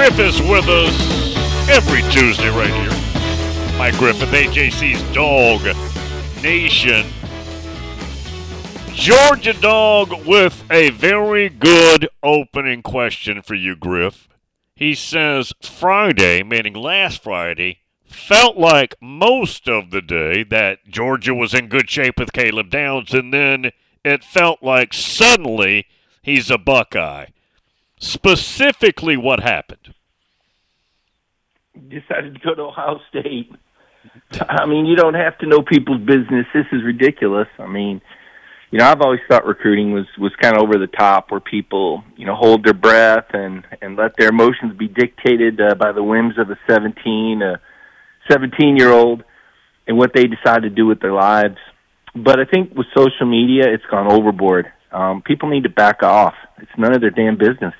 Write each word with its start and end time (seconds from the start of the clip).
Griffith's 0.00 0.40
with 0.40 0.66
us 0.66 1.68
every 1.68 2.00
Tuesday 2.10 2.48
right 2.48 2.72
here. 2.72 3.76
Mike 3.76 3.98
Griffith, 3.98 4.30
AJC's 4.30 5.02
Dawg 5.12 5.60
Nation. 6.42 7.04
Georgia 8.94 9.52
Dog 9.52 10.24
with 10.24 10.64
a 10.70 10.88
very 10.88 11.50
good 11.50 12.08
opening 12.22 12.80
question 12.80 13.42
for 13.42 13.54
you, 13.54 13.76
Griff. 13.76 14.26
He 14.74 14.94
says 14.94 15.52
Friday, 15.60 16.42
meaning 16.42 16.72
last 16.72 17.22
Friday, 17.22 17.80
felt 18.06 18.56
like 18.56 18.94
most 19.02 19.68
of 19.68 19.90
the 19.90 20.00
day 20.00 20.44
that 20.44 20.78
Georgia 20.88 21.34
was 21.34 21.52
in 21.52 21.68
good 21.68 21.90
shape 21.90 22.18
with 22.18 22.32
Caleb 22.32 22.70
Downs, 22.70 23.12
and 23.12 23.34
then 23.34 23.70
it 24.02 24.24
felt 24.24 24.62
like 24.62 24.94
suddenly 24.94 25.84
he's 26.22 26.50
a 26.50 26.56
Buckeye. 26.56 27.26
Specifically, 28.00 29.16
what 29.16 29.40
happened? 29.40 29.94
decided 31.88 32.34
to 32.34 32.40
go 32.40 32.54
to 32.54 32.62
Ohio 32.62 33.00
State. 33.08 33.50
I 34.40 34.66
mean, 34.66 34.86
you 34.86 34.96
don't 34.96 35.14
have 35.14 35.38
to 35.38 35.46
know 35.46 35.62
people's 35.62 36.00
business. 36.00 36.46
This 36.54 36.66
is 36.72 36.82
ridiculous. 36.84 37.48
I 37.58 37.66
mean, 37.66 38.00
you 38.70 38.78
know, 38.78 38.86
I've 38.86 39.00
always 39.00 39.20
thought 39.28 39.46
recruiting 39.46 39.92
was 39.92 40.06
was 40.18 40.32
kind 40.40 40.56
of 40.56 40.62
over 40.62 40.78
the 40.78 40.86
top, 40.86 41.30
where 41.30 41.40
people, 41.40 42.02
you 42.16 42.26
know, 42.26 42.34
hold 42.34 42.64
their 42.64 42.74
breath 42.74 43.26
and 43.32 43.66
and 43.82 43.96
let 43.96 44.16
their 44.16 44.28
emotions 44.28 44.76
be 44.78 44.88
dictated 44.88 45.60
uh, 45.60 45.74
by 45.74 45.92
the 45.92 46.02
whims 46.02 46.38
of 46.38 46.50
a 46.50 46.58
seventeen, 46.68 47.42
a 47.42 47.60
seventeen 48.30 48.76
year 48.76 48.90
old, 48.90 49.24
and 49.86 49.98
what 49.98 50.12
they 50.14 50.26
decide 50.26 50.62
to 50.62 50.70
do 50.70 50.86
with 50.86 51.00
their 51.00 51.12
lives. 51.12 51.56
But 52.14 52.40
I 52.40 52.44
think 52.44 52.74
with 52.74 52.86
social 52.96 53.26
media, 53.26 53.64
it's 53.68 53.84
gone 53.90 54.10
overboard. 54.10 54.72
Um, 54.92 55.22
people 55.22 55.48
need 55.48 55.64
to 55.64 55.68
back 55.68 56.02
off. 56.02 56.34
It's 56.58 56.70
none 56.76 56.94
of 56.94 57.00
their 57.00 57.10
damn 57.10 57.36
business. 57.36 57.74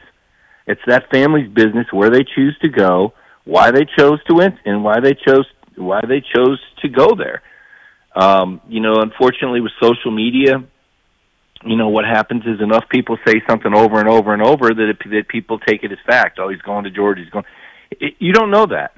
It's 0.70 0.80
that 0.86 1.10
family's 1.10 1.50
business 1.50 1.86
where 1.90 2.10
they 2.10 2.22
choose 2.22 2.56
to 2.62 2.68
go, 2.68 3.12
why 3.44 3.72
they 3.72 3.84
chose 3.98 4.22
to 4.28 4.34
win, 4.34 4.56
and 4.64 4.84
why 4.84 5.00
they 5.00 5.14
chose 5.14 5.46
why 5.76 6.00
they 6.06 6.20
chose 6.20 6.60
to 6.82 6.88
go 6.88 7.16
there. 7.16 7.42
Um, 8.14 8.60
you 8.68 8.80
know, 8.80 8.94
unfortunately, 8.96 9.60
with 9.60 9.72
social 9.82 10.10
media, 10.10 10.62
you 11.64 11.76
know 11.76 11.88
what 11.88 12.04
happens 12.04 12.42
is 12.46 12.60
enough 12.60 12.84
people 12.88 13.18
say 13.26 13.42
something 13.48 13.74
over 13.74 13.98
and 13.98 14.08
over 14.08 14.32
and 14.32 14.42
over 14.42 14.68
that 14.68 14.90
it, 14.90 15.10
that 15.10 15.28
people 15.28 15.58
take 15.58 15.82
it 15.82 15.90
as 15.90 15.98
fact. 16.06 16.38
Oh, 16.40 16.48
he's 16.48 16.62
going 16.62 16.84
to 16.84 16.90
Georgia. 16.90 17.22
He's 17.22 17.30
going. 17.30 17.44
It, 17.90 18.14
you 18.20 18.32
don't 18.32 18.52
know 18.52 18.66
that, 18.66 18.92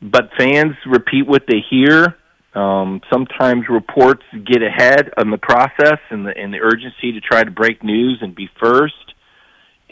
but 0.00 0.30
fans 0.38 0.74
repeat 0.86 1.26
what 1.26 1.44
they 1.46 1.62
hear. 1.68 2.16
Um, 2.54 3.00
sometimes 3.10 3.64
reports 3.68 4.22
get 4.46 4.62
ahead 4.62 5.10
on 5.18 5.30
the 5.30 5.38
process 5.38 5.98
and 6.10 6.26
the 6.26 6.36
and 6.36 6.52
the 6.52 6.60
urgency 6.60 7.12
to 7.12 7.20
try 7.20 7.44
to 7.44 7.50
break 7.50 7.82
news 7.84 8.18
and 8.22 8.34
be 8.34 8.48
first, 8.60 9.11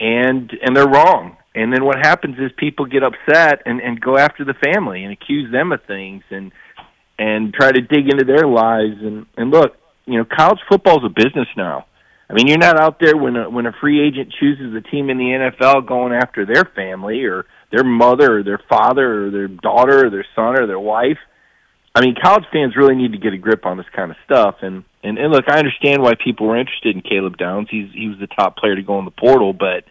and 0.01 0.51
and 0.61 0.75
they're 0.75 0.89
wrong. 0.89 1.37
And 1.53 1.71
then 1.71 1.85
what 1.85 1.97
happens 1.97 2.37
is 2.39 2.51
people 2.57 2.85
get 2.85 3.03
upset 3.03 3.61
and 3.65 3.79
and 3.79 4.01
go 4.01 4.17
after 4.17 4.43
the 4.43 4.55
family 4.55 5.03
and 5.03 5.13
accuse 5.13 5.51
them 5.51 5.71
of 5.71 5.81
things 5.85 6.23
and 6.29 6.51
and 7.19 7.53
try 7.53 7.71
to 7.71 7.81
dig 7.81 8.09
into 8.09 8.25
their 8.25 8.47
lives 8.47 8.97
and 8.99 9.27
and 9.37 9.51
look, 9.51 9.77
you 10.05 10.17
know, 10.17 10.25
college 10.25 10.59
football 10.67 10.97
is 10.97 11.05
a 11.05 11.09
business 11.09 11.47
now. 11.55 11.85
I 12.29 12.33
mean, 12.33 12.47
you're 12.47 12.57
not 12.57 12.79
out 12.79 12.97
there 13.01 13.17
when 13.17 13.35
a, 13.35 13.49
when 13.49 13.65
a 13.65 13.73
free 13.81 14.01
agent 14.01 14.33
chooses 14.39 14.73
a 14.73 14.79
team 14.79 15.09
in 15.09 15.17
the 15.17 15.51
NFL 15.51 15.85
going 15.85 16.13
after 16.13 16.45
their 16.45 16.63
family 16.63 17.25
or 17.25 17.45
their 17.73 17.83
mother 17.83 18.39
or 18.39 18.43
their 18.43 18.61
father 18.69 19.27
or 19.27 19.31
their 19.31 19.49
daughter 19.49 20.07
or 20.07 20.09
their 20.09 20.25
son 20.33 20.57
or 20.57 20.65
their 20.65 20.79
wife. 20.79 21.17
I 21.93 21.99
mean, 21.99 22.15
college 22.23 22.45
fans 22.53 22.77
really 22.77 22.95
need 22.95 23.11
to 23.11 23.17
get 23.17 23.33
a 23.33 23.37
grip 23.37 23.65
on 23.65 23.75
this 23.75 23.85
kind 23.93 24.11
of 24.11 24.17
stuff. 24.23 24.55
And 24.61 24.85
and, 25.03 25.17
and 25.17 25.31
look, 25.31 25.45
I 25.47 25.57
understand 25.57 26.01
why 26.01 26.13
people 26.15 26.47
were 26.47 26.57
interested 26.57 26.95
in 26.95 27.01
Caleb 27.01 27.37
Downs. 27.37 27.67
He's 27.71 27.89
he 27.93 28.07
was 28.07 28.19
the 28.19 28.27
top 28.27 28.57
player 28.57 28.75
to 28.75 28.83
go 28.83 28.99
in 28.99 29.05
the 29.05 29.11
portal, 29.11 29.53
but 29.53 29.83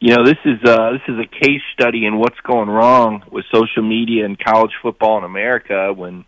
you 0.00 0.14
know, 0.14 0.24
this 0.24 0.38
is 0.44 0.58
uh 0.64 0.92
this 0.92 1.02
is 1.08 1.18
a 1.18 1.44
case 1.44 1.62
study 1.72 2.06
in 2.06 2.18
what's 2.18 2.40
going 2.40 2.68
wrong 2.68 3.22
with 3.30 3.44
social 3.52 3.82
media 3.82 4.24
and 4.24 4.38
college 4.38 4.72
football 4.82 5.18
in 5.18 5.24
America 5.24 5.92
when 5.94 6.24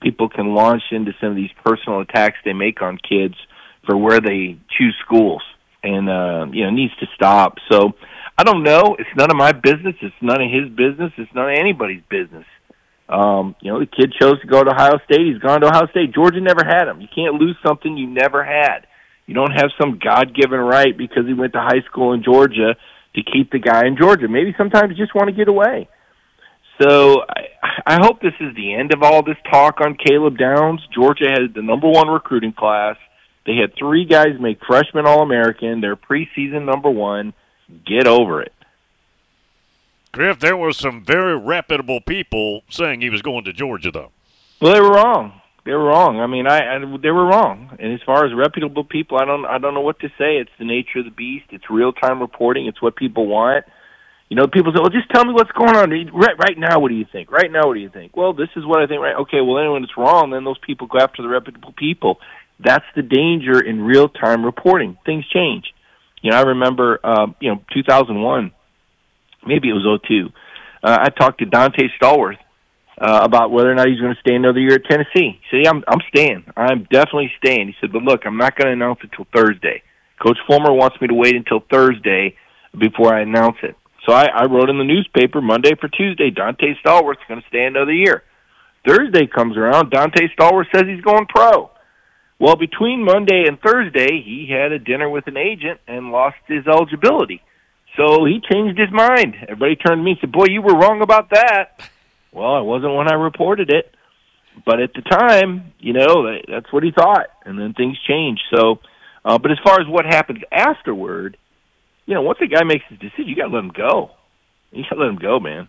people 0.00 0.28
can 0.28 0.54
launch 0.54 0.82
into 0.92 1.12
some 1.20 1.30
of 1.30 1.36
these 1.36 1.50
personal 1.64 2.00
attacks 2.00 2.36
they 2.44 2.52
make 2.52 2.80
on 2.80 2.98
kids 2.98 3.34
for 3.84 3.96
where 3.96 4.20
they 4.20 4.56
choose 4.76 4.96
schools. 5.04 5.42
And 5.82 6.08
uh 6.08 6.46
you 6.52 6.64
know 6.64 6.70
needs 6.70 6.96
to 7.00 7.06
stop. 7.14 7.56
So 7.70 7.92
i 8.38 8.44
don't 8.44 8.62
know. 8.62 8.96
It's 8.98 9.10
none 9.16 9.30
of 9.30 9.36
my 9.36 9.52
business. 9.52 9.94
It's 10.00 10.14
none 10.22 10.40
of 10.40 10.50
his 10.50 10.68
business. 10.70 11.12
It's 11.18 11.32
none 11.34 11.50
of 11.50 11.56
anybody's 11.58 12.02
business 12.08 12.46
um 13.08 13.54
you 13.60 13.72
know 13.72 13.80
the 13.80 13.86
kid 13.86 14.12
chose 14.20 14.40
to 14.40 14.46
go 14.46 14.62
to 14.62 14.70
ohio 14.70 14.98
state 15.04 15.26
he's 15.26 15.40
gone 15.40 15.60
to 15.60 15.66
ohio 15.66 15.86
state 15.88 16.12
georgia 16.14 16.40
never 16.40 16.64
had 16.64 16.88
him 16.88 17.00
you 17.00 17.08
can't 17.14 17.34
lose 17.34 17.56
something 17.66 17.96
you 17.96 18.06
never 18.06 18.44
had 18.44 18.86
you 19.26 19.34
don't 19.34 19.52
have 19.52 19.70
some 19.80 19.98
god 20.02 20.34
given 20.34 20.60
right 20.60 20.96
because 20.96 21.26
he 21.26 21.34
went 21.34 21.52
to 21.52 21.60
high 21.60 21.82
school 21.90 22.12
in 22.12 22.22
georgia 22.22 22.76
to 23.14 23.22
keep 23.22 23.50
the 23.50 23.58
guy 23.58 23.86
in 23.86 23.96
georgia 23.96 24.28
maybe 24.28 24.54
sometimes 24.58 24.90
you 24.90 24.96
just 24.96 25.14
want 25.14 25.28
to 25.28 25.34
get 25.34 25.48
away 25.48 25.88
so 26.80 27.22
I, 27.28 27.94
I 27.94 27.98
hope 28.00 28.20
this 28.20 28.34
is 28.40 28.54
the 28.54 28.74
end 28.74 28.92
of 28.94 29.02
all 29.02 29.22
this 29.22 29.36
talk 29.50 29.80
on 29.80 29.96
Caleb 29.96 30.38
Downs. 30.38 30.80
Georgia 30.94 31.28
has 31.28 31.50
the 31.54 31.62
number 31.62 31.88
one 31.88 32.08
recruiting 32.08 32.52
class. 32.52 32.96
They 33.46 33.56
had 33.56 33.72
three 33.78 34.04
guys 34.04 34.38
make 34.40 34.58
freshman 34.66 35.06
All 35.06 35.22
American. 35.22 35.80
They're 35.80 35.96
preseason 35.96 36.64
number 36.64 36.90
one. 36.90 37.32
Get 37.86 38.06
over 38.06 38.42
it. 38.42 38.52
Griff, 40.12 40.38
there 40.38 40.56
were 40.56 40.72
some 40.72 41.04
very 41.04 41.36
reputable 41.36 42.00
people 42.00 42.62
saying 42.70 43.00
he 43.00 43.10
was 43.10 43.22
going 43.22 43.44
to 43.44 43.52
Georgia, 43.52 43.90
though. 43.90 44.12
Well, 44.60 44.74
they 44.74 44.80
were 44.80 44.92
wrong. 44.92 45.40
They 45.64 45.72
were 45.72 45.84
wrong. 45.84 46.18
I 46.18 46.26
mean, 46.26 46.46
I, 46.46 46.76
I 46.76 46.78
they 46.78 47.10
were 47.10 47.26
wrong. 47.26 47.76
And 47.78 47.92
as 47.92 48.00
far 48.06 48.24
as 48.24 48.32
reputable 48.34 48.84
people, 48.84 49.18
I 49.18 49.26
don't 49.26 49.44
I 49.44 49.58
don't 49.58 49.74
know 49.74 49.82
what 49.82 50.00
to 50.00 50.08
say. 50.18 50.38
It's 50.38 50.50
the 50.58 50.64
nature 50.64 51.00
of 51.00 51.04
the 51.04 51.10
beast. 51.10 51.46
It's 51.50 51.68
real 51.68 51.92
time 51.92 52.20
reporting. 52.20 52.66
It's 52.66 52.80
what 52.80 52.96
people 52.96 53.26
want. 53.26 53.66
You 54.30 54.36
know, 54.36 54.46
people 54.46 54.72
say, 54.72 54.80
"Well, 54.80 54.88
just 54.88 55.10
tell 55.10 55.26
me 55.26 55.34
what's 55.34 55.52
going 55.52 55.76
on 55.76 55.90
right 55.90 56.38
right 56.38 56.56
now. 56.56 56.80
What 56.80 56.88
do 56.88 56.94
you 56.94 57.04
think? 57.10 57.30
Right 57.30 57.52
now, 57.52 57.66
what 57.66 57.74
do 57.74 57.80
you 57.80 57.90
think?" 57.90 58.16
Well, 58.16 58.32
this 58.32 58.48
is 58.56 58.64
what 58.64 58.80
I 58.80 58.86
think. 58.86 59.02
Right? 59.02 59.16
Okay. 59.16 59.42
Well, 59.42 59.56
then 59.56 59.70
when 59.70 59.84
it's 59.84 59.96
wrong, 59.98 60.30
then 60.30 60.44
those 60.44 60.58
people 60.58 60.86
go 60.86 60.98
after 60.98 61.20
the 61.20 61.28
reputable 61.28 61.74
people. 61.76 62.18
That's 62.58 62.86
the 62.96 63.02
danger 63.02 63.60
in 63.60 63.82
real 63.82 64.08
time 64.08 64.46
reporting. 64.46 64.96
Things 65.04 65.26
change. 65.28 65.74
You 66.22 66.30
know, 66.30 66.38
I 66.38 66.42
remember, 66.42 66.98
uh, 67.04 67.26
you 67.40 67.50
know, 67.50 67.62
2001, 67.72 68.52
maybe 69.46 69.68
it 69.68 69.72
was 69.72 70.00
02. 70.06 70.28
Uh, 70.82 70.98
I 71.00 71.08
talked 71.10 71.40
to 71.40 71.46
Donté 71.46 71.88
Stallworth 72.00 72.38
uh, 73.00 73.20
about 73.22 73.50
whether 73.50 73.70
or 73.70 73.74
not 73.74 73.88
he's 73.88 74.00
going 74.00 74.14
to 74.14 74.20
stay 74.20 74.34
another 74.34 74.60
year 74.60 74.74
at 74.74 74.84
Tennessee. 74.84 75.38
He 75.40 75.42
said, 75.50 75.64
yeah, 75.64 75.70
I'm, 75.70 75.84
I'm 75.88 76.00
staying. 76.08 76.44
I'm 76.56 76.84
definitely 76.90 77.32
staying. 77.38 77.68
He 77.68 77.74
said, 77.80 77.92
but 77.92 78.02
look, 78.02 78.22
I'm 78.26 78.36
not 78.36 78.56
going 78.56 78.66
to 78.66 78.72
announce 78.72 79.00
it 79.02 79.10
till 79.14 79.26
Thursday. 79.34 79.82
Coach 80.20 80.38
Fulmer 80.48 80.72
wants 80.72 81.00
me 81.00 81.08
to 81.08 81.14
wait 81.14 81.36
until 81.36 81.60
Thursday 81.70 82.34
before 82.76 83.14
I 83.14 83.22
announce 83.22 83.56
it. 83.62 83.76
So 84.06 84.12
I, 84.12 84.26
I 84.26 84.44
wrote 84.46 84.70
in 84.70 84.78
the 84.78 84.84
newspaper 84.84 85.40
Monday 85.40 85.72
for 85.80 85.88
Tuesday, 85.88 86.30
Donté 86.30 86.74
Stallworth's 86.84 87.26
going 87.28 87.40
to 87.40 87.48
stay 87.48 87.64
another 87.64 87.92
year. 87.92 88.24
Thursday 88.86 89.26
comes 89.26 89.56
around, 89.56 89.92
Donté 89.92 90.28
Stallworth 90.38 90.66
says 90.74 90.84
he's 90.86 91.02
going 91.02 91.26
pro. 91.26 91.70
Well, 92.40 92.56
between 92.56 93.04
Monday 93.04 93.44
and 93.46 93.58
Thursday, 93.60 94.22
he 94.24 94.48
had 94.50 94.72
a 94.72 94.78
dinner 94.78 95.10
with 95.10 95.26
an 95.26 95.36
agent 95.36 95.80
and 95.86 96.10
lost 96.10 96.36
his 96.46 96.66
eligibility. 96.66 97.42
So 97.98 98.24
he 98.24 98.40
changed 98.40 98.78
his 98.78 98.90
mind. 98.92 99.34
Everybody 99.42 99.76
turned 99.76 99.98
to 99.98 100.02
me 100.04 100.12
and 100.12 100.20
said, 100.20 100.32
Boy, 100.32 100.46
you 100.48 100.62
were 100.62 100.74
wrong 100.74 101.02
about 101.02 101.30
that. 101.30 101.82
Well, 102.32 102.54
I 102.54 102.60
wasn't 102.60 102.94
when 102.94 103.10
I 103.10 103.14
reported 103.14 103.70
it. 103.70 103.92
But 104.64 104.80
at 104.80 104.92
the 104.94 105.02
time, 105.02 105.72
you 105.80 105.92
know, 105.92 106.38
that's 106.48 106.72
what 106.72 106.82
he 106.82 106.92
thought. 106.92 107.26
And 107.44 107.58
then 107.58 107.74
things 107.74 107.98
changed. 108.06 108.42
So, 108.54 108.80
uh, 109.24 109.38
but 109.38 109.50
as 109.50 109.58
far 109.64 109.80
as 109.80 109.86
what 109.88 110.04
happens 110.04 110.40
afterward, 110.52 111.36
you 112.06 112.14
know, 112.14 112.22
once 112.22 112.38
a 112.40 112.46
guy 112.46 112.62
makes 112.64 112.84
his 112.88 112.98
decision, 112.98 113.26
you 113.26 113.36
got 113.36 113.48
to 113.48 113.54
let 113.54 113.64
him 113.64 113.70
go. 113.70 114.12
You 114.72 114.84
got 114.84 114.96
to 114.96 115.00
let 115.00 115.08
him 115.08 115.16
go, 115.16 115.40
man. 115.40 115.68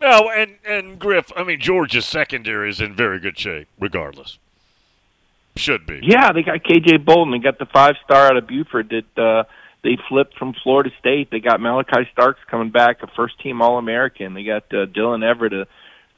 No, 0.00 0.30
and 0.30 0.56
and 0.66 0.98
Griff, 0.98 1.32
I 1.34 1.44
mean 1.44 1.60
Georgia's 1.60 2.04
secondary 2.04 2.68
is 2.68 2.80
in 2.80 2.94
very 2.94 3.18
good 3.18 3.38
shape, 3.38 3.68
regardless. 3.78 4.38
Should 5.56 5.86
be. 5.86 6.00
Yeah, 6.02 6.32
they 6.32 6.42
got 6.42 6.64
KJ 6.64 7.04
Bolden. 7.04 7.32
They 7.32 7.38
got 7.38 7.58
the 7.58 7.66
five 7.66 7.94
star 8.04 8.26
out 8.26 8.36
of 8.36 8.46
Buford 8.46 8.90
that 8.90 9.22
uh, 9.22 9.44
they 9.84 9.98
flipped 10.08 10.36
from 10.38 10.54
Florida 10.62 10.90
State. 10.98 11.28
They 11.30 11.40
got 11.40 11.60
Malaki 11.60 12.10
Starks 12.10 12.40
coming 12.50 12.70
back, 12.70 13.02
a 13.02 13.06
first 13.14 13.38
team 13.40 13.60
All 13.60 13.78
American. 13.78 14.32
They 14.34 14.42
got 14.42 14.64
uh, 14.72 14.86
Dylan 14.86 15.22
Everett, 15.22 15.52
a 15.52 15.66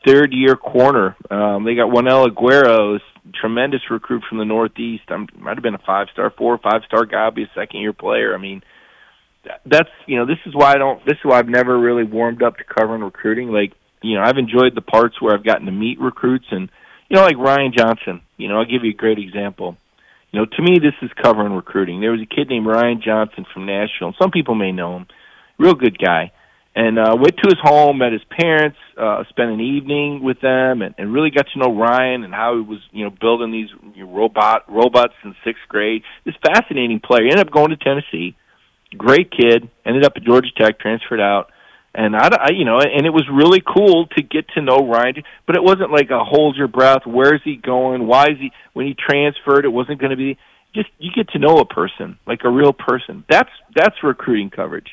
third 0.06 0.32
year 0.32 0.54
corner. 0.54 1.16
Um, 1.30 1.64
they 1.64 1.74
got 1.74 1.92
Joenel 1.92 2.28
Aguero, 2.28 3.00
tremendous 3.34 3.80
recruit 3.90 4.22
from 4.28 4.38
the 4.38 4.44
Northeast. 4.44 5.02
I 5.08 5.26
might 5.36 5.56
have 5.56 5.62
been 5.62 5.74
a 5.74 5.82
five 5.84 6.06
star, 6.12 6.32
four 6.38 6.54
or 6.54 6.58
five 6.58 6.82
star 6.86 7.04
guy. 7.04 7.28
Be 7.30 7.42
a 7.42 7.50
second 7.54 7.80
year 7.80 7.92
player. 7.92 8.34
I 8.34 8.38
mean, 8.38 8.62
that's 9.66 9.90
you 10.06 10.16
know 10.16 10.26
this 10.26 10.38
is 10.46 10.54
why 10.54 10.72
I 10.72 10.78
don't. 10.78 11.04
This 11.04 11.14
is 11.14 11.24
why 11.24 11.38
I've 11.38 11.48
never 11.48 11.78
really 11.78 12.04
warmed 12.04 12.42
up 12.42 12.56
to 12.58 12.64
covering 12.64 13.02
recruiting. 13.02 13.48
Like 13.48 13.72
you 14.00 14.14
know, 14.14 14.22
I've 14.22 14.38
enjoyed 14.38 14.76
the 14.76 14.80
parts 14.80 15.20
where 15.20 15.34
I've 15.34 15.44
gotten 15.44 15.66
to 15.66 15.72
meet 15.72 16.00
recruits 16.00 16.46
and 16.52 16.70
you 17.08 17.16
know, 17.16 17.22
like 17.22 17.36
Ryan 17.36 17.72
Johnson. 17.76 18.22
You 18.36 18.48
know, 18.48 18.58
I'll 18.58 18.64
give 18.64 18.84
you 18.84 18.92
a 18.92 18.94
great 18.94 19.18
example. 19.18 19.76
You 20.36 20.42
know, 20.42 20.48
to 20.54 20.62
me, 20.62 20.78
this 20.78 20.92
is 21.00 21.10
covering 21.22 21.54
recruiting. 21.54 22.02
There 22.02 22.12
was 22.12 22.20
a 22.20 22.26
kid 22.26 22.50
named 22.50 22.66
Ryan 22.66 23.00
Johnson 23.02 23.46
from 23.54 23.64
Nashville. 23.64 24.12
Some 24.20 24.30
people 24.30 24.54
may 24.54 24.70
know 24.70 24.94
him. 24.98 25.06
Real 25.58 25.72
good 25.72 25.96
guy. 25.96 26.30
And 26.74 26.98
uh, 26.98 27.16
went 27.18 27.38
to 27.38 27.48
his 27.48 27.56
home, 27.62 27.96
met 27.96 28.12
his 28.12 28.20
parents, 28.38 28.76
uh, 28.98 29.24
spent 29.30 29.50
an 29.50 29.62
evening 29.62 30.22
with 30.22 30.38
them, 30.42 30.82
and, 30.82 30.94
and 30.98 31.10
really 31.10 31.30
got 31.30 31.46
to 31.54 31.58
know 31.58 31.74
Ryan 31.74 32.22
and 32.22 32.34
how 32.34 32.54
he 32.54 32.60
was, 32.60 32.80
you 32.92 33.04
know, 33.04 33.14
building 33.18 33.50
these 33.50 33.70
robot 33.98 34.70
robots 34.70 35.14
in 35.24 35.34
sixth 35.42 35.62
grade. 35.70 36.02
This 36.26 36.34
fascinating 36.44 37.00
player. 37.00 37.22
He 37.22 37.30
ended 37.30 37.46
up 37.46 37.50
going 37.50 37.70
to 37.70 37.78
Tennessee. 37.78 38.36
Great 38.94 39.30
kid. 39.30 39.70
Ended 39.86 40.04
up 40.04 40.12
at 40.16 40.22
Georgia 40.22 40.50
Tech, 40.54 40.78
transferred 40.78 41.18
out 41.18 41.50
and 41.96 42.14
I, 42.14 42.28
I, 42.28 42.50
you 42.50 42.66
know, 42.66 42.78
and 42.78 43.06
it 43.06 43.10
was 43.10 43.26
really 43.32 43.62
cool 43.66 44.06
to 44.08 44.22
get 44.22 44.48
to 44.50 44.60
know 44.60 44.86
Ryan. 44.86 45.22
But 45.46 45.56
it 45.56 45.62
wasn't 45.62 45.90
like 45.90 46.10
a 46.10 46.22
hold 46.22 46.56
your 46.56 46.68
breath. 46.68 47.06
Where's 47.06 47.40
he 47.42 47.56
going? 47.56 48.06
Why 48.06 48.24
is 48.24 48.38
he? 48.38 48.52
When 48.74 48.86
he 48.86 48.94
transferred, 48.94 49.64
it 49.64 49.72
wasn't 49.72 49.98
going 49.98 50.10
to 50.10 50.16
be 50.16 50.36
just 50.74 50.88
you 50.98 51.10
get 51.10 51.30
to 51.30 51.38
know 51.38 51.56
a 51.56 51.64
person 51.64 52.18
like 52.26 52.40
a 52.44 52.50
real 52.50 52.74
person. 52.74 53.24
That's 53.30 53.48
that's 53.74 53.96
recruiting 54.02 54.50
coverage, 54.50 54.88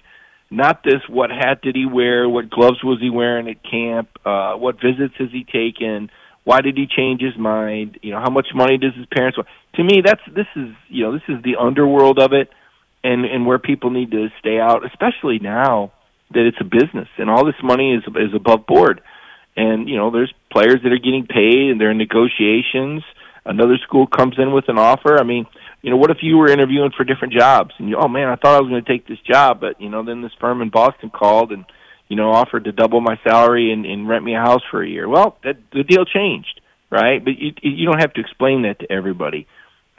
not 0.49 0.81
this. 0.83 1.01
What 1.09 1.29
hat 1.29 1.61
did 1.61 1.75
he 1.75 1.85
wear? 1.85 2.29
What 2.29 2.49
gloves 2.49 2.81
was 2.81 2.99
he 3.01 3.09
wearing 3.09 3.49
at 3.49 3.61
camp? 3.69 4.07
Uh, 4.25 4.53
what 4.53 4.75
visits 4.75 5.15
has 5.19 5.29
he 5.29 5.43
taken? 5.43 6.09
Why 6.45 6.61
did 6.61 6.77
he 6.77 6.87
change 6.87 7.21
his 7.21 7.37
mind? 7.37 7.99
You 8.01 8.11
know, 8.11 8.19
how 8.19 8.29
much 8.29 8.47
money 8.55 8.77
does 8.77 8.95
his 8.95 9.07
parents 9.07 9.37
want? 9.37 9.49
To 9.75 9.83
me, 9.83 10.01
that's 10.05 10.21
this 10.33 10.47
is 10.55 10.69
you 10.87 11.03
know 11.03 11.11
this 11.11 11.27
is 11.27 11.43
the 11.43 11.57
underworld 11.59 12.19
of 12.19 12.31
it, 12.31 12.49
and 13.03 13.25
and 13.25 13.45
where 13.45 13.59
people 13.59 13.89
need 13.89 14.11
to 14.11 14.29
stay 14.39 14.57
out, 14.57 14.85
especially 14.85 15.39
now 15.39 15.91
that 16.33 16.45
it's 16.45 16.57
a 16.59 16.63
business 16.63 17.07
and 17.17 17.29
all 17.29 17.45
this 17.45 17.55
money 17.63 17.93
is 17.93 18.03
is 18.15 18.33
above 18.33 18.65
board. 18.65 19.01
And 19.55 19.87
you 19.87 19.97
know, 19.97 20.11
there's 20.11 20.33
players 20.51 20.81
that 20.83 20.91
are 20.91 20.97
getting 20.97 21.27
paid 21.27 21.71
and 21.71 21.79
they're 21.79 21.91
in 21.91 21.97
negotiations. 21.97 23.03
Another 23.45 23.77
school 23.83 24.07
comes 24.07 24.35
in 24.37 24.53
with 24.53 24.69
an 24.69 24.77
offer. 24.77 25.19
I 25.19 25.23
mean, 25.23 25.45
you 25.81 25.89
know, 25.89 25.97
what 25.97 26.11
if 26.11 26.17
you 26.21 26.37
were 26.37 26.49
interviewing 26.49 26.91
for 26.95 27.03
different 27.03 27.33
jobs 27.33 27.73
and 27.77 27.89
you, 27.89 27.97
oh 27.97 28.07
man, 28.07 28.29
I 28.29 28.35
thought 28.35 28.55
I 28.55 28.61
was 28.61 28.69
going 28.69 28.83
to 28.83 28.89
take 28.89 29.07
this 29.07 29.19
job, 29.19 29.59
but 29.59 29.79
you 29.81 29.89
know, 29.89 30.03
then 30.03 30.21
this 30.21 30.31
firm 30.39 30.61
in 30.61 30.69
Boston 30.69 31.09
called 31.09 31.51
and 31.51 31.65
you 32.07 32.15
know 32.15 32.31
offered 32.31 32.65
to 32.65 32.71
double 32.71 33.01
my 33.01 33.19
salary 33.27 33.71
and, 33.71 33.85
and 33.85 34.07
rent 34.07 34.23
me 34.23 34.35
a 34.35 34.39
house 34.39 34.61
for 34.71 34.81
a 34.81 34.89
year. 34.89 35.07
Well, 35.07 35.37
that 35.43 35.57
the 35.71 35.83
deal 35.83 36.05
changed, 36.05 36.61
right? 36.89 37.23
But 37.23 37.37
you 37.37 37.53
you 37.61 37.85
don't 37.85 38.01
have 38.01 38.13
to 38.13 38.21
explain 38.21 38.63
that 38.63 38.79
to 38.79 38.91
everybody. 38.91 39.47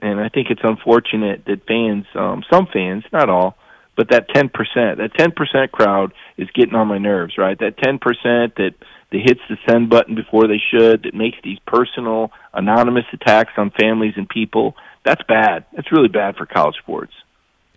And 0.00 0.20
I 0.20 0.28
think 0.28 0.48
it's 0.50 0.60
unfortunate 0.62 1.44
that 1.46 1.66
fans, 1.66 2.04
um, 2.14 2.44
some 2.52 2.66
fans, 2.72 3.04
not 3.12 3.30
all, 3.30 3.56
but 3.96 4.10
that 4.10 4.28
10%, 4.30 4.50
that 4.96 5.12
10% 5.14 5.70
crowd 5.70 6.12
is 6.36 6.48
getting 6.54 6.74
on 6.74 6.88
my 6.88 6.98
nerves, 6.98 7.38
right? 7.38 7.58
That 7.58 7.76
10% 7.76 8.54
that 8.56 8.74
that 9.14 9.20
hits 9.20 9.40
the 9.48 9.56
send 9.68 9.88
button 9.88 10.14
before 10.14 10.48
they 10.48 10.60
should, 10.70 11.04
that 11.04 11.14
makes 11.14 11.38
these 11.44 11.58
personal 11.66 12.32
anonymous 12.52 13.04
attacks 13.12 13.52
on 13.56 13.70
families 13.70 14.14
and 14.16 14.28
people. 14.28 14.76
That's 15.04 15.22
bad. 15.22 15.64
That's 15.72 15.92
really 15.92 16.08
bad 16.08 16.36
for 16.36 16.46
college 16.46 16.76
sports. 16.76 17.12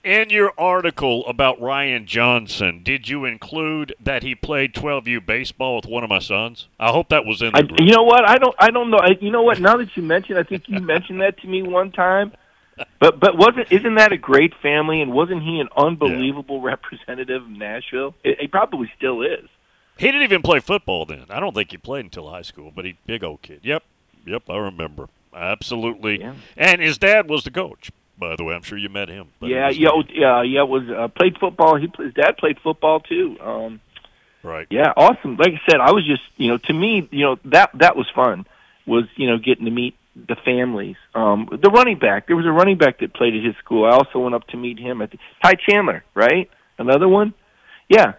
In 0.04 0.30
your 0.30 0.54
article 0.58 1.26
about 1.28 1.62
Ryan 1.62 2.06
Johnson, 2.06 2.82
did 2.82 3.10
you 3.10 3.26
include 3.26 3.94
that 4.00 4.24
he 4.24 4.36
played 4.36 4.74
12U 4.74 5.26
baseball 5.26 5.76
with 5.76 5.86
one 5.86 6.04
of 6.04 6.10
my 6.10 6.20
sons? 6.20 6.70
I 6.80 6.92
hope 6.92 7.10
that 7.10 7.26
was 7.26 7.42
in 7.42 7.54
I, 7.54 7.62
You 7.78 7.92
know 7.92 8.04
what? 8.04 8.28
I 8.28 8.38
don't 8.38 8.56
I 8.58 8.72
don't 8.72 8.90
know. 8.90 9.00
I, 9.00 9.18
you 9.20 9.30
know 9.30 9.42
what? 9.44 9.60
Now 9.60 9.76
that 9.78 9.98
you 9.98 10.04
mentioned, 10.04 10.40
I 10.40 10.44
think 10.44 10.64
you 10.68 10.80
mentioned 10.80 11.22
that 11.22 11.38
to 11.42 11.48
me 11.48 11.62
one 11.62 11.92
time 11.92 12.32
but 13.00 13.20
but 13.20 13.38
wasn't 13.38 13.72
isn't 13.72 13.96
that 13.96 14.12
a 14.12 14.18
great 14.18 14.54
family? 14.62 15.02
And 15.02 15.12
wasn't 15.12 15.44
he 15.44 15.60
an 15.60 15.70
unbelievable 15.76 16.58
yeah. 16.58 16.68
representative 16.68 17.44
of 17.44 17.50
Nashville? 17.50 18.16
He 18.24 18.48
probably 18.48 18.92
still 18.98 19.22
is. 19.22 19.48
He 19.98 20.06
didn't 20.06 20.24
even 20.24 20.42
play 20.42 20.60
football 20.60 21.06
then. 21.06 21.26
I 21.30 21.40
don't 21.40 21.56
think 21.56 21.72
he 21.72 21.78
played 21.78 22.06
until 22.06 22.30
high 22.30 22.44
school. 22.44 22.72
But 22.76 22.86
he 22.86 22.98
big 23.06 23.24
old 23.24 23.42
kid. 23.42 23.62
Yep, 23.64 23.84
yep. 24.26 24.44
I 24.50 24.58
remember 24.58 25.10
absolutely. 25.36 26.20
Yeah. 26.20 26.36
And 26.56 26.82
his 26.82 26.98
dad 26.98 27.30
was 27.30 27.44
the 27.44 27.52
coach. 27.52 27.92
By 28.20 28.36
the 28.36 28.44
way, 28.44 28.56
I'm 28.56 28.64
sure 28.64 28.78
you 28.78 28.90
met 28.90 29.10
him. 29.10 29.28
Yeah, 29.42 29.70
yeah, 29.70 29.90
yeah, 30.10 30.42
yeah. 30.42 30.64
Was 30.64 30.90
uh, 30.90 31.08
played 31.10 31.38
football. 31.38 31.76
He 31.76 31.92
his 32.00 32.14
dad 32.16 32.38
played 32.38 32.60
football 32.60 33.00
too. 33.00 33.38
Um, 33.40 33.80
right. 34.42 34.66
Yeah, 34.72 34.92
awesome. 34.98 35.38
Like 35.38 35.54
I 35.54 35.62
said, 35.70 35.80
I 35.80 35.92
was 35.92 36.06
just 36.06 36.24
you 36.36 36.48
know 36.48 36.58
to 36.58 36.74
me 36.74 37.08
you 37.12 37.26
know 37.26 37.40
that 37.46 37.70
that 37.76 37.96
was 37.96 38.08
fun. 38.16 38.48
Was 38.88 39.06
you 39.16 39.28
know 39.28 39.38
getting 39.38 39.66
to 39.66 39.72
meet 39.72 39.96
the 40.28 40.36
families. 40.44 40.96
Um, 41.14 41.48
the 41.52 41.70
running 41.70 42.00
back, 42.00 42.28
there 42.28 42.36
was 42.36 42.46
a 42.46 42.52
running 42.52 42.78
back 42.78 43.00
that 43.00 43.14
played 43.14 43.36
at 43.36 43.44
his 43.44 43.56
school. 43.64 43.86
I 43.86 43.92
also 43.92 44.20
went 44.20 44.36
up 44.36 44.48
to 44.48 44.58
meet 44.58 44.80
him 44.80 45.02
at 45.02 45.12
the, 45.12 45.18
Ty 45.44 45.54
Chandler, 45.68 46.04
right? 46.16 46.50
Another 46.78 47.08
one? 47.08 47.34
Yeah. 47.90 48.14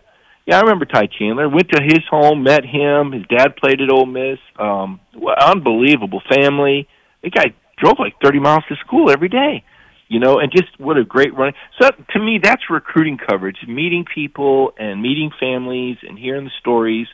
Yeah, 0.46 0.56
I 0.56 0.60
remember 0.60 0.86
Ty 0.86 1.08
Chandler. 1.18 1.48
Went 1.48 1.68
to 1.72 1.82
his 1.82 2.00
home, 2.10 2.42
met 2.42 2.64
him. 2.64 3.12
His 3.12 3.24
dad 3.26 3.56
played 3.56 3.80
at 3.80 3.90
Ole 3.90 4.06
Miss. 4.06 4.38
Um, 4.58 5.00
well, 5.14 5.34
unbelievable 5.38 6.22
family. 6.28 6.88
The 7.22 7.30
guy 7.30 7.54
drove 7.76 7.96
like 7.98 8.14
30 8.22 8.40
miles 8.40 8.64
to 8.68 8.76
school 8.76 9.10
every 9.10 9.28
day, 9.28 9.64
you 10.08 10.20
know, 10.20 10.38
and 10.38 10.50
just 10.50 10.68
what 10.78 10.96
a 10.96 11.04
great 11.04 11.34
running. 11.34 11.54
So 11.80 11.90
to 11.90 12.18
me, 12.18 12.40
that's 12.42 12.62
recruiting 12.70 13.18
coverage, 13.18 13.58
meeting 13.66 14.04
people 14.12 14.72
and 14.78 15.02
meeting 15.02 15.30
families 15.38 15.98
and 16.02 16.18
hearing 16.18 16.44
the 16.44 16.50
stories 16.60 17.08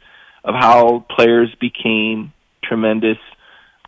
of 0.45 0.55
how 0.55 1.05
players 1.15 1.55
became 1.61 2.33
tremendous 2.63 3.19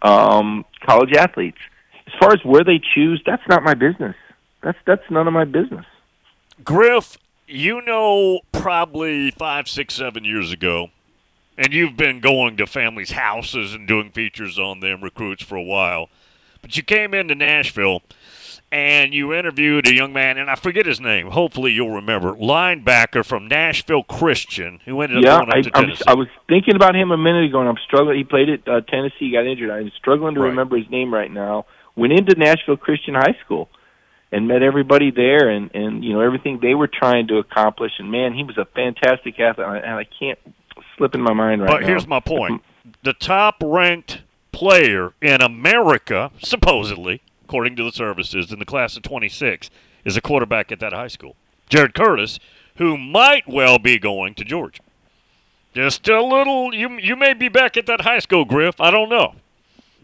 um, 0.03 0.65
college 0.85 1.13
athletes. 1.15 1.59
As 2.07 2.13
far 2.21 2.33
as 2.33 2.45
where 2.45 2.65
they 2.65 2.81
choose, 2.95 3.23
that's 3.27 3.43
not 3.49 3.63
my 3.63 3.75
business. 3.75 4.15
That's 4.63 4.79
that's 4.87 5.03
none 5.11 5.27
of 5.27 5.33
my 5.33 5.45
business. 5.45 5.85
Griff, 6.65 7.19
you 7.47 7.83
know, 7.83 8.41
probably 8.53 9.31
five, 9.31 9.69
six, 9.69 9.95
seven 9.95 10.25
years 10.25 10.53
ago, 10.53 10.89
and 11.59 11.73
you've 11.73 11.97
been 11.97 12.21
going 12.21 12.57
to 12.57 12.67
families' 12.67 13.13
houses 13.13 13.75
and 13.75 13.87
doing 13.87 14.11
features 14.11 14.59
on 14.59 14.81
them 14.81 15.03
recruits 15.03 15.43
for 15.43 15.57
a 15.57 15.63
while. 15.63 16.09
But 16.63 16.77
you 16.77 16.83
came 16.83 17.15
into 17.15 17.35
Nashville 17.35 18.03
and 18.73 19.15
you 19.15 19.33
interviewed 19.33 19.87
a 19.87 19.95
young 19.95 20.13
man, 20.13 20.39
and 20.39 20.51
I 20.51 20.55
forget 20.57 20.87
his 20.87 21.01
name. 21.01 21.31
Hopefully, 21.31 21.73
you'll 21.73 21.95
remember. 21.95 22.33
Linebacker 22.35 23.25
from 23.25 23.47
Nashville 23.47 24.03
Christian, 24.03 24.81
who 24.85 25.01
ended 25.01 25.19
up 25.19 25.25
yeah, 25.25 25.37
going 25.39 25.49
up 25.51 25.55
I, 25.57 25.63
to 25.63 25.71
Tennessee. 25.71 26.05
I 26.07 26.15
was 26.15 26.29
thinking 26.49 26.75
about 26.75 26.97
him 26.97 27.11
a 27.11 27.17
minute 27.17 27.45
ago, 27.45 27.61
and 27.61 27.69
I'm 27.69 27.79
struggling. 27.87 28.17
He 28.19 28.25
played 28.25 28.49
at 28.49 28.69
uh, 28.69 28.81
Tennessee, 28.83 29.31
got 29.33 29.47
injured. 29.47 29.71
I'm 29.71 29.91
struggling 29.97 30.35
to 30.35 30.41
Right. 30.41 30.49
remember 30.49 30.77
his 30.77 30.91
name 30.91 31.13
right 31.15 31.31
now. 31.31 31.67
Went 31.95 32.13
into 32.13 32.35
Nashville 32.35 32.77
Christian 32.77 33.15
High 33.15 33.37
School 33.45 33.69
and 34.33 34.49
met 34.49 34.63
everybody 34.63 35.11
there, 35.11 35.49
and 35.49 35.71
and 35.75 36.05
you 36.05 36.13
know 36.13 36.21
everything 36.21 36.59
they 36.61 36.75
were 36.75 36.89
trying 36.89 37.29
to 37.29 37.39
accomplish. 37.39 37.93
And 37.99 38.11
man, 38.11 38.35
he 38.35 38.43
was 38.43 38.59
a 38.59 38.65
fantastic 38.67 39.39
athlete, 39.41 39.67
and 39.67 39.77
I, 39.77 39.79
and 39.79 39.95
I 39.95 40.05
can't 40.19 40.39
slip 40.99 41.15
in 41.15 41.23
my 41.23 41.33
mind 41.33 41.63
right 41.63 41.71
But 41.71 41.81
now. 41.83 41.87
here's 41.87 42.07
my 42.07 42.21
point: 42.21 42.63
the 43.03 43.13
top-ranked 43.13 44.23
player 44.53 45.13
in 45.23 45.41
America, 45.41 46.31
supposedly, 46.43 47.23
according 47.47 47.77
to 47.77 47.85
the 47.85 47.93
services, 47.93 48.51
in 48.51 48.59
the 48.59 48.65
class 48.65 48.97
of 48.97 49.05
26, 49.05 49.71
is 50.05 50.17
a 50.17 50.21
quarterback 50.21 50.73
at 50.73 50.81
that 50.81 50.93
high 50.93 51.07
school, 51.07 51.37
Jared 51.69 51.95
Curtis, 51.95 52.41
who 52.77 52.99
might 52.99 53.47
well 53.47 53.79
be 53.79 53.99
going 53.99 54.35
to 54.35 54.45
Georgia. 54.45 54.83
Just 55.73 56.09
a 56.09 56.23
little. 56.23 56.75
You 56.75 56.99
you 56.99 57.15
may 57.17 57.35
be 57.35 57.49
back 57.49 57.77
at 57.77 57.87
that 57.87 58.01
high 58.01 58.19
school, 58.19 58.45
Griff. 58.45 58.81
I 58.81 58.91
don't 58.91 59.09
know. 59.09 59.35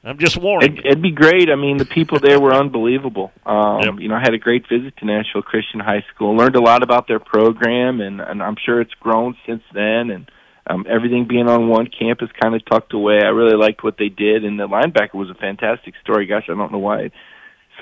I'm 0.05 0.19
just 0.19 0.37
warning. 0.37 0.75
It'd, 0.75 0.87
it'd 0.87 1.03
be 1.03 1.13
great. 1.13 1.49
I 1.49 1.55
mean, 1.55 1.79
the 1.79 1.85
people 1.85 2.19
there 2.21 2.41
were 2.41 2.53
unbelievable. 2.53 3.33
Um, 3.47 3.81
Yep. 3.83 3.95
You 4.01 4.09
know, 4.09 4.17
I 4.17 4.21
had 4.21 4.35
a 4.35 4.39
great 4.39 4.69
visit 4.69 4.97
to 4.99 5.07
Nashville 5.07 5.43
Christian 5.43 5.81
High 5.81 6.05
School. 6.13 6.37
Learned 6.37 6.57
a 6.57 6.61
lot 6.61 6.83
about 6.83 7.07
their 7.07 7.21
program, 7.21 8.01
and, 8.01 8.21
and 8.21 8.43
I'm 8.43 8.57
sure 8.65 8.81
it's 8.81 8.95
grown 8.95 9.37
since 9.47 9.63
then. 9.73 10.11
And 10.11 10.31
um, 10.67 10.87
everything 10.89 11.27
being 11.29 11.49
on 11.49 11.69
one 11.69 11.87
campus, 11.87 12.31
kind 12.41 12.55
of 12.55 12.65
tucked 12.65 12.93
away. 12.93 13.21
I 13.23 13.29
really 13.29 13.57
liked 13.57 13.83
what 13.85 13.97
they 13.97 14.09
did, 14.09 14.45
and 14.45 14.59
the 14.59 14.69
linebacker 14.69 15.15
was 15.15 15.31
a 15.31 15.35
fantastic 15.35 15.95
story. 16.03 16.27
Gosh, 16.27 16.47
I 16.49 16.55
don't 16.55 16.73
know 16.73 16.79
why 16.79 17.11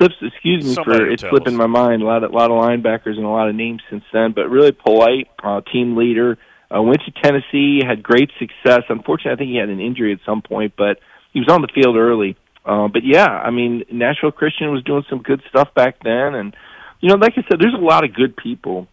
slips. 0.00 0.14
Excuse 0.22 0.64
me 0.64 0.74
Somebody 0.74 0.98
for 0.98 1.10
it's 1.10 1.22
slipping 1.22 1.54
us. 1.54 1.58
my 1.58 1.66
mind. 1.66 2.02
A 2.02 2.06
lot 2.06 2.24
of 2.24 2.32
a 2.32 2.34
lot 2.34 2.50
of 2.50 2.56
linebackers 2.56 3.16
and 3.16 3.24
a 3.24 3.28
lot 3.28 3.48
of 3.48 3.54
names 3.54 3.82
since 3.90 4.04
then, 4.12 4.32
but 4.32 4.48
really 4.48 4.72
polite, 4.72 5.28
uh, 5.42 5.60
team 5.72 5.96
leader. 5.96 6.38
Uh, 6.72 6.80
went 6.80 7.00
to 7.04 7.10
Tennessee, 7.10 7.80
had 7.84 8.00
great 8.00 8.30
success. 8.38 8.82
Unfortunately, 8.88 9.32
I 9.32 9.36
think 9.36 9.50
he 9.50 9.56
had 9.56 9.68
an 9.70 9.80
injury 9.80 10.12
at 10.12 10.20
some 10.24 10.40
point, 10.40 10.74
but 10.76 10.98
he 11.32 11.40
was 11.40 11.48
on 11.48 11.62
the 11.62 11.68
field 11.74 11.96
early. 11.96 12.36
Uh, 12.64 12.86
but 12.86 13.02
yeah, 13.04 13.26
I 13.26 13.50
mean, 13.50 13.82
Nashville 13.90 14.30
Christian 14.30 14.70
was 14.70 14.84
doing 14.84 15.02
some 15.10 15.20
good 15.20 15.42
stuff 15.48 15.74
back 15.74 15.96
then, 16.04 16.34
and 16.34 16.54
you 17.00 17.08
know, 17.08 17.16
like 17.16 17.32
I 17.32 17.42
said, 17.48 17.58
there's 17.58 17.74
a 17.74 17.84
lot 17.84 18.04
of 18.04 18.14
good 18.14 18.36
people 18.36 18.86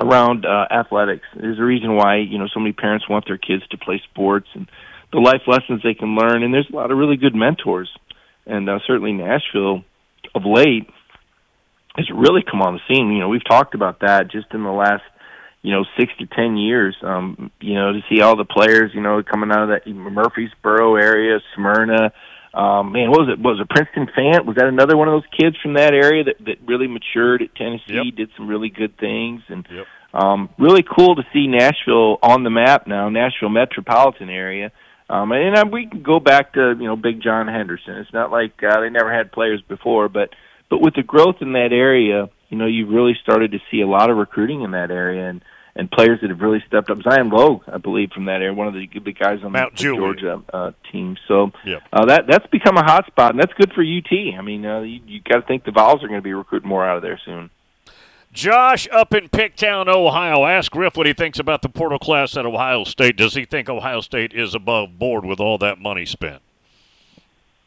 around 0.00 0.44
uh, 0.44 0.66
athletics. 0.72 1.24
There's 1.36 1.60
a 1.60 1.64
reason 1.64 1.94
why 1.94 2.16
you 2.16 2.38
know 2.38 2.48
so 2.52 2.58
many 2.58 2.72
parents 2.72 3.08
want 3.08 3.26
their 3.26 3.38
kids 3.38 3.62
to 3.70 3.78
play 3.78 4.02
sports 4.10 4.48
and 4.54 4.68
the 5.12 5.20
life 5.20 5.42
lessons 5.46 5.82
they 5.84 5.94
can 5.94 6.16
learn. 6.16 6.42
And 6.42 6.52
there's 6.52 6.68
a 6.72 6.74
lot 6.74 6.90
of 6.90 6.98
really 6.98 7.16
good 7.16 7.34
mentors, 7.34 7.90
and 8.46 8.68
uh, 8.68 8.80
certainly 8.86 9.12
Nashville 9.12 9.84
of 10.34 10.42
late 10.44 10.88
has 11.96 12.08
really 12.10 12.42
come 12.42 12.62
on 12.62 12.74
the 12.74 12.80
scene. 12.88 13.12
You 13.12 13.20
know, 13.20 13.28
we've 13.28 13.44
talked 13.44 13.74
about 13.74 14.00
that 14.00 14.30
just 14.30 14.46
in 14.52 14.62
the 14.62 14.70
last 14.70 15.02
you 15.62 15.72
know 15.72 15.84
six 15.98 16.12
to 16.18 16.26
ten 16.26 16.56
years. 16.56 16.96
Um, 17.02 17.50
you 17.60 17.74
know, 17.74 17.92
to 17.92 18.00
see 18.10 18.20
all 18.20 18.36
the 18.36 18.44
players 18.44 18.92
you 18.94 19.00
know 19.00 19.22
coming 19.22 19.50
out 19.50 19.62
of 19.62 19.68
that 19.70 19.86
Murfreesboro 19.86 20.96
area, 20.96 21.40
Smyrna. 21.54 22.12
Um, 22.54 22.92
man, 22.92 23.10
what 23.10 23.20
was 23.20 23.28
it? 23.32 23.38
What 23.40 23.56
was 23.56 23.60
it 23.60 23.68
Princeton 23.70 24.08
Fant? 24.14 24.44
Was 24.44 24.56
that 24.56 24.66
another 24.66 24.96
one 24.96 25.08
of 25.08 25.14
those 25.14 25.30
kids 25.38 25.56
from 25.62 25.74
that 25.74 25.94
area 25.94 26.24
that 26.24 26.36
that 26.44 26.56
really 26.66 26.86
matured 26.86 27.42
at 27.42 27.54
Tennessee? 27.54 28.02
Yep. 28.04 28.14
Did 28.16 28.30
some 28.36 28.46
really 28.46 28.68
good 28.68 28.98
things, 28.98 29.42
and 29.48 29.66
Yep. 29.70 29.86
um, 30.12 30.48
really 30.58 30.82
cool 30.82 31.16
to 31.16 31.22
see 31.32 31.46
Nashville 31.46 32.18
on 32.22 32.42
the 32.42 32.50
map 32.50 32.86
now, 32.86 33.08
Nashville 33.08 33.48
metropolitan 33.48 34.28
area. 34.28 34.70
Um, 35.12 35.30
and 35.32 35.54
uh, 35.54 35.64
we 35.70 35.86
can 35.86 36.02
go 36.02 36.20
back 36.20 36.54
to 36.54 36.74
you 36.78 36.86
know 36.86 36.96
Big 36.96 37.20
John 37.22 37.46
Henderson. 37.46 37.96
It's 37.96 38.12
not 38.14 38.32
like 38.32 38.62
uh, 38.62 38.80
they 38.80 38.88
never 38.88 39.12
had 39.12 39.30
players 39.30 39.60
before, 39.68 40.08
but 40.08 40.30
but 40.70 40.80
with 40.80 40.94
the 40.94 41.02
growth 41.02 41.36
in 41.42 41.52
that 41.52 41.70
area, 41.70 42.30
you 42.48 42.56
know, 42.56 42.64
you've 42.66 42.88
really 42.88 43.14
started 43.22 43.52
to 43.52 43.58
see 43.70 43.82
a 43.82 43.86
lot 43.86 44.08
of 44.08 44.16
recruiting 44.16 44.62
in 44.62 44.70
that 44.70 44.90
area 44.90 45.28
and 45.28 45.44
and 45.74 45.90
players 45.90 46.20
that 46.22 46.30
have 46.30 46.40
really 46.40 46.62
stepped 46.66 46.88
up. 46.90 47.02
Zion 47.02 47.28
Logue, 47.28 47.62
I 47.66 47.76
believe, 47.76 48.10
from 48.12 48.24
that 48.26 48.40
area, 48.40 48.54
one 48.54 48.68
of 48.68 48.74
the 48.74 48.88
the 49.04 49.12
guys 49.12 49.40
on 49.44 49.52
Mount 49.52 49.76
the 49.76 49.82
Juliet. 49.82 50.00
Georgia 50.00 50.42
uh, 50.50 50.70
team. 50.90 51.18
So 51.28 51.52
Yep. 51.66 51.82
uh, 51.92 52.04
that 52.06 52.26
that's 52.26 52.46
become 52.46 52.78
a 52.78 52.82
hot 52.84 53.06
spot, 53.06 53.32
and 53.32 53.38
that's 53.40 53.52
good 53.52 53.72
for 53.74 53.82
UT. 53.82 54.12
I 54.38 54.40
mean, 54.40 54.64
uh, 54.64 54.80
you, 54.80 55.00
you 55.06 55.20
got 55.20 55.40
to 55.40 55.46
think 55.46 55.64
the 55.64 55.72
Vols 55.72 56.02
are 56.02 56.08
going 56.08 56.20
to 56.20 56.24
be 56.24 56.32
recruiting 56.32 56.70
more 56.70 56.86
out 56.86 56.96
of 56.96 57.02
there 57.02 57.20
soon. 57.24 57.50
Josh 58.32 58.88
up 58.90 59.12
in 59.12 59.28
Picktown, 59.28 59.88
Ohio. 59.88 60.46
Ask 60.46 60.72
Griff 60.72 60.96
what 60.96 61.06
he 61.06 61.12
thinks 61.12 61.38
about 61.38 61.60
the 61.60 61.68
portal 61.68 61.98
class 61.98 62.36
at 62.36 62.46
Ohio 62.46 62.84
State. 62.84 63.16
Does 63.16 63.34
he 63.34 63.44
think 63.44 63.68
Ohio 63.68 64.00
State 64.00 64.32
is 64.32 64.54
above 64.54 64.98
board 64.98 65.24
with 65.24 65.38
all 65.38 65.58
that 65.58 65.78
money 65.78 66.06
spent? 66.06 66.40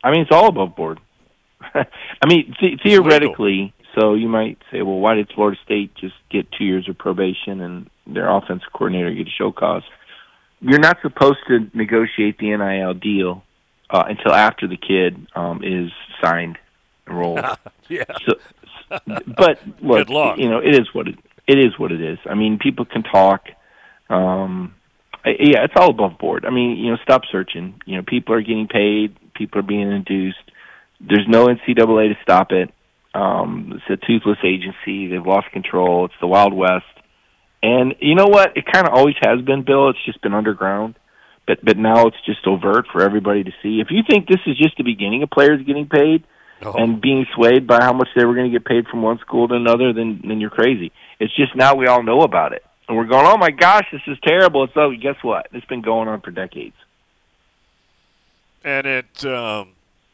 I 0.03 0.12
mean, 0.12 0.22
it's 0.22 0.31
all 0.31 0.48
above 0.48 0.75
board. 0.75 1.00
I 1.62 1.86
mean, 2.27 2.55
th- 2.60 2.79
theoretically, 2.81 3.74
so 4.00 4.15
you 4.15 4.27
might 4.27 4.57
say, 4.72 4.81
well, 4.81 5.00
why 5.00 5.15
did 5.15 5.31
Florida 5.34 5.60
State 5.63 5.93
just 5.95 6.15
get 6.29 6.51
two 6.51 6.65
years 6.65 6.89
of 6.89 6.98
probation 6.98 7.62
and 7.62 7.89
their 8.07 8.29
offensive 8.29 8.72
coordinator 8.74 9.13
get 9.13 9.27
a 9.27 9.31
show 9.31 9.51
cause? 9.51 9.84
You're 10.62 10.79
not 10.79 10.98
supposed 11.01 11.39
to 11.48 11.69
negotiate 11.74 12.39
the 12.39 12.55
NIL 12.55 12.95
deal 12.95 13.43
uh, 13.89 14.03
until 14.07 14.34
after 14.34 14.67
the 14.67 14.77
kid 14.77 15.27
um, 15.36 15.63
is 15.63 15.91
signed, 16.24 16.57
and 17.05 17.13
enrolled. 17.15 17.39
Yeah. 17.88 18.03
So, 18.25 18.34
but 19.08 19.60
look, 20.10 20.38
you 20.38 20.50
know, 20.50 20.60
it 20.60 20.75
is 20.75 20.88
what 20.94 21.08
it 21.08 21.15
it 21.48 21.58
is. 21.60 21.77
What 21.77 21.92
it 21.92 22.01
is. 22.01 22.20
I 22.30 22.36
mean, 22.36 22.60
people 22.60 22.86
can 22.86 23.04
talk. 23.04 23.44
Um, 24.10 24.75
I- 25.24 25.38
yeah, 25.39 25.63
it's 25.63 25.74
all 25.75 25.89
above 25.89 26.18
board. 26.18 26.46
I 26.46 26.50
mean, 26.51 26.77
you 26.77 26.92
know, 26.92 26.98
stop 27.04 27.22
searching. 27.32 27.82
You 27.86 27.98
know, 27.98 28.04
people 28.08 28.36
are 28.36 28.42
getting 28.42 28.68
paid. 28.68 29.15
People 29.34 29.60
are 29.60 29.63
being 29.63 29.92
induced. 29.92 30.38
There's 31.00 31.27
no 31.27 31.48
NCAA 31.48 32.10
to 32.10 32.18
stop 32.22 32.51
it. 32.51 32.72
Um, 33.13 33.74
it's 33.75 34.01
a 34.01 34.06
toothless 34.06 34.39
agency. 34.44 35.08
They've 35.08 35.25
lost 35.25 35.51
control. 35.51 36.06
It's 36.06 36.13
the 36.20 36.27
Wild 36.27 36.54
West. 36.54 36.86
And 37.63 37.96
you 38.00 38.15
know 38.15 38.27
what? 38.27 38.56
It 38.58 38.65
kind 38.72 38.88
of 38.88 38.94
always 38.94 39.15
has 39.22 39.42
been, 39.42 39.63
Bill. 39.63 39.89
It's 39.89 40.06
just 40.06 40.22
been 40.22 40.34
underground. 40.34 40.96
But 41.48 41.63
but 41.63 41.77
now 41.77 42.08
it's 42.08 42.18
just 42.25 42.46
overt 42.48 42.88
for 42.92 43.01
everybody 43.04 43.44
to 43.44 43.51
see. 43.62 43.80
If 43.80 43.88
you 43.92 44.01
think 44.08 44.27
this 44.27 44.42
is 44.46 44.58
just 44.58 44.77
the 44.77 44.84
beginning 44.84 45.24
of 45.24 45.30
players 45.30 45.62
getting 45.65 45.88
paid, 45.88 46.24
Oh. 46.62 46.74
and 46.74 47.02
being 47.02 47.26
swayed 47.36 47.68
by 47.68 47.82
how 47.84 47.94
much 47.94 48.08
they 48.16 48.24
were 48.26 48.34
going 48.34 48.52
to 48.52 48.58
get 48.58 48.66
paid 48.66 48.88
from 48.88 49.02
one 49.02 49.20
school 49.20 49.48
to 49.50 49.56
another, 49.56 49.92
then 49.94 50.22
then 50.26 50.40
you're 50.40 50.50
crazy. 50.50 50.92
It's 51.20 51.36
just 51.36 51.56
now 51.56 51.76
we 51.76 51.88
all 51.88 52.02
know 52.02 52.22
about 52.22 52.54
it, 52.54 52.64
and 52.88 52.98
we're 52.98 53.06
going, 53.06 53.26
oh 53.26 53.38
my 53.38 53.52
gosh, 53.52 53.86
this 53.92 54.02
is 54.08 54.18
terrible. 54.24 54.64
It's 54.64 54.74
oh, 54.76 54.92
guess 54.96 55.18
what? 55.22 55.48
It's 55.52 55.66
been 55.66 55.82
going 55.82 56.08
on 56.08 56.22
for 56.22 56.32
decades. 56.32 56.76
and 58.64 58.88
it 58.88 59.26
um, 59.26 59.70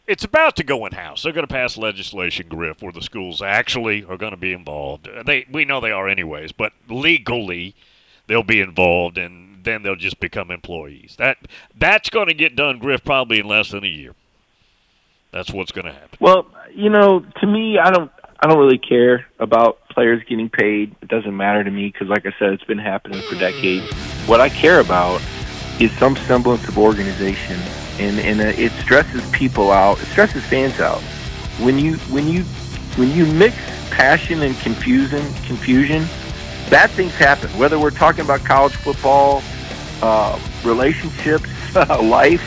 it's 0.08 0.24
about 0.24 0.56
to 0.58 0.64
go 0.64 0.86
in 0.86 0.94
house. 0.94 1.24
They're 1.24 1.32
going 1.32 1.48
to 1.48 1.54
pass 1.54 1.78
legislation, 1.78 2.48
Griff, 2.50 2.82
where 2.82 2.92
the 2.92 3.02
schools 3.02 3.42
actually 3.42 4.04
are 4.04 4.18
going 4.18 4.32
to 4.32 4.38
be 4.38 4.52
involved. 4.52 5.08
They 5.26 5.46
we 5.52 5.64
know 5.66 5.80
they 5.80 5.92
are 5.92 6.08
anyways, 6.10 6.52
but 6.52 6.74
legally 6.90 7.76
they'll 8.28 8.44
be 8.44 8.62
involved, 8.62 9.18
and 9.18 9.64
then 9.64 9.84
they'll 9.84 9.96
just 9.96 10.20
become 10.20 10.52
employees. 10.52 11.16
That 11.18 11.38
that's 11.78 12.10
going 12.10 12.28
to 12.28 12.34
get 12.34 12.56
done, 12.56 12.80
Griff, 12.80 13.04
probably 13.04 13.40
in 13.40 13.48
less 13.48 13.72
than 13.72 13.84
a 13.84 13.88
year. 13.88 14.16
That's 15.32 15.52
what's 15.52 15.72
going 15.72 15.86
to 15.86 15.94
happen. 15.94 16.18
Well, 16.20 16.48
you 16.74 16.90
know, 16.90 17.26
to 17.40 17.48
me, 17.48 17.80
I 17.80 17.92
don't 17.92 18.12
I 18.44 18.48
don't 18.48 18.58
really 18.58 18.80
care 18.80 19.28
about 19.40 19.88
players 19.90 20.24
getting 20.28 20.50
paid. 20.50 20.96
It 21.02 21.08
doesn't 21.08 21.36
matter 21.36 21.64
to 21.64 21.70
me 21.70 21.88
because, 21.88 22.08
like 22.08 22.26
I 22.26 22.34
said, 22.40 22.54
it's 22.54 22.64
been 22.64 22.80
happening 22.80 23.22
for 23.30 23.36
decades. 23.36 23.86
What 24.28 24.42
I 24.42 24.50
care 24.50 24.80
about 24.80 25.22
is 25.80 25.92
some 26.00 26.16
semblance 26.16 26.68
of 26.68 26.78
organization, 26.78 27.60
and 28.00 28.20
and 28.20 28.42
uh, 28.42 28.62
it 28.62 28.72
stresses 28.74 29.30
people 29.32 29.72
out. 29.72 30.02
It 30.02 30.06
stresses 30.08 30.44
fans 30.46 30.80
out 30.80 31.02
when 31.60 31.78
you 31.78 31.98
when 32.10 32.28
you 32.28 32.44
when 32.98 33.12
you 33.12 33.26
mix 33.26 33.56
passion 33.92 34.42
and 34.42 34.58
confusion. 34.58 35.22
Confusion, 35.46 36.06
bad 36.70 36.90
things 36.90 37.14
happen. 37.14 37.50
Whether 37.60 37.80
we're 37.80 37.92
talking 37.92 38.26
about 38.26 38.42
college 38.42 38.76
football, 38.76 39.44
uh, 40.02 40.40
relationships, 40.64 41.48
life, 41.76 42.42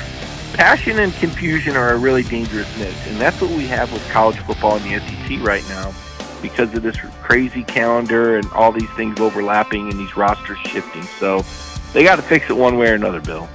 passion 0.54 1.00
and 1.00 1.12
confusion 1.14 1.76
are 1.76 1.90
a 1.90 1.98
really 1.98 2.22
dangerous 2.22 2.68
mix, 2.78 2.94
and 3.06 3.20
that's 3.20 3.40
what 3.40 3.50
we 3.50 3.66
have 3.66 3.92
with 3.92 4.08
college 4.10 4.38
football 4.38 4.76
in 4.76 4.82
the 4.84 5.00
SEC 5.00 5.40
right 5.40 5.68
now 5.68 5.92
because 6.40 6.72
of 6.74 6.82
this 6.82 6.96
crazy 7.22 7.64
calendar 7.64 8.36
and 8.36 8.50
all 8.52 8.70
these 8.70 8.90
things 8.90 9.18
overlapping 9.18 9.90
and 9.90 9.98
these 9.98 10.16
rosters 10.16 10.58
shifting. 10.58 11.02
So 11.02 11.44
they 11.92 12.04
got 12.04 12.16
to 12.16 12.22
fix 12.22 12.48
it 12.50 12.56
one 12.56 12.76
way 12.78 12.90
or 12.90 12.94
another, 12.94 13.20
Bill. 13.20 13.48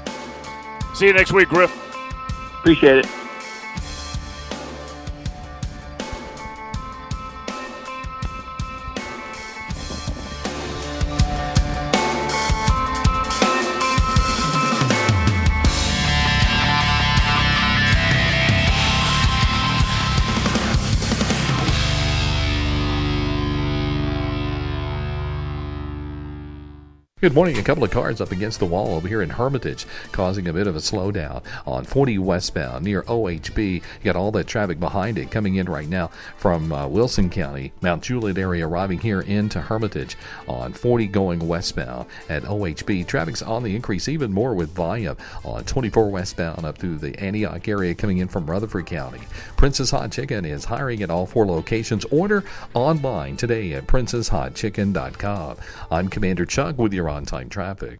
See 0.96 1.08
you 1.08 1.14
next 1.14 1.32
week, 1.32 1.50
Griff. 1.50 1.72
Appreciate 2.60 2.98
it. 2.98 3.19
Good 27.22 27.34
morning. 27.34 27.58
A 27.58 27.64
couple 27.64 27.84
of 27.84 27.92
cars 27.92 28.22
up 28.22 28.32
against 28.32 28.60
the 28.60 28.66
wall 28.66 28.96
over 28.96 29.06
here 29.06 29.22
in 29.22 29.32
Hermitage, 29.32 29.86
causing 30.14 30.48
a 30.48 30.54
bit 30.54 30.68
of 30.68 30.78
a 30.78 30.80
slowdown 30.80 31.44
on 31.68 31.84
40 31.84 32.18
westbound 32.18 32.86
near 32.86 33.02
OHB. 33.04 33.74
You 33.74 33.82
got 34.06 34.16
all 34.16 34.32
that 34.32 34.48
traffic 34.48 34.80
behind 34.80 35.18
it 35.18 35.30
coming 35.30 35.56
in 35.56 35.68
right 35.68 35.90
now 35.90 36.12
from 36.38 36.72
uh, 36.72 36.88
Wilson 36.88 37.30
County, 37.30 37.74
Mount 37.82 38.04
Juliet 38.04 38.38
area, 38.38 38.66
arriving 38.66 39.00
here 39.00 39.20
into 39.20 39.60
Hermitage 39.60 40.16
on 40.48 40.72
40 40.72 41.08
going 41.08 41.46
westbound 41.46 42.08
at 42.30 42.44
OHB. 42.44 43.06
Traffic's 43.06 43.42
on 43.42 43.64
the 43.64 43.76
increase 43.76 44.08
even 44.08 44.32
more 44.32 44.54
with 44.54 44.74
volume 44.74 45.18
on 45.44 45.66
24 45.66 46.10
westbound 46.10 46.64
up 46.64 46.78
through 46.78 47.00
the 47.00 47.20
Antioch 47.20 47.68
area 47.68 47.94
coming 47.94 48.20
in 48.20 48.30
from 48.30 48.50
Rutherford 48.50 48.86
County. 48.86 49.20
Prince's 49.58 49.92
Hot 49.92 50.10
Chicken 50.10 50.46
is 50.46 50.64
hiring 50.64 51.04
at 51.04 51.10
all 51.10 51.26
four 51.26 51.46
locations. 51.46 52.06
Order 52.06 52.46
online 52.74 53.36
today 53.36 53.74
at 53.74 53.88
princeshotchicken.com. 53.88 55.58
I'm 55.92 56.08
Commander 56.08 56.46
Chuck 56.46 56.78
with 56.78 56.94
your 56.94 57.09
on 57.10 57.26
time 57.26 57.50
traffic. 57.50 58.00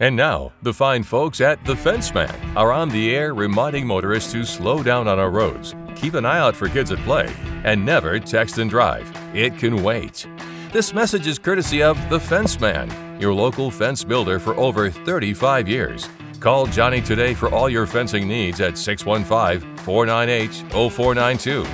And 0.00 0.16
now, 0.16 0.50
the 0.62 0.74
fine 0.74 1.04
folks 1.04 1.40
at 1.40 1.64
The 1.64 1.74
Fenceman 1.74 2.56
are 2.56 2.72
on 2.72 2.88
the 2.88 3.14
air 3.14 3.32
reminding 3.32 3.86
motorists 3.86 4.32
to 4.32 4.44
slow 4.44 4.82
down 4.82 5.06
on 5.06 5.20
our 5.20 5.30
roads, 5.30 5.72
keep 5.94 6.14
an 6.14 6.26
eye 6.26 6.40
out 6.40 6.56
for 6.56 6.68
kids 6.68 6.90
at 6.90 6.98
play, 7.00 7.32
and 7.62 7.86
never 7.86 8.18
text 8.18 8.58
and 8.58 8.68
drive. 8.68 9.08
It 9.32 9.56
can 9.56 9.84
wait. 9.84 10.26
This 10.72 10.92
message 10.92 11.28
is 11.28 11.38
courtesy 11.38 11.80
of 11.80 11.96
The 12.10 12.18
Fenceman, 12.18 13.20
your 13.20 13.32
local 13.32 13.70
fence 13.70 14.02
builder 14.02 14.40
for 14.40 14.56
over 14.56 14.90
35 14.90 15.68
years. 15.68 16.08
Call 16.40 16.66
Johnny 16.66 17.00
today 17.00 17.32
for 17.32 17.48
all 17.54 17.70
your 17.70 17.86
fencing 17.86 18.26
needs 18.26 18.60
at 18.60 18.76
615 18.76 19.76
498 19.76 20.72
0492. 20.90 21.64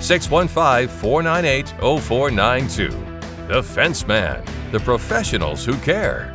615 0.00 0.88
498 0.88 1.68
0492. 2.00 2.88
The 3.48 3.60
Fenceman, 3.60 4.72
the 4.72 4.80
professionals 4.80 5.62
who 5.62 5.76
care. 5.76 6.32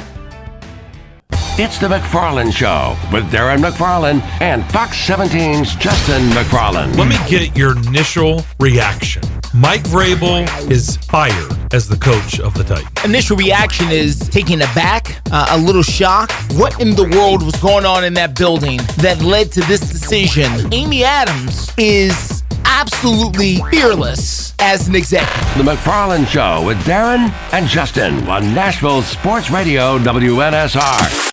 It's 1.63 1.77
the 1.77 1.89
McFarland 1.89 2.53
Show 2.53 2.98
with 3.13 3.32
Darren 3.32 3.60
McFarland 3.60 4.24
and 4.41 4.65
Fox 4.72 4.98
17's 5.08 5.75
Justin 5.75 6.24
McFarland. 6.32 6.98
Let 6.98 7.08
me 7.08 7.18
get 7.30 7.56
your 7.56 7.77
initial 7.77 8.44
reaction. 8.60 9.22
Mike 9.53 9.84
Vrabel 9.84 10.48
is 10.72 10.98
fired 10.98 11.72
as 11.72 11.88
the 11.88 11.98
coach 11.98 12.39
of 12.39 12.56
the 12.56 12.63
Titans. 12.63 12.89
Initial 13.06 13.38
reaction 13.38 13.91
is 13.91 14.18
taken 14.30 14.63
aback, 14.63 15.22
uh, 15.32 15.50
a 15.51 15.58
little 15.60 15.84
shock. 15.84 16.32
What 16.53 16.82
in 16.82 16.96
the 16.96 17.08
world 17.15 17.44
was 17.44 17.56
going 17.58 17.86
on 17.86 18.06
in 18.06 18.15
that 18.15 18.36
building 18.36 18.77
that 18.98 19.22
led 19.22 19.51
to 19.51 19.60
this 19.62 19.82
decision? 19.82 20.74
Amy 20.74 21.03
Adams 21.03 21.72
is 21.77 22.41
absolutely 22.65 23.58
fearless 23.70 24.56
as 24.58 24.88
an 24.88 24.96
executive. 24.96 25.63
The 25.63 25.72
McFarland 25.72 26.25
Show 26.25 26.65
with 26.65 26.80
Darren 26.86 27.32
and 27.53 27.68
Justin 27.68 28.27
on 28.27 28.51
Nashville 28.56 29.03
Sports 29.03 29.51
Radio 29.51 30.00
WNSR. 30.00 31.32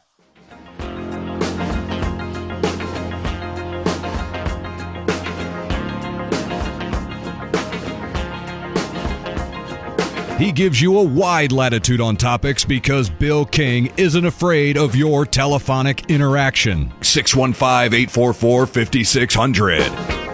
He 10.38 10.52
gives 10.52 10.80
you 10.80 10.96
a 10.96 11.02
wide 11.02 11.50
latitude 11.50 12.00
on 12.00 12.16
topics 12.16 12.64
because 12.64 13.10
Bill 13.10 13.44
King 13.44 13.92
isn't 13.96 14.24
afraid 14.24 14.78
of 14.78 14.94
your 14.94 15.26
telephonic 15.26 16.08
interaction. 16.08 16.92
615 17.02 17.92
844 17.92 18.66
5600. 18.66 20.27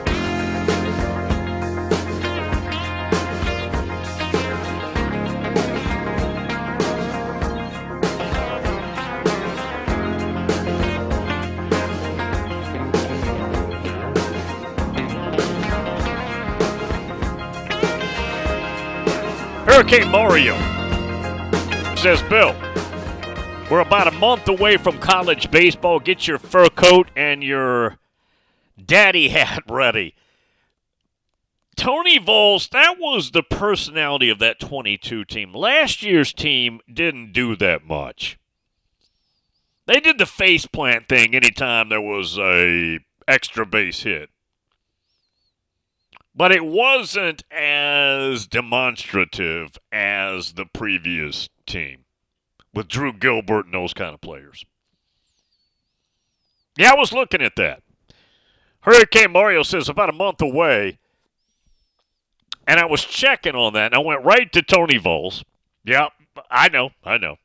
Hurricane 19.74 20.08
Mario 20.08 20.54
says, 21.96 22.22
Bill, 22.30 22.54
we're 23.68 23.80
about 23.80 24.06
a 24.06 24.12
month 24.12 24.46
away 24.46 24.76
from 24.76 25.00
college 25.00 25.50
baseball. 25.50 25.98
Get 25.98 26.28
your 26.28 26.38
fur 26.38 26.68
coat 26.68 27.10
and 27.16 27.42
your 27.42 27.98
daddy 28.80 29.30
hat 29.30 29.64
ready. 29.68 30.14
Tony 31.74 32.20
Vols, 32.20 32.68
that 32.68 33.00
was 33.00 33.32
the 33.32 33.42
personality 33.42 34.30
of 34.30 34.38
that 34.38 34.60
22 34.60 35.24
team. 35.24 35.52
Last 35.52 36.04
year's 36.04 36.32
team 36.32 36.78
didn't 36.88 37.32
do 37.32 37.56
that 37.56 37.84
much. 37.84 38.38
They 39.86 39.98
did 39.98 40.18
the 40.18 40.26
face 40.26 40.66
plant 40.66 41.08
thing 41.08 41.34
anytime 41.34 41.88
there 41.88 42.00
was 42.00 42.38
a 42.38 43.00
extra 43.26 43.66
base 43.66 44.02
hit. 44.02 44.30
But 46.34 46.50
it 46.50 46.64
wasn't 46.64 47.44
as 47.50 48.46
demonstrative 48.46 49.78
as 49.92 50.54
the 50.54 50.66
previous 50.66 51.48
team 51.64 52.04
with 52.72 52.88
Drew 52.88 53.12
Gilbert 53.12 53.66
and 53.66 53.74
those 53.74 53.94
kind 53.94 54.14
of 54.14 54.20
players. 54.20 54.64
Yeah, 56.76 56.92
I 56.92 56.96
was 56.96 57.12
looking 57.12 57.40
at 57.40 57.54
that. 57.56 57.82
Hurricane 58.80 59.32
Mario 59.32 59.62
says 59.62 59.88
about 59.88 60.10
a 60.10 60.12
month 60.12 60.42
away. 60.42 60.98
And 62.66 62.80
I 62.80 62.86
was 62.86 63.04
checking 63.04 63.54
on 63.54 63.74
that, 63.74 63.92
and 63.92 63.94
I 63.94 63.98
went 63.98 64.24
right 64.24 64.50
to 64.52 64.62
Tony 64.62 64.96
Vols. 64.96 65.44
Yeah, 65.84 66.08
I 66.50 66.68
know, 66.68 66.90
I 67.04 67.18
know. 67.18 67.36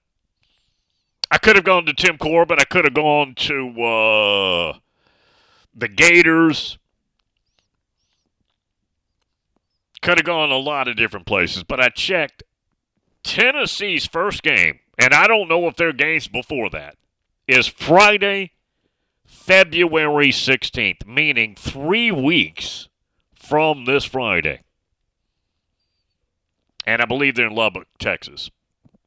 I 1.29 1.37
could 1.37 1.57
have 1.57 1.65
gone 1.65 1.85
to 1.85 1.93
Tim 1.93 2.17
Corbin. 2.17 2.57
I 2.59 2.63
could 2.63 2.85
have 2.85 2.93
gone 2.93 3.35
to 3.35 3.81
uh, 3.83 4.77
the 5.75 5.87
Gators. 5.87 6.77
Could 10.01 10.17
have 10.17 10.25
gone 10.25 10.51
a 10.51 10.57
lot 10.57 10.87
of 10.87 10.95
different 10.95 11.25
places, 11.25 11.63
but 11.63 11.79
I 11.79 11.89
checked 11.89 12.43
Tennessee's 13.23 14.05
first 14.05 14.43
game, 14.43 14.79
and 14.97 15.13
I 15.13 15.27
don't 15.27 15.49
know 15.49 15.67
if 15.67 15.75
their 15.75 15.93
games 15.93 16.27
before 16.27 16.69
that, 16.69 16.95
is 17.47 17.67
Friday, 17.67 18.51
February 19.25 20.29
16th, 20.29 21.05
meaning 21.05 21.55
three 21.55 22.11
weeks 22.11 22.87
from 23.33 23.85
this 23.85 24.05
Friday. 24.05 24.61
And 26.85 27.01
I 27.01 27.05
believe 27.05 27.35
they're 27.35 27.47
in 27.47 27.55
Lubbock, 27.55 27.87
Texas, 27.99 28.49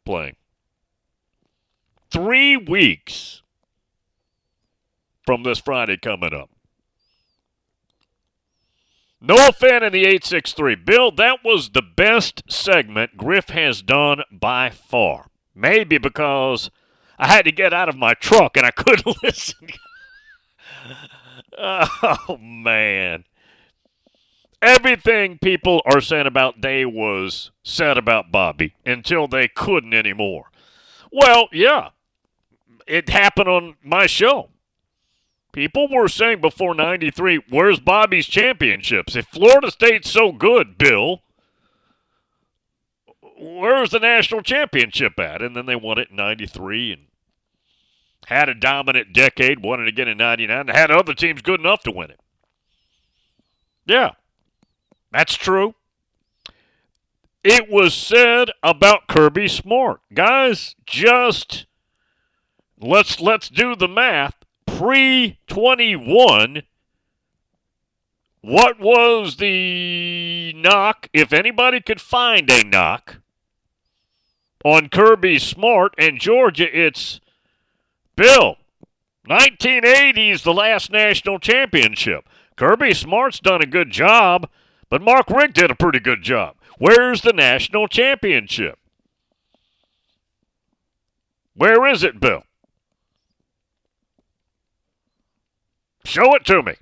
playing. 0.04 0.36
Three 2.10 2.56
weeks 2.56 3.42
from 5.24 5.42
this 5.42 5.58
Friday 5.58 5.96
coming 5.96 6.34
up. 6.34 6.50
Noah 9.24 9.52
Fan 9.52 9.84
in 9.84 9.92
the 9.92 10.00
863. 10.00 10.74
Bill, 10.74 11.12
that 11.12 11.44
was 11.44 11.70
the 11.70 11.82
best 11.82 12.42
segment 12.50 13.16
Griff 13.16 13.50
has 13.50 13.80
done 13.80 14.22
by 14.32 14.68
far. 14.68 15.28
Maybe 15.54 15.96
because 15.96 16.70
I 17.20 17.28
had 17.28 17.44
to 17.44 17.52
get 17.52 17.72
out 17.72 17.88
of 17.88 17.96
my 17.96 18.14
truck 18.14 18.56
and 18.56 18.66
I 18.66 18.70
couldn't 18.76 19.22
listen. 19.22 19.68
oh, 21.56 22.36
man. 22.40 23.22
Everything 24.60 25.38
people 25.38 25.82
are 25.86 26.00
saying 26.00 26.26
about 26.26 26.60
Day 26.60 26.84
was 26.84 27.52
said 27.62 27.96
about 27.96 28.32
Bobby 28.32 28.74
until 28.84 29.28
they 29.28 29.46
couldn't 29.46 29.94
anymore. 29.94 30.50
Well, 31.12 31.48
yeah. 31.52 31.90
it 32.88 33.08
happened 33.08 33.48
on 33.48 33.76
my 33.84 34.06
show. 34.08 34.51
People 35.52 35.86
were 35.90 36.08
saying 36.08 36.40
before 36.40 36.74
93, 36.74 37.42
where's 37.50 37.78
Bobby's 37.78 38.26
championships? 38.26 39.14
If 39.14 39.26
Florida 39.26 39.70
State's 39.70 40.10
so 40.10 40.32
good, 40.32 40.78
Bill, 40.78 41.22
where's 43.38 43.90
the 43.90 43.98
national 43.98 44.42
championship 44.42 45.18
at? 45.18 45.42
And 45.42 45.54
then 45.54 45.66
they 45.66 45.76
won 45.76 45.98
it 45.98 46.08
in 46.10 46.16
93 46.16 46.92
and 46.92 47.02
had 48.26 48.48
a 48.48 48.54
dominant 48.54 49.12
decade, 49.12 49.62
won 49.62 49.82
it 49.82 49.88
again 49.88 50.08
in 50.08 50.16
99, 50.16 50.60
and 50.60 50.70
had 50.70 50.90
other 50.90 51.12
teams 51.12 51.42
good 51.42 51.60
enough 51.60 51.82
to 51.82 51.90
win 51.90 52.10
it. 52.10 52.20
Yeah, 53.84 54.12
that's 55.10 55.34
true. 55.34 55.74
It 57.44 57.68
was 57.68 57.92
said 57.92 58.52
about 58.62 59.08
Kirby 59.08 59.48
Smart. 59.48 60.00
Guys, 60.14 60.76
just 60.86 61.66
let's 62.80 63.20
let's 63.20 63.48
do 63.48 63.74
the 63.74 63.88
math. 63.88 64.41
Pre 64.76 65.38
21 65.46 66.62
what 68.40 68.80
was 68.80 69.36
the 69.36 70.52
knock 70.54 71.08
if 71.12 71.32
anybody 71.32 71.80
could 71.80 72.00
find 72.00 72.50
a 72.50 72.64
knock 72.64 73.20
on 74.64 74.88
Kirby 74.88 75.38
Smart 75.38 75.94
and 75.96 76.18
Georgia 76.18 76.66
it's 76.76 77.20
Bill 78.16 78.56
1980 79.26 80.30
is 80.30 80.42
the 80.42 80.52
last 80.52 80.90
national 80.90 81.38
championship. 81.38 82.28
Kirby 82.56 82.92
Smart's 82.92 83.38
done 83.38 83.62
a 83.62 83.66
good 83.66 83.90
job, 83.90 84.48
but 84.88 85.00
Mark 85.00 85.30
Richt 85.30 85.54
did 85.54 85.70
a 85.70 85.76
pretty 85.76 86.00
good 86.00 86.22
job. 86.22 86.56
Where's 86.78 87.20
the 87.20 87.32
national 87.32 87.86
championship? 87.86 88.78
Where 91.54 91.86
is 91.86 92.02
it, 92.02 92.18
Bill? 92.18 92.42
Show 96.04 96.34
it 96.34 96.44
to 96.46 96.62
me. 96.62 96.74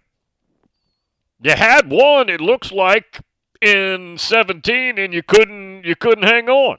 You 1.42 1.52
had 1.52 1.90
one, 1.90 2.28
it 2.28 2.40
looks 2.40 2.70
like, 2.70 3.20
in 3.60 4.16
17 4.16 4.98
and 4.98 5.12
you 5.12 5.22
couldn't 5.22 5.84
you 5.84 5.94
couldn't 5.94 6.24
hang 6.24 6.48
on. 6.48 6.78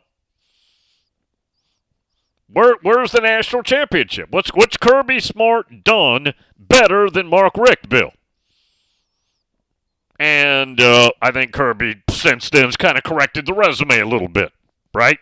Where 2.48 2.76
where's 2.82 3.12
the 3.12 3.22
national 3.22 3.64
championship? 3.64 4.30
What's 4.32 4.50
what's 4.54 4.78
Kirby 4.78 5.20
Smart 5.20 5.84
done 5.84 6.34
better 6.58 7.10
than 7.10 7.28
Mark 7.28 7.56
Richt, 7.56 7.88
Bill? 7.88 8.12
And 10.20 10.80
uh, 10.80 11.12
I 11.22 11.32
think 11.32 11.52
Kirby 11.52 12.04
since 12.10 12.50
then's 12.50 12.78
kind 12.78 12.98
of 12.98 13.04
corrected 13.04 13.46
the 13.46 13.54
resume 13.54 14.00
a 14.00 14.08
little 14.08 14.28
bit, 14.28 14.52
right? 14.94 15.18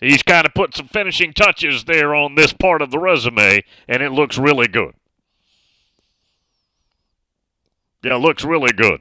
He's 0.00 0.22
kind 0.22 0.44
of 0.44 0.54
put 0.54 0.76
some 0.76 0.88
finishing 0.88 1.32
touches 1.32 1.84
there 1.84 2.14
on 2.14 2.34
this 2.34 2.52
part 2.52 2.82
of 2.82 2.90
the 2.90 2.98
resume, 2.98 3.64
and 3.88 4.02
it 4.02 4.12
looks 4.12 4.36
really 4.36 4.68
good. 4.68 4.94
Yeah, 8.04 8.16
looks 8.16 8.44
really 8.44 8.72
good. 8.72 9.00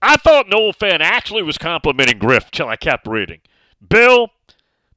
I 0.00 0.16
thought 0.16 0.48
Noel 0.48 0.72
Fan 0.72 1.02
actually 1.02 1.42
was 1.42 1.58
complimenting 1.58 2.18
Griff 2.18 2.52
till 2.52 2.68
I 2.68 2.76
kept 2.76 3.06
reading. 3.06 3.40
Bill, 3.86 4.28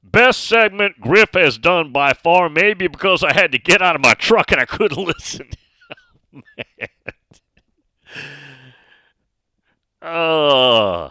best 0.04 0.44
segment 0.44 1.02
Griff 1.02 1.34
has 1.34 1.58
done 1.58 1.92
by 1.92 2.14
far, 2.14 2.50
maybe 2.50 2.88
because 2.88 3.24
I 3.24 3.34
had 3.34 3.52
to 3.52 3.58
get 3.58 3.82
out 3.82 3.96
of 3.96 4.02
my 4.02 4.14
truck 4.14 4.52
and 4.52 4.62
I 4.62 4.66
couldn't 4.66 4.98
listen. 5.08 5.50
oh. 10.04 11.06
Uh, 11.06 11.10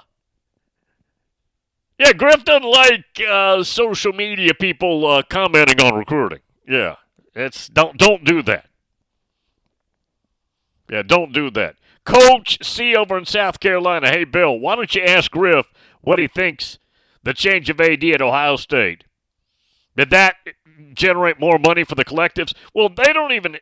yeah, 1.99 2.13
Griff 2.13 2.45
doesn't 2.45 2.69
like 2.69 3.05
uh, 3.29 3.65
social 3.65 4.13
media 4.13 4.53
people 4.55 5.07
uh, 5.07 5.23
commenting 5.29 5.81
on 5.81 5.95
recruiting. 5.97 6.41
Yeah, 6.69 6.97
it's 7.35 7.69
don't 7.69 7.97
don't 7.97 8.25
do 8.25 8.43
that. 8.43 8.67
Yeah, 10.91 11.03
don't 11.03 11.33
do 11.33 11.51
that. 11.53 11.77
Coach 12.05 12.59
C 12.63 12.95
over 12.95 13.17
in 13.17 13.25
South 13.25 13.61
Carolina. 13.61 14.09
Hey, 14.11 14.25
Bill, 14.25 14.59
why 14.59 14.77
don't 14.77 14.95
you 14.95 15.03
ask 15.03 15.31
Griff 15.31 15.67
what 16.03 16.19
he 16.19 16.27
thinks 16.29 16.79
the 17.23 17.33
change 17.35 17.71
of 17.71 17.81
AD 17.81 18.05
at 18.05 18.23
Ohio 18.23 18.57
State? 18.57 19.05
Did 19.97 20.11
that 20.11 20.37
generate 20.93 21.41
more 21.41 21.59
money 21.59 21.85
for 21.85 21.95
the 21.95 22.05
collectives? 22.05 22.55
Well, 22.75 22.89
they 22.89 23.13
don't 23.13 23.33
even. 23.33 23.59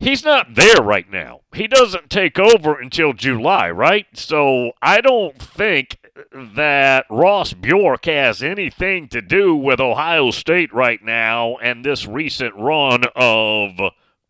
He's 0.00 0.24
not 0.24 0.54
there 0.54 0.82
right 0.82 1.10
now. 1.10 1.40
He 1.54 1.66
doesn't 1.66 2.10
take 2.10 2.38
over 2.38 2.78
until 2.78 3.12
July, 3.12 3.70
right? 3.70 4.06
So 4.14 4.72
I 4.82 5.00
don't 5.00 5.40
think 5.40 5.98
that 6.32 7.06
Ross 7.08 7.52
Bjork 7.54 8.04
has 8.06 8.42
anything 8.42 9.08
to 9.08 9.22
do 9.22 9.54
with 9.54 9.80
Ohio 9.80 10.30
State 10.30 10.72
right 10.74 11.02
now 11.02 11.56
and 11.56 11.84
this 11.84 12.06
recent 12.06 12.54
run 12.56 13.04
of 13.16 13.80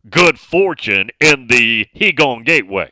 good 0.09 0.39
fortune 0.39 1.09
in 1.19 1.47
the 1.47 1.87
Hegon 1.95 2.45
Gateway. 2.45 2.91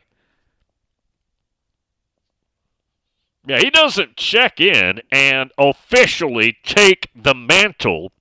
Yeah, 3.46 3.58
he 3.58 3.70
doesn't 3.70 4.16
check 4.16 4.58
in 4.58 5.02
and 5.12 5.52
officially 5.58 6.56
take 6.64 7.10
the 7.14 7.34
mantle 7.34 8.12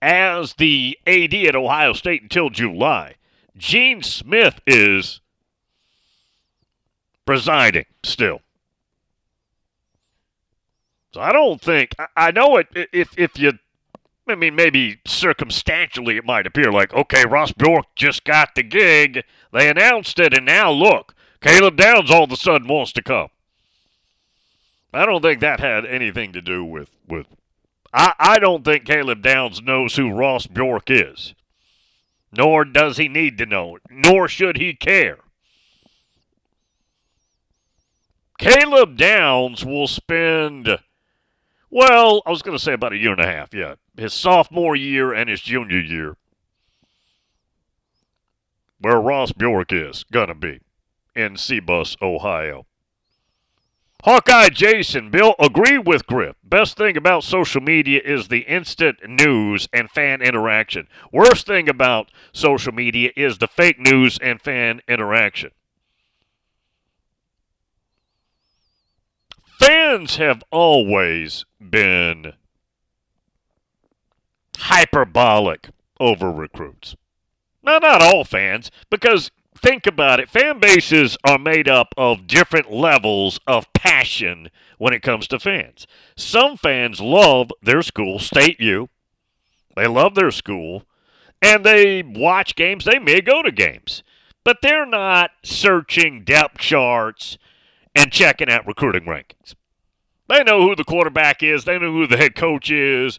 as 0.00 0.54
the 0.54 0.98
AD 1.06 1.34
at 1.34 1.56
Ohio 1.56 1.92
State 1.92 2.22
until 2.22 2.48
July. 2.48 3.16
Gene 3.56 4.02
Smith 4.02 4.60
is 4.66 5.20
presiding 7.26 7.86
still. 8.02 8.40
So 11.12 11.20
I 11.20 11.32
don't 11.32 11.60
think 11.60 11.94
I 12.16 12.32
know 12.32 12.56
it 12.56 12.68
if 12.74 13.16
if 13.16 13.38
you 13.38 13.52
I 14.26 14.34
mean, 14.34 14.54
maybe 14.54 15.00
circumstantially 15.06 16.16
it 16.16 16.24
might 16.24 16.46
appear 16.46 16.72
like, 16.72 16.94
okay, 16.94 17.24
Ross 17.26 17.52
Bjork 17.52 17.86
just 17.94 18.24
got 18.24 18.54
the 18.54 18.62
gig. 18.62 19.22
They 19.52 19.68
announced 19.68 20.18
it, 20.18 20.32
and 20.34 20.46
now 20.46 20.70
look, 20.70 21.14
Caleb 21.40 21.76
Downs 21.76 22.10
all 22.10 22.24
of 22.24 22.32
a 22.32 22.36
sudden 22.36 22.66
wants 22.66 22.92
to 22.92 23.02
come. 23.02 23.28
I 24.94 25.04
don't 25.04 25.22
think 25.22 25.40
that 25.40 25.60
had 25.60 25.84
anything 25.84 26.32
to 26.32 26.40
do 26.40 26.64
with 26.64 26.90
with. 27.06 27.26
I, 27.92 28.14
I 28.18 28.38
don't 28.38 28.64
think 28.64 28.86
Caleb 28.86 29.22
Downs 29.22 29.60
knows 29.60 29.96
who 29.96 30.12
Ross 30.12 30.46
Bjork 30.46 30.90
is, 30.90 31.34
nor 32.32 32.64
does 32.64 32.96
he 32.96 33.08
need 33.08 33.36
to 33.38 33.46
know 33.46 33.76
it, 33.76 33.82
nor 33.90 34.26
should 34.26 34.56
he 34.56 34.72
care. 34.72 35.18
Caleb 38.38 38.96
Downs 38.96 39.64
will 39.64 39.86
spend 39.86 40.78
well, 41.74 42.22
I 42.24 42.30
was 42.30 42.42
going 42.42 42.56
to 42.56 42.62
say 42.62 42.72
about 42.72 42.92
a 42.92 42.96
year 42.96 43.10
and 43.10 43.20
a 43.20 43.26
half, 43.26 43.52
yeah. 43.52 43.74
His 43.96 44.12
sophomore 44.12 44.76
year 44.76 45.12
and 45.12 45.30
his 45.30 45.40
junior 45.40 45.80
year. 45.80 46.16
Where 48.80 49.00
Ross 49.00 49.32
Bjork 49.32 49.72
is 49.72 50.04
going 50.04 50.28
to 50.28 50.34
be 50.34 50.60
in 51.14 51.34
Cebus, 51.36 51.96
Ohio. 52.02 52.66
Hawkeye 54.02 54.50
Jason, 54.50 55.10
Bill, 55.10 55.34
agree 55.38 55.78
with 55.78 56.06
Griff. 56.06 56.36
Best 56.42 56.76
thing 56.76 56.96
about 56.96 57.24
social 57.24 57.62
media 57.62 58.02
is 58.04 58.28
the 58.28 58.40
instant 58.40 58.98
news 59.08 59.68
and 59.72 59.88
fan 59.90 60.20
interaction. 60.20 60.88
Worst 61.10 61.46
thing 61.46 61.68
about 61.68 62.10
social 62.32 62.72
media 62.72 63.10
is 63.16 63.38
the 63.38 63.46
fake 63.46 63.78
news 63.78 64.18
and 64.20 64.42
fan 64.42 64.82
interaction. 64.86 65.52
fans 69.64 70.16
have 70.16 70.42
always 70.50 71.46
been 71.58 72.34
hyperbolic 74.56 75.70
over 76.00 76.30
recruits. 76.30 76.96
Now, 77.62 77.78
not 77.78 78.02
all 78.02 78.24
fans, 78.24 78.70
because 78.90 79.30
think 79.56 79.86
about 79.86 80.20
it 80.20 80.28
fan 80.28 80.58
bases 80.58 81.16
are 81.24 81.38
made 81.38 81.68
up 81.68 81.94
of 81.96 82.26
different 82.26 82.70
levels 82.70 83.40
of 83.46 83.72
passion 83.72 84.50
when 84.78 84.92
it 84.92 85.02
comes 85.02 85.26
to 85.28 85.38
fans. 85.38 85.86
Some 86.16 86.56
fans 86.56 87.00
love 87.00 87.50
their 87.62 87.82
school, 87.82 88.18
State 88.18 88.60
U, 88.60 88.88
they 89.76 89.86
love 89.86 90.14
their 90.14 90.30
school, 90.30 90.84
and 91.40 91.64
they 91.64 92.02
watch 92.02 92.56
games, 92.56 92.84
they 92.84 92.98
may 92.98 93.20
go 93.20 93.42
to 93.42 93.50
games, 93.50 94.02
but 94.44 94.58
they're 94.60 94.86
not 94.86 95.30
searching 95.42 96.24
depth 96.24 96.58
charts 96.58 97.38
and 97.94 98.12
checking 98.12 98.50
out 98.50 98.66
recruiting 98.66 99.04
rankings. 99.04 99.54
They 100.28 100.42
know 100.42 100.62
who 100.62 100.74
the 100.74 100.84
quarterback 100.84 101.42
is, 101.42 101.64
they 101.64 101.78
know 101.78 101.92
who 101.92 102.06
the 102.06 102.16
head 102.16 102.34
coach 102.34 102.70
is. 102.70 103.18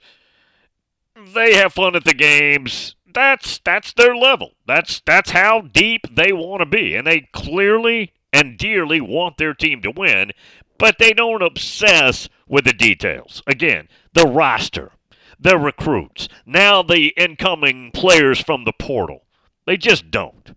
They 1.34 1.56
have 1.56 1.74
fun 1.74 1.96
at 1.96 2.04
the 2.04 2.14
games. 2.14 2.96
That's 3.12 3.60
that's 3.60 3.94
their 3.94 4.16
level. 4.16 4.52
That's 4.68 5.02
that's 5.06 5.32
how 5.32 5.62
deep 5.62 6.14
they 6.14 6.34
want 6.34 6.60
to 6.62 6.66
be. 6.66 6.96
And 6.96 7.08
they 7.08 7.30
clearly 7.34 8.14
and 8.34 8.58
dearly 8.58 9.00
want 9.00 9.38
their 9.38 9.54
team 9.54 9.82
to 9.82 9.92
win, 9.92 10.32
but 10.78 10.98
they 11.00 11.14
don't 11.14 11.42
obsess 11.42 12.28
with 12.48 12.66
the 12.66 12.74
details. 12.74 13.42
Again, 13.48 13.88
the 14.14 14.28
roster, 14.28 14.92
the 15.40 15.58
recruits, 15.58 16.28
now 16.46 16.84
the 16.84 17.14
incoming 17.16 17.92
players 17.92 18.42
from 18.42 18.66
the 18.66 18.74
portal. 18.74 19.24
They 19.66 19.78
just 19.78 20.12
don't. 20.12 20.56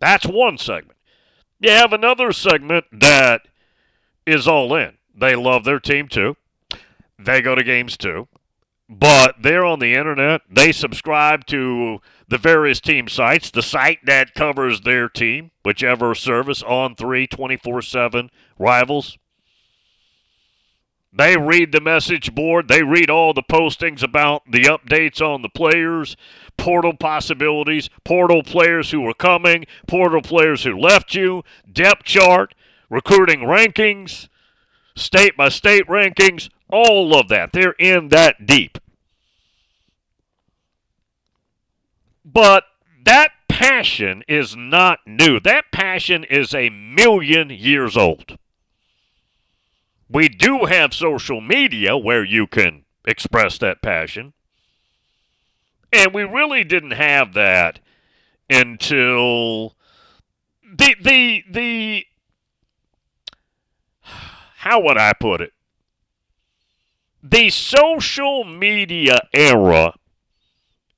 That's 0.00 0.26
one 0.26 0.58
segment. 0.58 0.98
You 1.60 1.70
have 1.70 1.92
another 1.92 2.32
segment 2.32 2.86
that 2.92 3.42
is 4.26 4.48
all 4.48 4.74
in. 4.74 4.94
They 5.14 5.36
love 5.36 5.64
their 5.64 5.80
team 5.80 6.08
too. 6.08 6.36
They 7.18 7.40
go 7.40 7.54
to 7.54 7.62
games 7.62 7.96
too. 7.96 8.28
But 8.88 9.36
they're 9.42 9.64
on 9.64 9.78
the 9.78 9.94
internet. 9.94 10.42
They 10.50 10.72
subscribe 10.72 11.46
to 11.46 12.00
the 12.28 12.38
various 12.38 12.80
team 12.80 13.08
sites, 13.08 13.50
the 13.50 13.62
site 13.62 14.04
that 14.04 14.34
covers 14.34 14.82
their 14.82 15.08
team, 15.08 15.50
whichever 15.64 16.14
service 16.14 16.62
on 16.62 16.94
3 16.94 17.26
24 17.26 17.82
7 17.82 18.30
rivals. 18.58 19.18
They 21.16 21.36
read 21.36 21.70
the 21.70 21.80
message 21.80 22.34
board. 22.34 22.66
They 22.66 22.82
read 22.82 23.08
all 23.08 23.32
the 23.32 23.42
postings 23.42 24.02
about 24.02 24.42
the 24.50 24.62
updates 24.62 25.20
on 25.20 25.42
the 25.42 25.48
players, 25.48 26.16
portal 26.56 26.94
possibilities, 26.96 27.88
portal 28.02 28.42
players 28.42 28.90
who 28.90 29.06
are 29.06 29.14
coming, 29.14 29.64
portal 29.86 30.22
players 30.22 30.64
who 30.64 30.76
left 30.76 31.14
you, 31.14 31.44
depth 31.72 32.02
chart, 32.02 32.54
recruiting 32.90 33.40
rankings, 33.40 34.28
state 34.96 35.36
by 35.36 35.50
state 35.50 35.86
rankings, 35.86 36.48
all 36.68 37.18
of 37.18 37.28
that. 37.28 37.52
They're 37.52 37.74
in 37.78 38.08
that 38.08 38.46
deep. 38.46 38.78
But 42.24 42.64
that 43.04 43.30
passion 43.48 44.22
is 44.26 44.56
not 44.56 45.00
new. 45.06 45.38
That 45.40 45.66
passion 45.72 46.24
is 46.24 46.54
a 46.54 46.70
million 46.70 47.50
years 47.50 47.96
old. 47.96 48.36
We 50.08 50.28
do 50.28 50.66
have 50.66 50.92
social 50.92 51.40
media 51.40 51.96
where 51.96 52.24
you 52.24 52.46
can 52.46 52.84
express 53.06 53.58
that 53.58 53.82
passion. 53.82 54.32
And 55.92 56.12
we 56.12 56.24
really 56.24 56.64
didn't 56.64 56.92
have 56.92 57.34
that 57.34 57.78
until 58.50 59.76
the 60.62 60.96
the 61.00 61.44
the 61.48 62.06
how 64.56 64.80
would 64.80 64.98
I 64.98 65.12
put 65.12 65.40
it? 65.40 65.53
The 67.26 67.48
social 67.48 68.44
media 68.44 69.18
era 69.32 69.94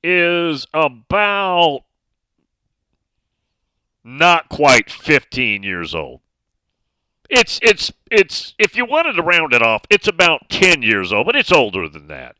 is 0.03 0.67
about 0.73 1.85
not 4.03 4.49
quite 4.49 4.91
15 4.91 5.63
years 5.63 5.95
old. 5.95 6.19
It's 7.29 7.59
it's 7.61 7.93
it's 8.11 8.53
if 8.59 8.75
you 8.75 8.83
wanted 8.85 9.13
to 9.13 9.23
round 9.23 9.53
it 9.53 9.61
off, 9.61 9.83
it's 9.89 10.07
about 10.07 10.49
10 10.49 10.81
years 10.81 11.13
old, 11.13 11.27
but 11.27 11.37
it's 11.37 11.51
older 11.51 11.87
than 11.87 12.07
that. 12.07 12.35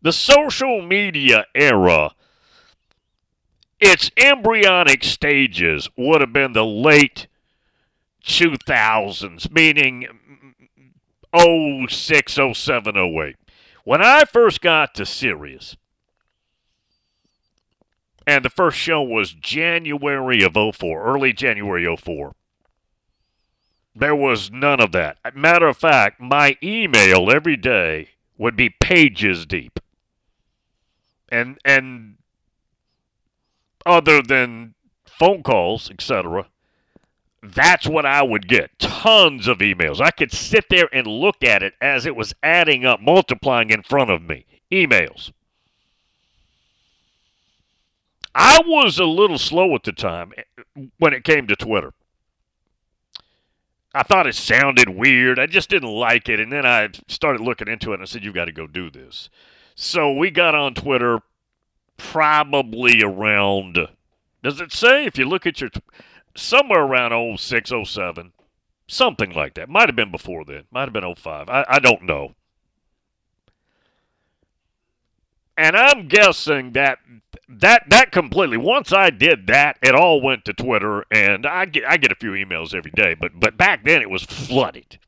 The 0.00 0.12
social 0.12 0.80
media 0.80 1.44
era 1.54 2.12
its 3.78 4.10
embryonic 4.16 5.04
stages 5.04 5.90
would 5.94 6.22
have 6.22 6.32
been 6.32 6.54
the 6.54 6.64
late 6.64 7.26
2000s, 8.24 9.50
meaning 9.52 10.06
06, 11.36 12.38
07, 12.54 12.96
08. 12.96 13.36
When 13.84 14.02
I 14.02 14.24
first 14.24 14.60
got 14.60 14.94
to 14.94 15.06
Sirius, 15.06 15.76
and 18.26 18.44
the 18.44 18.50
first 18.50 18.76
show 18.76 19.02
was 19.02 19.32
January 19.32 20.42
of 20.42 20.54
04, 20.54 21.04
early 21.04 21.32
January 21.32 21.86
04. 21.96 22.34
There 23.94 24.16
was 24.16 24.50
none 24.50 24.80
of 24.80 24.92
that. 24.92 25.18
Matter 25.34 25.68
of 25.68 25.76
fact, 25.78 26.20
my 26.20 26.58
email 26.62 27.30
every 27.30 27.56
day 27.56 28.10
would 28.36 28.56
be 28.56 28.68
pages 28.68 29.46
deep. 29.46 29.80
And 31.28 31.58
and 31.64 32.16
other 33.86 34.20
than 34.20 34.74
phone 35.06 35.42
calls, 35.42 35.90
etc., 35.90 36.48
that's 37.54 37.86
what 37.86 38.06
I 38.06 38.22
would 38.22 38.48
get. 38.48 38.78
Tons 38.78 39.48
of 39.48 39.58
emails. 39.58 40.00
I 40.00 40.10
could 40.10 40.32
sit 40.32 40.66
there 40.70 40.88
and 40.92 41.06
look 41.06 41.42
at 41.42 41.62
it 41.62 41.74
as 41.80 42.06
it 42.06 42.16
was 42.16 42.34
adding 42.42 42.84
up, 42.84 43.00
multiplying 43.00 43.70
in 43.70 43.82
front 43.82 44.10
of 44.10 44.22
me. 44.22 44.46
Emails. 44.70 45.32
I 48.34 48.60
was 48.66 48.98
a 48.98 49.06
little 49.06 49.38
slow 49.38 49.74
at 49.74 49.84
the 49.84 49.92
time 49.92 50.32
eh, 50.36 50.82
when 50.98 51.14
it 51.14 51.24
came 51.24 51.46
to 51.46 51.56
Twitter. 51.56 51.94
I 53.94 54.02
thought 54.02 54.26
it 54.26 54.34
sounded 54.34 54.90
weird. 54.90 55.38
I 55.38 55.46
just 55.46 55.70
didn't 55.70 55.88
like 55.88 56.28
it. 56.28 56.38
And 56.38 56.52
then 56.52 56.66
I 56.66 56.90
started 57.08 57.40
looking 57.40 57.66
into 57.66 57.92
it 57.92 57.94
and 57.94 58.02
I 58.02 58.06
said, 58.06 58.24
You've 58.24 58.34
got 58.34 58.44
to 58.44 58.52
go 58.52 58.66
do 58.66 58.90
this. 58.90 59.30
So 59.74 60.12
we 60.12 60.30
got 60.30 60.54
on 60.54 60.74
Twitter 60.74 61.20
probably 61.96 63.02
around, 63.02 63.78
does 64.42 64.60
it 64.60 64.72
say? 64.72 65.06
If 65.06 65.16
you 65.16 65.26
look 65.26 65.46
at 65.46 65.62
your, 65.62 65.70
somewhere 66.36 66.82
around 66.82 67.38
06, 67.38 67.72
07, 67.84 68.32
something 68.86 69.30
like 69.32 69.54
that. 69.54 69.68
Might 69.68 69.88
have 69.88 69.96
been 69.96 70.10
before 70.10 70.44
then. 70.44 70.64
Might 70.70 70.84
have 70.84 70.92
been 70.92 71.14
05. 71.14 71.48
I, 71.48 71.64
I 71.68 71.78
don't 71.78 72.02
know. 72.02 72.34
And 75.58 75.74
I'm 75.74 76.08
guessing 76.08 76.72
that 76.72 76.98
that 77.48 77.84
that 77.88 78.12
completely. 78.12 78.58
Once 78.58 78.92
I 78.92 79.08
did 79.08 79.46
that, 79.46 79.78
it 79.82 79.94
all 79.94 80.20
went 80.20 80.44
to 80.44 80.52
Twitter, 80.52 81.04
and 81.10 81.46
I 81.46 81.64
get 81.64 81.84
I 81.88 81.96
get 81.96 82.12
a 82.12 82.16
few 82.16 82.32
emails 82.32 82.74
every 82.74 82.90
day. 82.90 83.14
But 83.14 83.40
but 83.40 83.56
back 83.56 83.84
then 83.84 84.02
it 84.02 84.10
was 84.10 84.22
flooded. 84.22 84.98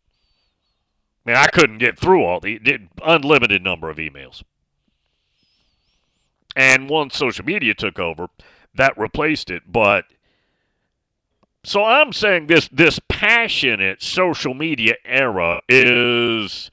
I 1.26 1.30
mean, 1.30 1.36
I 1.36 1.48
couldn't 1.48 1.78
get 1.78 1.98
through 1.98 2.24
all 2.24 2.40
the 2.40 2.58
unlimited 3.04 3.62
number 3.62 3.90
of 3.90 3.98
emails. 3.98 4.42
And 6.56 6.88
once 6.88 7.16
social 7.16 7.44
media 7.44 7.74
took 7.74 7.98
over, 7.98 8.28
that 8.74 8.96
replaced 8.96 9.50
it. 9.50 9.64
But 9.70 10.06
so 11.64 11.84
I'm 11.84 12.12
saying 12.12 12.46
this 12.46 12.68
this 12.68 13.00
passionate 13.08 14.02
social 14.02 14.54
media 14.54 14.94
era 15.04 15.60
is 15.68 16.70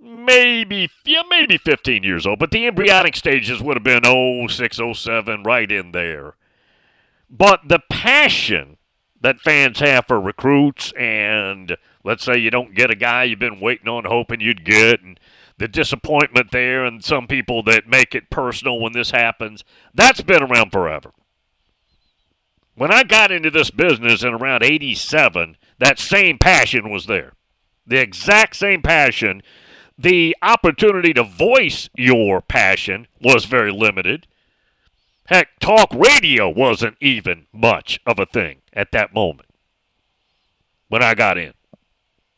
maybe 0.00 0.90
yeah, 1.04 1.22
maybe 1.28 1.58
15 1.58 2.02
years 2.02 2.26
old, 2.26 2.38
but 2.38 2.50
the 2.50 2.66
embryonic 2.66 3.16
stages 3.16 3.60
would 3.60 3.76
have 3.76 3.84
been 3.84 4.04
06, 4.48 4.80
07, 4.94 5.42
right 5.42 5.70
in 5.70 5.92
there. 5.92 6.34
But 7.30 7.68
the 7.68 7.80
passion 7.90 8.78
that 9.20 9.40
fans 9.40 9.80
have 9.80 10.06
for 10.06 10.20
recruits, 10.20 10.92
and 10.92 11.76
let's 12.04 12.24
say 12.24 12.38
you 12.38 12.50
don't 12.50 12.74
get 12.74 12.90
a 12.90 12.94
guy 12.94 13.24
you've 13.24 13.38
been 13.38 13.60
waiting 13.60 13.88
on, 13.88 14.04
hoping 14.04 14.40
you'd 14.40 14.64
get, 14.64 15.02
and 15.02 15.18
the 15.58 15.68
disappointment 15.68 16.52
there, 16.52 16.84
and 16.84 17.04
some 17.04 17.26
people 17.26 17.62
that 17.64 17.88
make 17.88 18.14
it 18.14 18.30
personal 18.30 18.80
when 18.80 18.92
this 18.92 19.10
happens, 19.10 19.64
that's 19.92 20.22
been 20.22 20.42
around 20.42 20.70
forever. 20.70 21.12
When 22.78 22.92
I 22.92 23.02
got 23.02 23.32
into 23.32 23.50
this 23.50 23.70
business 23.70 24.22
in 24.22 24.32
around 24.32 24.62
87, 24.62 25.56
that 25.78 25.98
same 25.98 26.38
passion 26.38 26.90
was 26.90 27.06
there. 27.06 27.32
The 27.86 28.00
exact 28.00 28.54
same 28.56 28.82
passion 28.82 29.42
the 29.98 30.36
opportunity 30.42 31.12
to 31.12 31.24
voice 31.24 31.90
your 31.96 32.40
passion 32.40 33.08
was 33.20 33.46
very 33.46 33.72
limited. 33.72 34.28
Heck, 35.26 35.58
talk 35.58 35.92
radio 35.92 36.48
wasn't 36.48 36.96
even 37.00 37.46
much 37.52 37.98
of 38.06 38.20
a 38.20 38.26
thing 38.26 38.62
at 38.72 38.92
that 38.92 39.12
moment 39.12 39.48
when 40.86 41.02
I 41.02 41.14
got 41.14 41.36
in. 41.36 41.52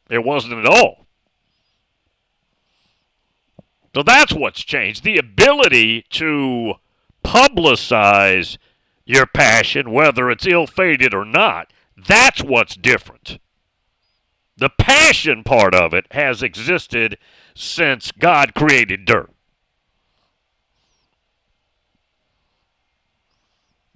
It 0.08 0.24
wasn't 0.24 0.54
at 0.54 0.66
all. 0.66 1.06
So 3.94 4.02
that's 4.02 4.32
what's 4.32 4.64
changed. 4.64 5.04
The 5.04 5.18
ability 5.18 6.06
to 6.10 6.74
publicize 7.22 8.56
your 9.10 9.26
passion, 9.26 9.90
whether 9.90 10.30
it's 10.30 10.46
ill 10.46 10.66
fated 10.66 11.12
or 11.12 11.24
not, 11.24 11.72
that's 11.96 12.42
what's 12.42 12.76
different. 12.76 13.38
The 14.56 14.70
passion 14.70 15.42
part 15.42 15.74
of 15.74 15.92
it 15.92 16.06
has 16.12 16.42
existed 16.42 17.18
since 17.54 18.12
God 18.12 18.54
created 18.54 19.04
dirt. 19.04 19.30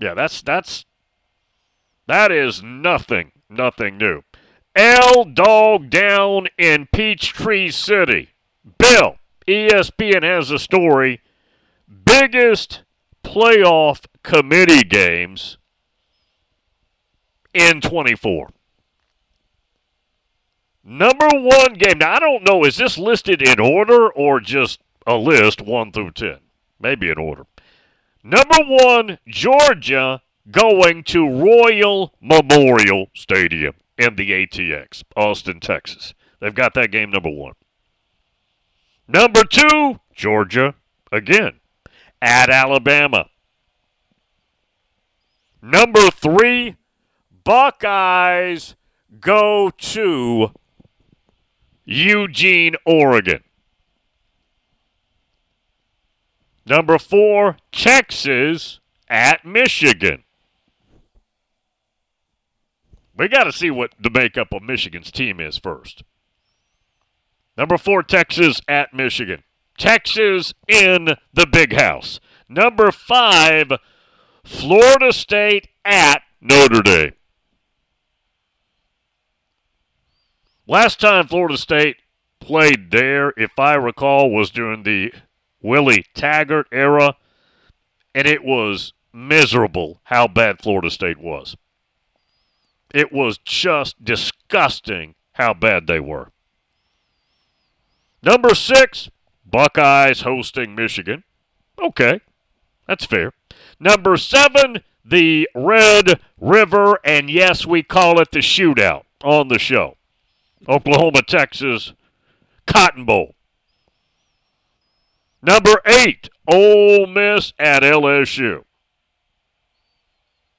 Yeah, 0.01 0.15
that's 0.15 0.43
that's 0.43 0.85
that 2.09 2.33
is 2.33 2.63
nothing, 2.63 3.31
nothing 3.49 3.97
new. 3.97 4.23
L 4.75 5.25
Dog 5.25 5.91
down 5.91 6.49
in 6.59 6.89
Peachtree 6.93 7.71
City. 7.71 8.31
Bill, 8.79 9.17
ESPN 9.47 10.25
has 10.25 10.51
a 10.51 10.59
story. 10.59 11.21
Biggest 12.05 12.84
playoff 13.25 14.05
committee 14.23 14.85
games 14.85 15.59
in 17.53 17.81
24. 17.81 18.51
Number 20.85 21.29
one 21.33 21.75
game. 21.75 21.99
Now, 21.99 22.15
I 22.15 22.21
don't 22.21 22.47
know, 22.47 22.65
is 22.65 22.77
this 22.77 22.99
listed 22.99 23.41
in 23.41 23.59
order 23.59 24.11
or 24.11 24.39
just 24.39 24.81
a 25.07 25.17
list 25.17 25.63
1 25.63 25.93
through 25.93 26.13
10? 26.13 26.39
Maybe 26.79 27.09
in 27.09 27.19
order. 27.19 27.47
Number 28.23 28.59
one, 28.67 29.19
Georgia 29.27 30.21
going 30.51 31.05
to 31.05 31.27
Royal 31.27 32.15
Memorial 32.21 33.07
Stadium 33.15 33.75
in 33.97 34.17
the 34.17 34.31
ATX, 34.31 35.03
Austin, 35.17 35.61
Texas. 35.61 36.13
They've 36.41 36.55
got 36.55 36.75
that 36.75 36.91
game 36.91 37.11
number 37.11 37.31
one. 37.31 37.55
Number 39.09 39.45
two, 39.45 40.01
Georgia 40.15 40.75
again 41.11 41.61
at 42.25 42.49
Alabama. 42.49 43.27
Number 45.61 46.11
three, 46.11 46.77
Buckeyes 47.45 48.75
go 49.21 49.71
to 49.71 50.51
Eugene, 51.85 52.77
Oregon. 52.87 53.45
Number 56.65 56.99
four, 56.99 57.59
Texas 57.71 58.81
at 59.07 59.45
Michigan. 59.45 60.25
We 63.15 63.29
got 63.29 63.45
to 63.45 63.53
see 63.53 63.71
what 63.71 63.93
the 64.01 64.11
makeup 64.11 64.49
of 64.53 64.63
Michigan's 64.63 65.13
team 65.13 65.41
is 65.41 65.59
first. 65.59 66.03
Number 67.57 67.77
four, 67.77 68.03
Texas 68.03 68.63
at 68.67 68.95
Michigan. 68.95 69.43
Texas 69.79 70.55
in 70.69 71.17
the 71.33 71.47
big 71.47 71.75
house. 71.75 72.21
Number 72.49 72.91
five, 72.93 73.73
Florida 74.45 75.13
State 75.13 75.69
at 75.85 76.23
Notre 76.41 76.83
Dame. 76.83 77.13
Last 80.67 81.01
time 81.01 81.27
Florida 81.29 81.59
State 81.59 81.97
played 82.41 82.91
there, 82.91 83.33
if 83.37 83.59
I 83.59 83.75
recall, 83.75 84.31
was 84.31 84.51
during 84.51 84.83
the 84.83 85.13
Willie 85.61 86.05
Taggart 86.15 86.67
era, 86.73 87.17
and 88.15 88.27
it 88.27 88.45
was 88.45 88.93
miserable 89.13 90.01
how 90.05 90.27
bad 90.27 90.63
Florida 90.63 90.91
State 90.91 91.19
was. 91.19 91.57
It 92.95 93.13
was 93.13 93.39
just 93.39 94.05
disgusting 94.05 95.15
how 95.33 95.53
bad 95.53 95.87
they 95.87 96.01
were. 96.01 96.31
Number 98.23 98.55
six, 98.55 99.11
Buckeyes 99.55 100.23
hosting 100.23 100.75
Michigan. 100.75 101.23
Okay, 101.81 102.19
that's 102.89 103.05
fair. 103.05 103.33
Number 103.79 104.17
seven, 104.17 104.83
the 105.05 105.49
Red 105.55 106.19
River, 106.41 106.99
and 107.05 107.31
yes, 107.31 107.65
we 107.65 107.85
call 107.85 108.19
it 108.19 108.33
the 108.33 108.41
shootout 108.41 109.05
on 109.23 109.47
the 109.47 109.61
show. 109.61 109.97
Oklahoma, 110.69 111.23
Texas, 111.23 111.93
Cotton 112.67 113.05
Bowl. 113.05 113.37
Number 115.41 115.81
eight, 115.87 116.31
Ole 116.49 117.07
Miss 117.07 117.53
at 117.57 117.85
LSU. 117.85 118.65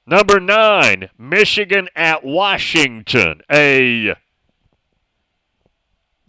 Number 0.06 0.40
nine, 0.40 1.10
Michigan 1.18 1.90
at 1.94 2.24
Washington. 2.24 3.42
A 3.52 4.14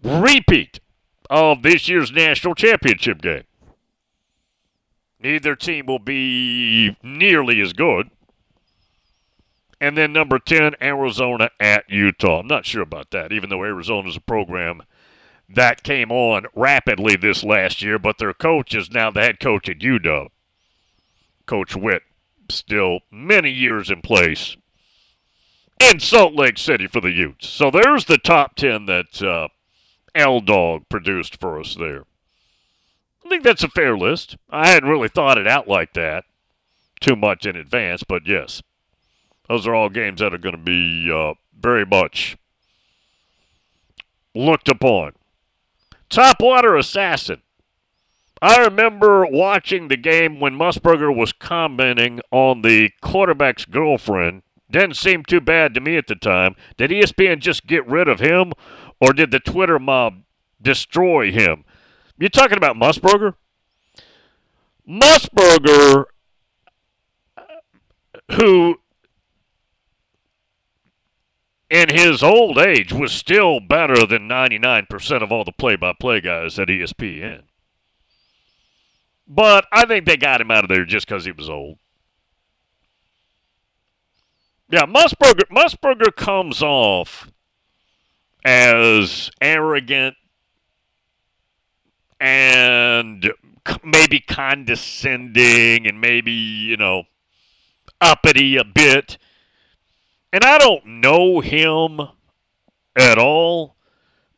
repeat 0.04 0.82
of 1.30 1.64
this 1.64 1.88
year's 1.88 2.12
national 2.12 2.56
championship 2.56 3.22
game. 3.22 3.44
Neither 5.20 5.56
team 5.56 5.88
will 5.88 6.00
be 6.00 6.96
nearly 7.02 7.60
as 7.62 7.74
good. 7.74 8.10
And 9.80 9.98
then 9.98 10.14
number 10.14 10.40
10, 10.40 10.76
Arizona 10.82 11.50
at 11.60 11.90
Utah. 11.90 12.40
I'm 12.40 12.48
not 12.48 12.66
sure 12.66 12.82
about 12.82 13.12
that, 13.12 13.32
even 13.32 13.50
though 13.50 13.64
Arizona 13.64 14.10
is 14.10 14.18
a 14.18 14.22
program 14.22 14.84
that 15.50 15.84
came 15.84 16.12
on 16.12 16.46
rapidly 16.56 17.16
this 17.16 17.44
last 17.44 17.82
year, 17.82 17.98
but 18.00 18.18
their 18.18 18.34
coach 18.34 18.76
is 18.76 18.92
now 18.92 19.12
the 19.12 19.22
head 19.22 19.40
coach 19.40 19.70
at 19.70 19.80
UW. 19.80 20.28
Coach 21.46 21.76
Witt, 21.76 22.04
still 22.50 23.00
many 23.12 23.50
years 23.50 23.90
in 23.90 24.02
place 24.02 24.58
in 25.80 26.00
Salt 26.00 26.34
Lake 26.34 26.58
City 26.58 26.88
for 26.88 27.00
the 27.00 27.12
Utes. 27.12 27.48
So 27.48 27.72
there's 27.72 28.06
the 28.06 28.18
top 28.18 28.56
10 28.56 28.86
that 28.88 29.22
uh, 29.22 29.48
L 30.18 30.42
Dog 30.42 30.84
produced 30.90 31.40
for 31.40 31.60
us 31.60 31.76
there. 31.76 32.04
I 33.26 33.30
think 33.30 33.44
that's 33.44 33.64
a 33.64 33.70
fair 33.70 33.98
list. 33.98 34.38
I 34.50 34.70
hadn't 34.70 34.90
really 34.90 35.10
thought 35.10 35.38
it 35.38 35.48
out 35.48 35.68
like 35.68 35.94
that 35.94 36.26
too 37.00 37.16
much 37.16 37.46
in 37.46 37.56
advance, 37.56 38.04
but 38.04 38.26
yes, 38.26 38.62
those 39.48 39.68
are 39.68 39.76
all 39.76 39.90
games 39.90 40.20
that 40.20 40.34
are 40.34 40.40
going 40.40 40.56
to 40.56 40.62
be 40.62 41.12
uh, 41.12 41.34
very 41.58 41.86
much 41.86 42.38
looked 44.34 44.70
upon. 44.70 45.14
Topwater 46.10 46.78
Assassin. 46.78 47.42
I 48.42 48.62
remember 48.64 49.26
watching 49.26 49.88
the 49.88 49.98
game 49.98 50.40
when 50.40 50.58
Musburger 50.58 51.16
was 51.16 51.34
commenting 51.34 52.22
on 52.32 52.62
the 52.62 52.92
quarterback's 53.02 53.66
girlfriend. 53.66 54.44
Didn't 54.70 54.98
seem 54.98 55.24
too 55.24 55.42
bad 55.42 55.74
to 55.74 55.82
me 55.82 55.98
at 55.98 56.08
the 56.08 56.16
time. 56.16 56.56
Did 56.78 56.92
ESPN 56.92 57.40
just 57.40 57.66
get 57.66 57.88
rid 57.88 58.08
of 58.08 58.20
him, 58.20 58.54
or 59.00 59.14
did 59.14 59.32
the 59.32 59.40
Twitter 59.40 59.80
mob 59.80 60.24
destroy 60.62 61.32
him? 61.32 61.64
You're 62.18 62.30
talking 62.30 62.58
about 62.58 62.76
Musburger? 62.76 63.36
Musburger, 64.88 66.06
uh, 67.38 67.42
who 68.32 68.80
in 71.70 71.90
his 71.90 72.24
old 72.24 72.58
age 72.58 72.94
was 72.94 73.12
still 73.12 73.60
better 73.60 74.06
than 74.06 74.28
99% 74.28 75.22
of 75.22 75.32
all 75.32 75.44
the 75.44 75.52
play-by-play 75.52 76.22
guys 76.22 76.58
at 76.58 76.70
ESPN. 76.70 77.44
But 79.28 79.66
I 79.74 79.86
think 79.86 80.06
they 80.06 80.16
got 80.16 80.40
him 80.40 80.52
out 80.52 80.64
of 80.64 80.70
there 80.70 80.86
just 80.86 81.08
because 81.08 81.26
he 81.26 81.32
was 81.32 81.50
old. 81.50 81.78
Yeah, 84.70 84.86
Musburger, 84.86 85.50
Musburger 85.52 86.16
comes 86.16 86.62
off 86.62 87.30
as 88.48 89.30
arrogant 89.42 90.16
and 92.18 93.30
maybe 93.84 94.22
condescending 94.22 95.86
and 95.86 96.00
maybe, 96.00 96.32
you 96.32 96.78
know, 96.78 97.04
uppity 98.00 98.56
a 98.56 98.64
bit. 98.64 99.18
And 100.32 100.46
I 100.46 100.58
don't 100.60 100.86
know 100.86 101.42
him 101.42 102.00
at 102.96 103.18
all, 103.18 103.76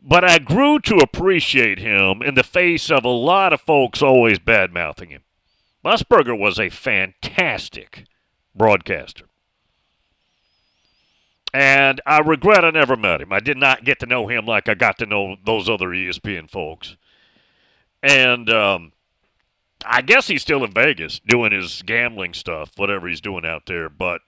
but 0.02 0.24
I 0.24 0.39
grew 0.39 0.80
to 0.80 0.95
appreciate 0.95 1.78
him 1.78 2.24
in 2.24 2.34
the 2.34 2.43
face 2.43 2.89
of 2.89 3.06
a 3.06 3.10
lot 3.10 3.54
of 3.54 3.62
folks 3.62 4.02
always 4.02 4.39
bad 4.39 4.74
mouthing 4.74 5.12
him. 5.12 5.22
Musburger 5.86 6.38
was 6.38 6.60
a 6.60 6.69
fantastic 6.69 8.06
broadcaster. 8.56 9.29
And 11.53 11.99
I 12.05 12.19
regret 12.19 12.63
I 12.63 12.71
never 12.71 12.95
met 12.95 13.21
him. 13.21 13.33
I 13.33 13.39
did 13.39 13.57
not 13.57 13.83
get 13.83 13.99
to 13.99 14.05
know 14.05 14.27
him 14.27 14.45
like 14.45 14.69
I 14.69 14.75
got 14.75 14.97
to 14.99 15.05
know 15.05 15.35
those 15.43 15.67
other 15.67 15.88
ESPN 15.88 16.49
folks. 16.49 16.95
And 18.03 18.49
um, 18.49 18.91
I 19.85 20.01
guess 20.01 20.27
he's 20.27 20.41
still 20.41 20.63
in 20.63 20.73
Vegas 20.73 21.19
doing 21.19 21.51
his 21.51 21.81
gambling 21.81 22.33
stuff, 22.33 22.71
whatever 22.75 23.07
he's 23.07 23.21
doing 23.21 23.45
out 23.45 23.65
there. 23.65 23.89
But, 23.89 24.21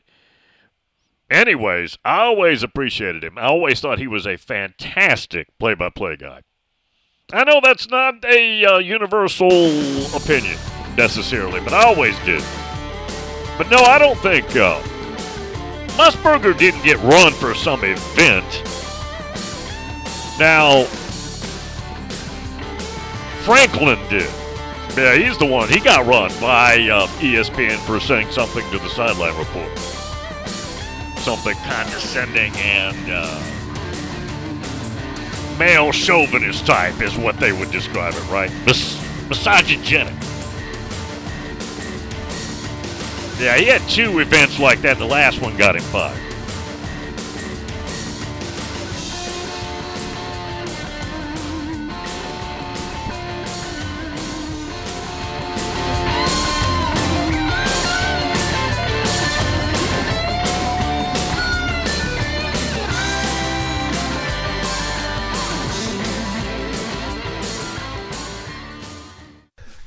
anyways, 1.30 1.98
I 2.04 2.22
always 2.22 2.64
appreciated 2.64 3.24
him. 3.24 3.38
I 3.38 3.44
always 3.44 3.80
thought 3.80 4.00
he 4.00 4.08
was 4.08 4.26
a 4.26 4.38
fantastic 4.38 5.48
play 5.60 5.76
by 5.76 5.90
play 5.90 6.16
guy. 6.16 6.42
I 7.34 7.44
know 7.44 7.62
that's 7.64 7.90
not 7.90 8.26
a 8.26 8.66
uh, 8.66 8.78
universal 8.80 9.52
opinion 10.16 10.58
necessarily, 10.98 11.62
but 11.62 11.74
I 11.74 11.84
always 11.84 12.18
did. 12.20 12.44
But 13.58 13.70
no, 13.70 13.78
I 13.78 13.98
don't 14.00 14.18
think 14.20 14.54
uh, 14.56 14.82
Musburger 15.98 16.58
didn't 16.58 16.84
get 16.84 16.98
run 17.00 17.34
for 17.34 17.54
some 17.54 17.82
event. 17.84 18.64
Now, 20.40 20.84
Franklin 23.44 24.00
did. 24.10 24.30
Yeah, 24.96 25.16
he's 25.16 25.38
the 25.38 25.46
one. 25.46 25.70
He 25.70 25.80
got 25.80 26.06
run 26.06 26.32
by 26.42 26.88
uh, 26.90 27.08
ESPN 27.20 27.78
for 27.86 28.00
saying 28.00 28.32
something 28.32 28.64
to 28.72 28.80
the 28.80 28.90
sideline 28.90 29.38
report. 29.38 29.78
Something 31.20 31.56
condescending 31.66 32.52
and 32.58 32.98
uh, 33.10 33.44
male 35.58 35.92
chauvinist 35.92 36.66
type 36.66 37.02
is 37.02 37.16
what 37.18 37.40
they 37.40 37.52
would 37.52 37.72
describe 37.72 38.14
it, 38.16 38.32
right? 38.32 38.52
Mis- 38.66 39.00
misogynic. 39.30 40.14
Yeah, 43.42 43.58
he 43.58 43.66
had 43.66 43.82
two 43.90 44.20
events 44.20 44.60
like 44.60 44.82
that. 44.82 45.00
The 45.00 45.06
last 45.06 45.42
one 45.42 45.58
got 45.58 45.76
him 45.76 45.82
fired. 45.82 46.31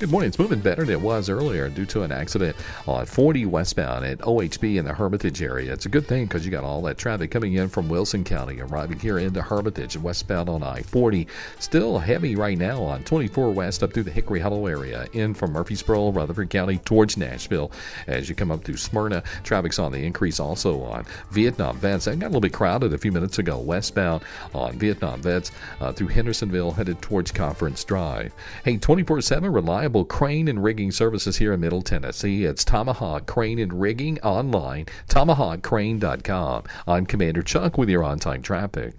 Good 0.05 0.11
morning. 0.11 0.27
It's 0.27 0.37
moving 0.37 0.59
better 0.59 0.85
than 0.85 0.93
it 0.93 1.01
was 1.01 1.29
earlier 1.29 1.67
due 1.67 1.87
to 1.87 2.03
an 2.03 2.11
accident 2.11 2.55
on 2.85 3.07
40 3.07 3.47
westbound 3.47 4.05
at 4.05 4.19
OHB 4.19 4.75
in 4.75 4.85
the 4.85 4.93
Hermitage 4.93 5.41
area. 5.41 5.73
It's 5.73 5.87
a 5.87 5.89
good 5.89 6.05
thing 6.05 6.25
because 6.25 6.45
you 6.45 6.51
got 6.51 6.63
all 6.63 6.83
that 6.83 6.99
traffic 6.99 7.31
coming 7.31 7.53
in 7.53 7.69
from 7.69 7.89
Wilson 7.89 8.23
County 8.23 8.61
arriving 8.61 8.99
here 8.99 9.17
into 9.17 9.41
Hermitage 9.41 9.97
westbound 9.97 10.47
on 10.47 10.61
I 10.61 10.83
40. 10.83 11.25
Still 11.57 11.97
heavy 11.97 12.35
right 12.35 12.55
now 12.55 12.83
on 12.83 13.03
24 13.03 13.49
west 13.49 13.81
up 13.81 13.93
through 13.93 14.03
the 14.03 14.11
Hickory 14.11 14.39
Hollow 14.39 14.67
area, 14.67 15.07
in 15.13 15.33
from 15.33 15.53
Murfreesboro, 15.53 16.11
Rutherford 16.11 16.51
County 16.51 16.77
towards 16.77 17.17
Nashville. 17.17 17.71
As 18.05 18.29
you 18.29 18.35
come 18.35 18.51
up 18.51 18.63
through 18.63 18.77
Smyrna, 18.77 19.23
traffic's 19.43 19.79
on 19.79 19.91
the 19.91 20.05
increase 20.05 20.39
also 20.39 20.83
on 20.83 21.07
Vietnam 21.31 21.79
Vets. 21.79 22.05
That 22.05 22.19
got 22.19 22.27
a 22.27 22.29
little 22.29 22.41
bit 22.41 22.53
crowded 22.53 22.93
a 22.93 22.99
few 22.99 23.11
minutes 23.11 23.39
ago 23.39 23.57
westbound 23.57 24.23
on 24.53 24.77
Vietnam 24.77 25.23
Vets 25.23 25.51
uh, 25.79 25.91
through 25.93 26.09
Hendersonville 26.09 26.73
headed 26.73 27.01
towards 27.01 27.31
Conference 27.31 27.83
Drive. 27.83 28.35
Hey, 28.63 28.77
24 28.77 29.21
7 29.21 29.51
reliable 29.51 29.94
crane 30.03 30.47
and 30.47 30.63
rigging 30.63 30.91
services 30.91 31.37
here 31.37 31.53
in 31.53 31.61
Middle 31.61 31.81
Tennessee. 31.81 32.43
It's 32.43 32.65
Tomahawk 32.65 33.27
Crane 33.27 33.59
and 33.59 33.79
Rigging 33.79 34.19
online, 34.21 34.87
tomahawkcrane.com. 35.07 36.63
I'm 36.87 37.05
Commander 37.05 37.43
Chuck 37.43 37.77
with 37.77 37.89
your 37.89 38.03
on 38.03 38.19
time 38.19 38.41
traffic. 38.41 38.95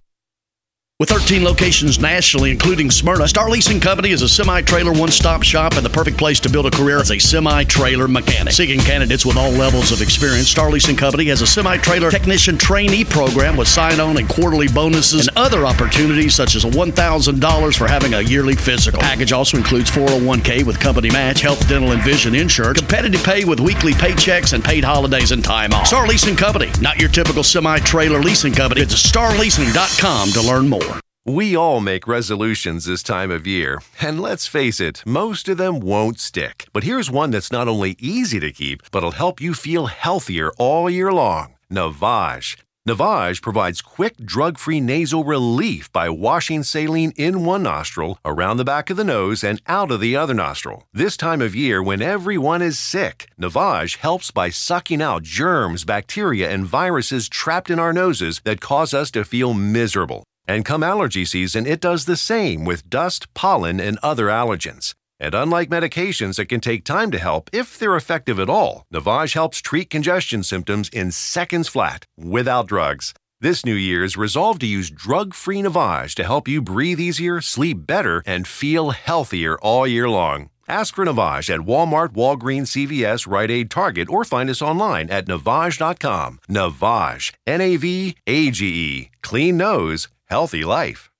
With 0.98 1.10
13 1.10 1.44
locations 1.44 2.00
nationally, 2.00 2.50
including 2.50 2.90
Smyrna, 2.90 3.28
Star 3.28 3.50
Leasing 3.50 3.78
Company 3.80 4.12
is 4.12 4.22
a 4.22 4.28
semi 4.30 4.62
trailer 4.62 4.94
one 4.94 5.10
stop 5.10 5.42
shop 5.42 5.74
and 5.74 5.84
the 5.84 5.90
perfect 5.90 6.16
place 6.16 6.40
to 6.40 6.48
build 6.48 6.64
a 6.64 6.70
career 6.70 6.98
as 6.98 7.10
a 7.10 7.18
semi 7.18 7.64
trailer 7.64 8.08
mechanic. 8.08 8.54
Seeking 8.54 8.80
candidates 8.80 9.26
with 9.26 9.36
all 9.36 9.50
levels 9.50 9.92
of 9.92 10.00
experience, 10.00 10.48
Star 10.48 10.70
Leasing 10.70 10.96
Company 10.96 11.26
has 11.26 11.42
a 11.42 11.46
semi 11.46 11.76
trailer 11.76 12.10
technician 12.10 12.56
trainee 12.56 13.04
program 13.04 13.58
with 13.58 13.68
sign 13.68 14.00
on 14.00 14.16
and 14.16 14.26
quarterly 14.26 14.68
bonuses 14.68 15.28
and 15.28 15.36
other 15.36 15.66
opportunities 15.66 16.34
such 16.34 16.56
as 16.56 16.64
$1,000 16.64 17.76
for 17.76 17.86
having 17.86 18.14
a 18.14 18.22
yearly 18.22 18.54
physical. 18.54 18.98
The 18.98 19.04
Package 19.04 19.32
also 19.32 19.58
includes 19.58 19.90
401k 19.90 20.64
with 20.64 20.80
company 20.80 21.10
match, 21.10 21.42
health, 21.42 21.68
dental, 21.68 21.92
and 21.92 22.02
vision 22.04 22.34
insurance, 22.34 22.78
competitive 22.78 23.22
pay 23.22 23.44
with 23.44 23.60
weekly 23.60 23.92
paychecks, 23.92 24.54
and 24.54 24.64
paid 24.64 24.82
holidays 24.82 25.30
and 25.30 25.44
time 25.44 25.74
off. 25.74 25.88
Star 25.88 26.06
Leasing 26.06 26.36
Company, 26.36 26.70
not 26.80 26.98
your 26.98 27.10
typical 27.10 27.44
semi 27.44 27.80
trailer 27.80 28.22
leasing 28.22 28.54
company. 28.54 28.80
It's 28.80 28.94
starleasing.com 28.94 30.30
to 30.30 30.40
learn 30.40 30.70
more. 30.70 30.85
We 31.28 31.56
all 31.56 31.80
make 31.80 32.06
resolutions 32.06 32.84
this 32.84 33.02
time 33.02 33.32
of 33.32 33.48
year, 33.48 33.80
and 34.00 34.20
let's 34.20 34.46
face 34.46 34.78
it, 34.78 35.02
most 35.04 35.48
of 35.48 35.56
them 35.56 35.80
won't 35.80 36.20
stick. 36.20 36.68
But 36.72 36.84
here's 36.84 37.10
one 37.10 37.32
that's 37.32 37.50
not 37.50 37.66
only 37.66 37.96
easy 37.98 38.38
to 38.38 38.52
keep, 38.52 38.88
but'll 38.92 39.10
help 39.10 39.40
you 39.40 39.52
feel 39.52 39.86
healthier 39.86 40.52
all 40.56 40.88
year 40.88 41.12
long 41.12 41.56
Navage. 41.68 42.58
Navage 42.88 43.42
provides 43.42 43.82
quick, 43.82 44.16
drug 44.18 44.56
free 44.56 44.78
nasal 44.78 45.24
relief 45.24 45.90
by 45.90 46.08
washing 46.08 46.62
saline 46.62 47.12
in 47.16 47.44
one 47.44 47.64
nostril, 47.64 48.20
around 48.24 48.58
the 48.58 48.64
back 48.64 48.88
of 48.88 48.96
the 48.96 49.02
nose, 49.02 49.42
and 49.42 49.60
out 49.66 49.90
of 49.90 49.98
the 49.98 50.14
other 50.14 50.34
nostril. 50.34 50.86
This 50.92 51.16
time 51.16 51.42
of 51.42 51.56
year, 51.56 51.82
when 51.82 52.02
everyone 52.02 52.62
is 52.62 52.78
sick, 52.78 53.28
Navage 53.36 53.96
helps 53.96 54.30
by 54.30 54.50
sucking 54.50 55.02
out 55.02 55.24
germs, 55.24 55.84
bacteria, 55.84 56.48
and 56.48 56.64
viruses 56.64 57.28
trapped 57.28 57.68
in 57.68 57.80
our 57.80 57.92
noses 57.92 58.40
that 58.44 58.60
cause 58.60 58.94
us 58.94 59.10
to 59.10 59.24
feel 59.24 59.54
miserable. 59.54 60.22
And 60.48 60.64
come 60.64 60.82
allergy 60.82 61.24
season, 61.24 61.66
it 61.66 61.80
does 61.80 62.04
the 62.04 62.16
same 62.16 62.64
with 62.64 62.88
dust, 62.88 63.32
pollen, 63.34 63.80
and 63.80 63.98
other 64.02 64.26
allergens. 64.26 64.94
And 65.18 65.34
unlike 65.34 65.70
medications 65.70 66.36
that 66.36 66.46
can 66.46 66.60
take 66.60 66.84
time 66.84 67.10
to 67.10 67.18
help, 67.18 67.48
if 67.52 67.78
they're 67.78 67.96
effective 67.96 68.38
at 68.38 68.50
all, 68.50 68.84
Navage 68.92 69.34
helps 69.34 69.60
treat 69.60 69.90
congestion 69.90 70.42
symptoms 70.42 70.88
in 70.90 71.10
seconds 71.10 71.68
flat, 71.68 72.04
without 72.16 72.68
drugs. 72.68 73.14
This 73.40 73.66
New 73.66 73.74
Year's, 73.74 74.16
resolve 74.16 74.58
to 74.60 74.66
use 74.66 74.90
drug 74.90 75.34
free 75.34 75.62
Navage 75.62 76.14
to 76.14 76.24
help 76.24 76.48
you 76.48 76.62
breathe 76.62 77.00
easier, 77.00 77.40
sleep 77.40 77.86
better, 77.86 78.22
and 78.24 78.46
feel 78.46 78.90
healthier 78.90 79.58
all 79.58 79.86
year 79.86 80.08
long. 80.08 80.50
Ask 80.68 80.94
for 80.96 81.04
Navage 81.04 81.48
at 81.52 81.60
Walmart, 81.60 82.08
Walgreens, 82.08 82.68
CVS, 82.72 83.26
Rite 83.26 83.50
Aid, 83.50 83.70
Target, 83.70 84.08
or 84.08 84.24
find 84.24 84.50
us 84.50 84.62
online 84.62 85.08
at 85.10 85.26
Navage.com. 85.26 86.40
Navage, 86.48 87.32
N 87.46 87.60
A 87.60 87.76
V 87.76 88.16
A 88.26 88.50
G 88.50 88.66
E. 88.66 89.10
Clean 89.22 89.56
nose, 89.56 90.08
healthy 90.26 90.64
life. 90.64 91.10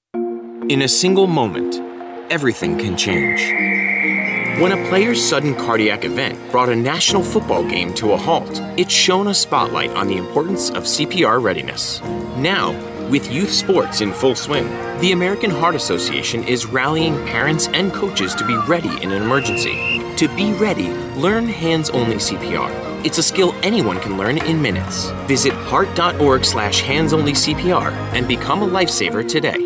In 0.68 0.82
a 0.82 0.88
single 0.88 1.28
moment, 1.28 1.76
everything 2.30 2.76
can 2.76 2.96
change. 2.96 3.40
When 4.60 4.72
a 4.72 4.88
player's 4.88 5.24
sudden 5.24 5.54
cardiac 5.54 6.04
event 6.04 6.50
brought 6.50 6.70
a 6.70 6.74
national 6.74 7.22
football 7.22 7.62
game 7.62 7.94
to 7.94 8.12
a 8.12 8.16
halt, 8.16 8.60
it 8.76 8.90
shone 8.90 9.28
a 9.28 9.34
spotlight 9.34 9.90
on 9.90 10.08
the 10.08 10.16
importance 10.16 10.70
of 10.70 10.84
CPR 10.84 11.40
readiness. 11.40 12.00
Now, 12.36 12.72
with 13.08 13.30
youth 13.30 13.52
sports 13.52 14.00
in 14.00 14.12
full 14.12 14.34
swing, 14.34 14.66
the 15.00 15.12
American 15.12 15.50
Heart 15.50 15.76
Association 15.76 16.42
is 16.42 16.66
rallying 16.66 17.14
parents 17.26 17.68
and 17.68 17.92
coaches 17.92 18.34
to 18.34 18.46
be 18.46 18.56
ready 18.66 19.00
in 19.02 19.12
an 19.12 19.22
emergency. 19.22 20.02
To 20.16 20.26
be 20.34 20.52
ready, 20.54 20.88
learn 21.14 21.46
hands 21.46 21.90
only 21.90 22.16
CPR. 22.16 22.85
It's 23.04 23.18
a 23.18 23.22
skill 23.22 23.54
anyone 23.62 24.00
can 24.00 24.16
learn 24.16 24.38
in 24.38 24.60
minutes. 24.60 25.10
Visit 25.26 25.52
heart.org 25.52 26.44
slash 26.44 26.80
hands 26.80 27.12
only 27.12 27.32
CPR 27.32 27.92
and 28.12 28.26
become 28.26 28.62
a 28.62 28.66
lifesaver 28.66 29.28
today. 29.28 29.65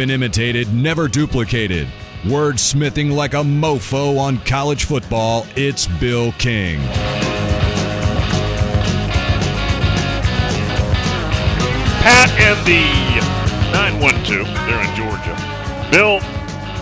Often 0.00 0.12
imitated, 0.12 0.72
never 0.72 1.08
duplicated. 1.08 1.86
Wordsmithing 2.22 3.12
like 3.12 3.34
a 3.34 3.42
mofo 3.42 4.18
on 4.18 4.38
college 4.46 4.84
football, 4.84 5.46
it's 5.56 5.86
Bill 5.86 6.32
King. 6.38 6.78
Pat 12.00 12.30
and 12.40 12.66
the 12.66 12.80
912, 13.74 14.46
they're 14.66 14.80
in 14.88 14.96
Georgia. 14.96 15.36
Bill, 15.90 16.20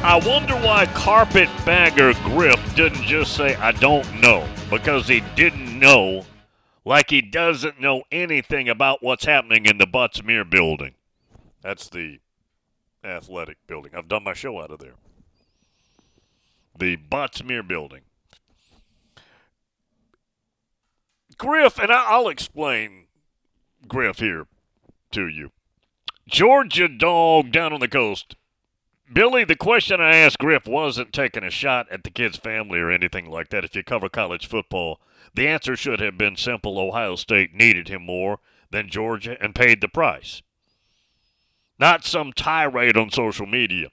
I 0.05 0.23
wonder 0.25 0.55
why 0.65 0.87
carpetbagger 0.87 2.15
Griff 2.23 2.77
didn't 2.77 3.03
just 3.03 3.35
say, 3.35 3.57
I 3.57 3.73
don't 3.73 4.21
know, 4.21 4.47
because 4.71 5.09
he 5.09 5.25
didn't 5.35 5.77
know, 5.77 6.25
like 6.85 7.11
he 7.11 7.21
doesn't 7.21 7.81
know 7.81 8.05
anything 8.13 8.69
about 8.69 9.03
what's 9.03 9.25
happening 9.25 9.67
in 9.67 9.79
the 9.79 9.89
Butts-Mehre 9.89 10.49
building. 10.49 10.95
That's 11.63 11.89
the 11.89 12.21
athletic 13.05 13.59
building. 13.67 13.93
I've 13.95 14.09
done 14.09 14.25
my 14.25 14.35
show 14.35 14.61
out 14.61 14.71
of 14.71 14.79
there. 14.79 14.95
The 16.79 16.97
Butts-Mehre 16.97 17.67
building. 17.67 18.03
Griff, 21.37 21.79
and 21.79 21.93
I'll 21.93 22.29
explain 22.29 23.07
Griff 23.87 24.19
here 24.19 24.47
to 25.13 25.29
you. 25.29 25.53
Georgia 26.29 26.89
dog 26.89 27.53
down 27.53 27.73
on 27.73 27.81
the 27.81 27.89
coast. 27.89 28.37
Billy, 29.11 29.45
the 29.45 29.57
question 29.57 30.01
I 30.01 30.17
asked 30.17 30.39
Griff 30.39 30.67
wasn't 30.67 31.13
taking 31.13 31.43
a 31.43 31.51
shot 31.51 31.91
at 31.91 32.05
the 32.05 32.11
kid's 32.11 32.37
family 32.37 32.79
or 32.79 32.91
anything 32.91 33.31
like 33.31 33.49
that. 33.49 33.65
If 33.65 33.75
you 33.75 33.83
cover 33.83 34.09
college 34.09 34.47
football, 34.47 35.01
the 35.35 35.49
answer 35.49 35.77
should 35.77 36.01
have 36.01 36.19
been 36.19 36.37
simple. 36.37 36.79
Ohio 36.79 37.17
State 37.17 37.55
needed 37.55 37.89
him 37.89 38.05
more 38.05 38.41
than 38.71 38.91
Georgia 38.91 39.37
and 39.41 39.55
paid 39.55 39.81
the 39.81 39.89
price. 39.89 40.43
Not 41.79 42.05
some 42.05 42.33
tirade 42.33 42.97
on 42.97 43.11
social 43.11 43.47
media. 43.47 43.89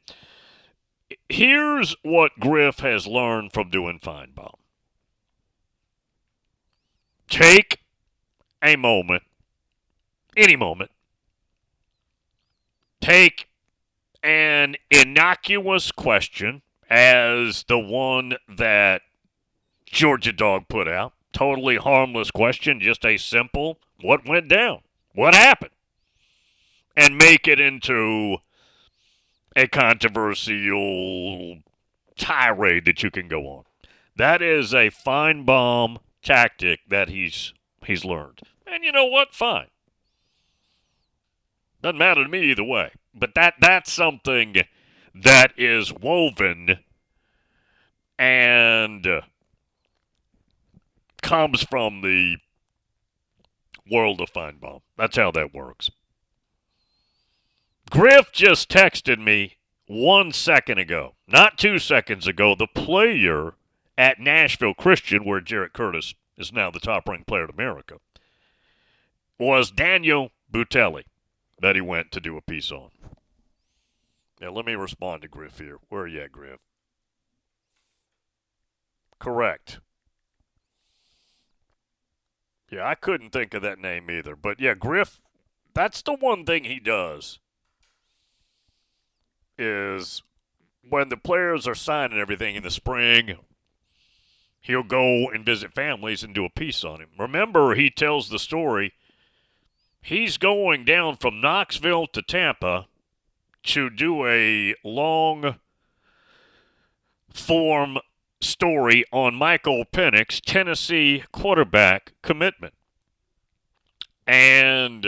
Here's 1.30 1.96
what 2.02 2.40
Griff 2.40 2.80
has 2.80 3.06
learned 3.06 3.54
from 3.54 3.70
doing 3.70 4.00
Finebaum. 4.00 4.56
Take 7.30 7.80
a 8.64 8.76
moment, 8.76 9.24
any 10.36 10.56
moment, 10.56 10.92
take 13.02 13.48
an 14.24 14.76
innocuous 14.90 15.92
question 15.92 16.62
as 16.90 17.66
the 17.68 17.78
one 17.80 18.36
that 18.48 19.02
Georgia 19.86 20.32
Dog 20.32 20.68
put 20.68 20.88
out. 20.88 21.14
Totally 21.34 21.76
harmless 21.76 22.32
question, 22.32 22.80
just 22.80 23.06
a 23.06 23.18
simple 23.18 23.80
what 24.02 24.28
went 24.28 24.48
down? 24.48 24.82
What 25.14 25.36
happened? 25.36 25.75
And 26.98 27.18
make 27.18 27.48
it 27.48 27.60
into 27.60 28.38
a 29.56 29.68
controversial 29.68 31.60
tirade 32.18 32.86
that 32.86 33.04
you 33.04 33.12
can 33.12 33.28
go 33.28 33.41
on. 33.48 33.64
That 34.16 34.41
is 34.41 34.74
a 34.74 34.89
Finebaum 34.89 35.98
tactic 36.24 36.80
that 36.89 37.10
he's 37.10 37.54
he's 37.86 38.06
learned. 38.06 38.39
And 38.66 38.84
you 38.84 38.91
know 38.91 39.06
what? 39.06 39.34
Fine. 39.34 39.68
Doesn't 41.82 41.98
matter 41.98 42.24
to 42.24 42.30
me 42.30 42.50
either 42.50 42.64
way. 42.64 42.91
But 43.14 43.36
that 43.36 43.56
that's 43.60 43.91
something 43.91 44.56
that 45.14 45.54
is 45.58 45.93
woven 45.93 46.80
and 48.18 49.06
comes 51.22 51.64
from 51.64 52.02
the 52.02 52.38
world 53.89 54.22
of 54.22 54.32
Finebaum. 54.32 54.82
That's 54.98 55.18
how 55.18 55.32
that 55.32 55.54
works. 55.54 55.89
Griff 57.90 58.32
just 58.32 58.70
texted 58.70 59.20
me 59.20 59.58
one 59.88 60.32
second 60.32 60.80
ago, 60.80 61.16
not 61.28 61.58
two 61.58 61.78
seconds 61.78 62.28
ago, 62.28 62.56
the 62.56 62.68
player 62.68 63.54
at 63.98 64.20
Nashville 64.20 64.74
Christian, 64.74 65.24
where 65.24 65.40
Jared 65.40 65.74
Curtis 65.74 66.16
is 66.38 66.52
now 66.52 66.72
the 66.72 66.80
top 66.80 67.08
ranked 67.08 67.28
player 67.28 67.46
in 67.46 67.50
America, 67.52 67.98
was 69.40 69.72
Daniel 69.72 70.32
Bituli 70.52 71.04
that 71.62 71.76
he 71.76 71.82
went 71.82 72.12
to 72.12 72.20
do 72.20 72.36
a 72.36 72.42
piece 72.42 72.72
on. 72.72 72.90
Now, 74.42 74.52
let 74.52 74.66
me 74.66 74.76
respond 74.76 75.22
to 75.22 75.28
Griff 75.28 75.60
here. 75.60 75.78
Where 75.90 76.02
are 76.02 76.08
you 76.08 76.22
at, 76.22 76.32
Griff? 76.32 76.60
Correct. 79.20 79.80
Yeah, 82.70 82.86
I 82.86 82.96
couldn't 82.96 83.30
think 83.30 83.54
of 83.54 83.62
that 83.62 83.80
name 83.80 84.12
either. 84.12 84.36
But 84.36 84.60
yeah, 84.60 84.74
Griff, 84.74 85.22
that's 85.74 86.02
the 86.02 86.14
one 86.14 86.44
thing 86.44 86.66
he 86.66 86.80
does 86.80 87.40
is 89.58 90.22
when 90.88 91.10
the 91.10 91.18
players 91.18 91.68
are 91.68 91.76
signing 91.76 92.20
everything 92.20 92.56
in 92.56 92.64
the 92.64 92.72
spring, 92.72 93.38
he'll 94.62 94.84
go 94.84 95.30
and 95.30 95.45
visit 95.45 95.74
families 95.74 96.24
and 96.24 96.34
do 96.34 96.45
a 96.45 96.49
piece 96.49 96.84
on 96.84 97.01
him. 97.01 97.10
Remember, 97.18 97.76
he 97.76 97.89
tells 97.89 98.30
the 98.30 98.39
story. 98.39 98.93
He's 100.01 100.38
going 100.38 100.86
down 100.86 101.18
from 101.18 101.41
Knoxville 101.41 102.08
to 102.08 102.22
Tampa 102.22 102.88
to 103.64 103.89
do 103.89 104.26
a 104.28 104.76
long 104.84 105.56
form 107.34 107.97
story 108.39 109.03
on 109.12 109.36
Michael 109.36 109.86
Penix, 109.86 110.39
Tennessee 110.39 111.24
quarterback 111.32 112.14
commitment. 112.22 112.74
And 114.28 115.06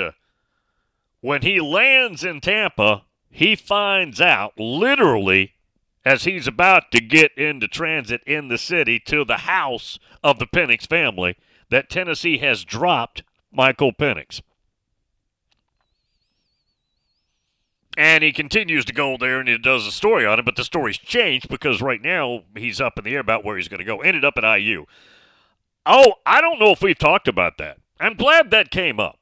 when 1.21 1.41
he 1.41 1.59
lands 1.59 2.23
in 2.23 2.41
Tampa, 2.41 3.03
he 3.37 3.55
finds 3.55 4.19
out 4.19 4.59
literally 4.59 5.53
as 6.03 6.23
he's 6.23 6.47
about 6.47 6.89
to 6.91 6.99
get 6.99 7.31
into 7.37 7.67
transit 7.67 8.19
in 8.25 8.47
the 8.47 8.57
city 8.57 8.97
to 8.97 9.23
the 9.23 9.37
house 9.37 9.99
of 10.23 10.39
the 10.39 10.47
Penix 10.47 10.87
family 10.87 11.37
that 11.69 11.87
Tennessee 11.87 12.39
has 12.39 12.65
dropped 12.65 13.21
Michael 13.51 13.93
Penix. 13.93 14.41
And 17.95 18.23
he 18.23 18.31
continues 18.31 18.85
to 18.85 18.93
go 18.93 19.17
there 19.19 19.39
and 19.39 19.47
he 19.47 19.55
does 19.59 19.85
a 19.85 19.91
story 19.91 20.25
on 20.25 20.39
it, 20.39 20.45
but 20.45 20.55
the 20.55 20.63
story's 20.63 20.97
changed 20.97 21.47
because 21.47 21.79
right 21.79 22.01
now 22.01 22.41
he's 22.55 22.81
up 22.81 22.97
in 22.97 23.03
the 23.03 23.13
air 23.13 23.19
about 23.19 23.45
where 23.45 23.57
he's 23.57 23.67
going 23.67 23.77
to 23.77 23.85
go. 23.85 24.01
Ended 24.01 24.25
up 24.25 24.39
at 24.39 24.57
IU. 24.57 24.87
Oh, 25.85 26.15
I 26.25 26.41
don't 26.41 26.59
know 26.59 26.71
if 26.71 26.81
we've 26.81 26.97
talked 26.97 27.27
about 27.27 27.59
that. 27.59 27.77
I'm 27.99 28.15
glad 28.15 28.49
that 28.49 28.71
came 28.71 28.99
up. 28.99 29.19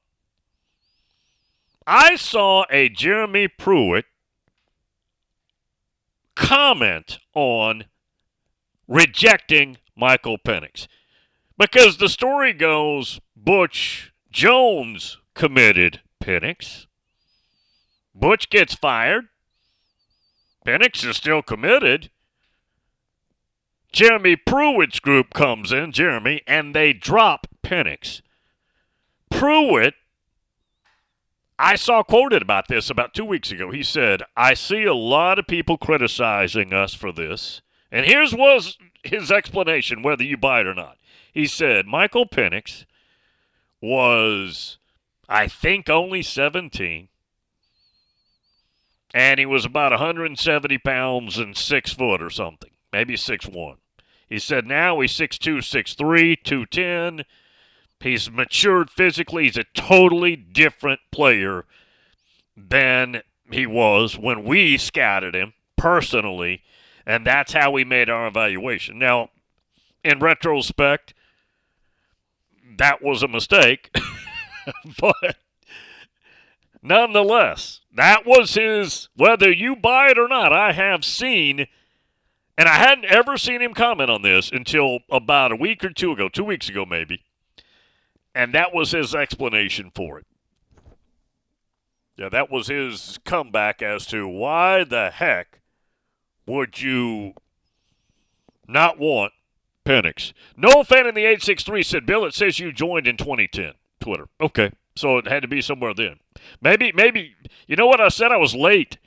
I 1.88 2.16
saw 2.16 2.66
a 2.70 2.90
Jeremy 2.90 3.48
Pruitt 3.48 4.06
comment 6.36 7.20
on 7.34 7.86
rejecting 8.88 9.78
Michael 9.96 10.38
Penix. 10.38 10.88
Because 11.58 11.98
the 11.98 12.10
story 12.10 12.54
goes 12.54 13.20
Butch 13.36 14.12
Jones 14.32 15.18
committed 15.34 16.02
Penix. 16.22 16.88
Butch 18.14 18.50
gets 18.50 18.74
fired. 18.74 19.28
Penix 20.66 21.06
is 21.08 21.16
still 21.16 21.42
committed. 21.42 22.10
Jeremy 23.92 24.36
Pruitt's 24.36 25.00
group 25.00 25.34
comes 25.34 25.72
in, 25.72 25.92
Jeremy, 25.92 26.42
and 26.46 26.76
they 26.76 26.92
drop 26.92 27.48
Penix. 27.64 28.22
Pruitt, 29.30 29.94
I 31.58 31.76
saw 31.76 32.04
quoted 32.04 32.42
about 32.42 32.68
this 32.68 32.90
about 32.90 33.14
two 33.14 33.26
weeks 33.26 33.52
ago. 33.52 33.72
He 33.72 33.84
said, 33.84 34.24
I 34.36 34.54
see 34.54 34.84
a 34.84 34.94
lot 34.94 35.40
of 35.40 35.48
people 35.48 35.78
criticizing 35.78 36.74
us 36.74 36.94
for 36.94 37.12
this. 37.12 37.62
And 37.92 38.06
here's 38.06 38.34
was 38.34 38.78
his 39.04 39.32
explanation, 39.32 40.02
whether 40.02 40.24
you 40.24 40.36
buy 40.36 40.62
it 40.62 40.68
or 40.68 40.74
not. 40.74 40.98
He 41.34 41.48
said, 41.48 41.86
Michael 41.86 42.28
Penix 42.28 42.86
was, 43.82 44.78
I 45.30 45.48
think, 45.48 45.90
only 45.90 46.22
17 46.22 47.08
and 49.16 49.40
he 49.40 49.46
was 49.46 49.64
about 49.64 49.94
170 49.94 50.78
pounds 50.80 51.38
and 51.38 51.56
six 51.56 51.94
foot 51.94 52.22
or 52.22 52.30
something, 52.30 52.72
maybe 52.92 53.16
six 53.16 53.48
one. 53.48 53.78
He 54.28 54.40
said 54.40 54.68
now 54.68 55.00
he's 55.00 55.14
6'2", 55.14 55.60
6'3", 55.60 56.44
210. 56.44 57.26
He's 58.06 58.30
matured 58.30 58.92
physically. 58.92 59.46
He's 59.46 59.58
a 59.58 59.64
totally 59.74 60.36
different 60.36 61.00
player 61.10 61.66
than 62.56 63.24
he 63.50 63.66
was 63.66 64.16
when 64.16 64.44
we 64.44 64.78
scouted 64.78 65.34
him 65.34 65.54
personally, 65.76 66.62
and 67.04 67.26
that's 67.26 67.54
how 67.54 67.72
we 67.72 67.84
made 67.84 68.08
our 68.08 68.28
evaluation. 68.28 69.00
Now, 69.00 69.32
in 70.04 70.20
retrospect, 70.20 71.16
that 72.78 73.02
was 73.02 73.24
a 73.24 73.28
mistake, 73.28 73.90
but 75.02 75.38
nonetheless, 76.84 77.82
that 77.92 78.24
was 78.24 78.54
his, 78.54 79.10
whether 79.16 79.52
you 79.52 79.76
buy 79.76 80.10
it 80.10 80.20
or 80.20 80.28
not, 80.28 80.54
I 80.54 80.74
have 80.74 81.04
seen, 81.04 81.66
and 82.56 82.70
I 82.70 82.76
hadn't 82.76 83.06
ever 83.06 83.36
seen 83.36 83.64
him 83.64 83.74
comment 83.74 84.12
on 84.12 84.22
this 84.22 84.52
until 84.52 85.00
about 85.10 85.52
a 85.52 85.56
week 85.56 85.84
or 85.84 85.90
two 85.90 86.12
ago, 86.12 86.30
two 86.30 86.44
weeks 86.44 86.70
ago 86.70 86.86
maybe. 86.86 87.25
And 88.36 88.54
that 88.54 88.74
was 88.74 88.92
his 88.92 89.16
explanation 89.16 89.92
for 89.96 90.20
it. 90.20 90.26
Yeah, 92.18 92.30
that 92.30 92.52
was 92.52 92.68
his 92.68 93.18
comeback 93.24 93.82
as 93.82 94.06
to 94.08 94.28
why 94.28 94.84
the 94.84 95.10
heck 95.10 95.62
would 96.46 96.82
you 96.82 97.34
not 98.68 99.00
want 99.00 99.34
Penix? 99.86 100.34
No 100.58 100.84
fan 100.84 101.08
in 101.08 101.16
the 101.16 101.22
863 101.22 101.84
said, 101.84 102.06
Bill, 102.06 102.26
it 102.26 102.34
says 102.34 102.60
you 102.60 102.72
joined 102.72 103.08
in 103.08 103.18
2010. 103.18 103.74
Twitter. 104.02 104.28
Okay. 104.40 104.72
So 104.96 105.18
it 105.18 105.28
had 105.28 105.42
to 105.42 105.48
be 105.48 105.62
somewhere 105.62 105.94
then. 105.94 106.20
Maybe, 106.62 106.92
maybe, 106.94 107.36
you 107.68 107.76
know 107.76 107.88
what 107.88 108.02
I 108.02 108.10
said? 108.10 108.32
I 108.32 108.38
was 108.38 108.54
late. 108.54 108.98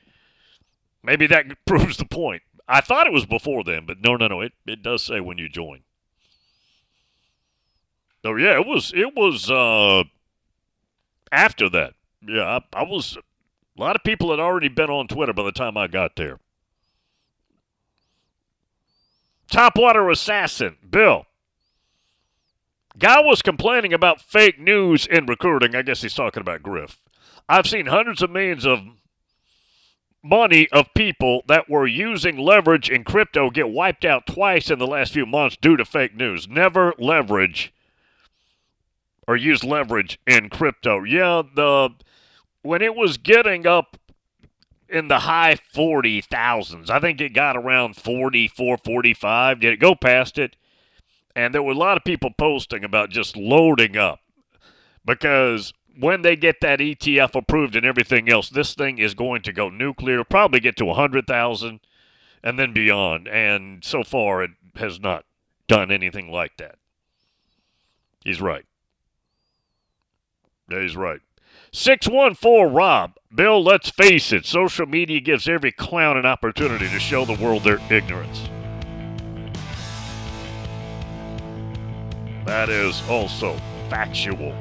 Maybe 1.03 1.27
that 1.27 1.47
proves 1.67 1.99
the 1.99 2.05
point. 2.05 2.43
I 2.67 2.81
thought 2.81 3.07
it 3.07 3.13
was 3.13 3.27
before 3.27 3.65
then, 3.65 3.87
but 3.87 4.03
no, 4.03 4.17
no, 4.17 4.27
no. 4.27 4.41
It, 4.41 4.53
it 4.67 4.83
does 4.83 5.05
say 5.05 5.21
when 5.21 5.39
you 5.39 5.49
join. 5.49 5.81
Oh 8.29 8.37
yeah, 8.37 8.61
it 8.61 8.67
was 8.67 8.93
it 8.95 9.17
was 9.17 9.51
uh 9.51 10.05
after 11.33 11.71
that. 11.71 11.95
Yeah, 12.21 12.59
I, 12.75 12.81
I 12.81 12.83
was 12.83 13.17
a 13.17 13.81
lot 13.81 13.97
of 13.97 14.05
people 14.05 14.31
had 14.31 14.39
already 14.39 14.69
been 14.69 14.91
on 14.91 15.09
Twitter 15.09 15.33
by 15.33 15.45
the 15.45 15.53
time 15.53 15.79
I 15.79 15.87
got 15.87 16.15
there. 16.17 16.39
Topwater 19.51 20.13
assassin, 20.13 20.77
Bill. 20.91 21.25
Guy 22.99 23.21
was 23.23 23.41
complaining 23.41 23.95
about 23.95 24.21
fake 24.21 24.61
news 24.61 25.07
in 25.07 25.25
recruiting. 25.25 25.75
I 25.75 25.81
guess 25.81 26.03
he's 26.03 26.13
talking 26.13 26.43
about 26.43 26.63
Griff. 26.63 26.99
I've 27.49 27.67
seen 27.67 27.87
hundreds 27.87 28.21
of 28.21 28.29
millions 28.29 28.67
of 28.67 28.81
money 30.23 30.69
of 30.71 30.93
people 30.95 31.45
that 31.49 31.71
were 31.71 31.87
using 31.87 32.37
leverage 32.37 32.91
in 32.91 33.05
crypto 33.05 33.49
get 33.49 33.71
wiped 33.71 34.05
out 34.05 34.27
twice 34.27 34.71
in 34.71 34.79
the 34.79 34.87
last 34.87 35.15
few 35.15 35.25
months 35.25 35.57
due 35.57 35.79
to 35.79 35.85
fake 35.87 36.15
news. 36.15 36.47
Never 36.47 36.93
leverage 36.99 37.73
or 39.29 39.37
use 39.37 39.63
leverage 39.63 40.19
in 40.27 40.49
crypto. 40.49 41.05
Yeah, 41.05 41.43
the 41.55 41.91
when 42.63 42.83
it 42.83 42.97
was 42.97 43.19
getting 43.19 43.67
up 43.67 43.99
in 44.89 45.09
the 45.09 45.21
high 45.21 45.59
40,000s, 45.75 46.89
I 46.89 46.99
think 46.99 47.21
it 47.21 47.35
got 47.35 47.57
around 47.57 47.95
44, 47.95 48.79
45. 48.79 49.61
Did 49.61 49.75
it 49.75 49.81
go 49.81 49.95
past 49.95 50.39
it? 50.39 50.57
And 51.37 51.55
there 51.55 51.63
were 51.63 51.73
a 51.73 51.77
lot 51.77 51.99
of 51.99 52.05
people 52.05 52.31
posting 52.37 52.83
about 52.83 53.11
just 53.11 53.37
loading 53.37 53.97
up 53.99 54.21
because 55.05 55.75
when 55.97 56.23
they 56.23 56.35
get 56.35 56.61
that 56.63 56.81
ETF 56.81 57.35
approved 57.35 57.77
and 57.77 57.85
everything 57.85 58.31
else, 58.31 58.49
this 58.49 58.75
thing 58.75 58.99
is 58.99 59.15
going 59.15 59.43
to 59.43 59.53
go 59.53 59.69
nuclear, 59.69 60.25
probably 60.25 60.59
get 60.59 60.77
to 60.79 60.87
100,000 60.87 61.81
and 62.43 62.59
then 62.59 62.73
beyond. 62.73 63.29
And 63.29 63.85
so 63.85 64.03
far, 64.03 64.43
it 64.43 64.53
has 64.77 64.99
not 64.99 65.27
done 65.67 65.93
anything 65.93 66.31
like 66.31 66.57
that. 66.57 66.77
He's 68.25 68.41
right. 68.41 68.65
Yeah, 70.69 70.83
he's 70.83 70.97
right. 70.97 71.21
614 71.73 72.73
Rob. 72.73 73.15
Bill, 73.35 73.63
let's 73.63 73.91
face 73.91 74.33
it, 74.33 74.47
social 74.47 74.87
media 74.87 75.21
gives 75.21 75.49
every 75.49 75.73
clown 75.73 76.17
an 76.17 76.27
opportunity 76.27 76.89
to 76.89 76.99
show 76.99 77.25
the 77.25 77.35
world 77.35 77.63
their 77.65 77.81
ignorance. 77.91 78.49
That 82.47 82.71
is 82.71 83.03
also 83.09 83.57
factual. 83.91 84.55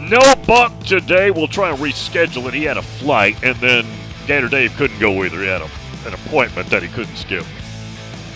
No 0.00 0.20
Buck 0.46 0.78
today. 0.84 1.30
We'll 1.30 1.48
try 1.48 1.70
and 1.70 1.78
reschedule 1.78 2.48
it. 2.48 2.54
He 2.54 2.64
had 2.64 2.78
a 2.78 2.82
flight, 2.82 3.42
and 3.42 3.56
then 3.56 3.86
Gator 4.26 4.48
Dave 4.48 4.74
couldn't 4.76 4.98
go 4.98 5.22
either. 5.24 5.40
He 5.40 5.46
had 5.46 5.60
a, 5.60 5.68
an 6.06 6.14
appointment 6.14 6.70
that 6.70 6.82
he 6.82 6.88
couldn't 6.88 7.16
skip. 7.16 7.44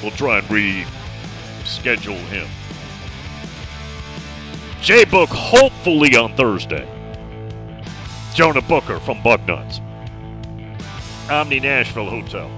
We'll 0.02 0.10
try 0.10 0.38
and 0.38 0.46
reschedule 0.48 2.18
him. 2.26 2.46
J 4.82 5.04
Book 5.04 5.28
hopefully 5.30 6.16
on 6.16 6.34
Thursday. 6.34 6.88
Jonah 8.34 8.60
Booker 8.60 8.98
from 8.98 9.22
Bucknuts. 9.22 9.80
Omni 11.30 11.60
Nashville 11.60 12.10
Hotel. 12.10 12.50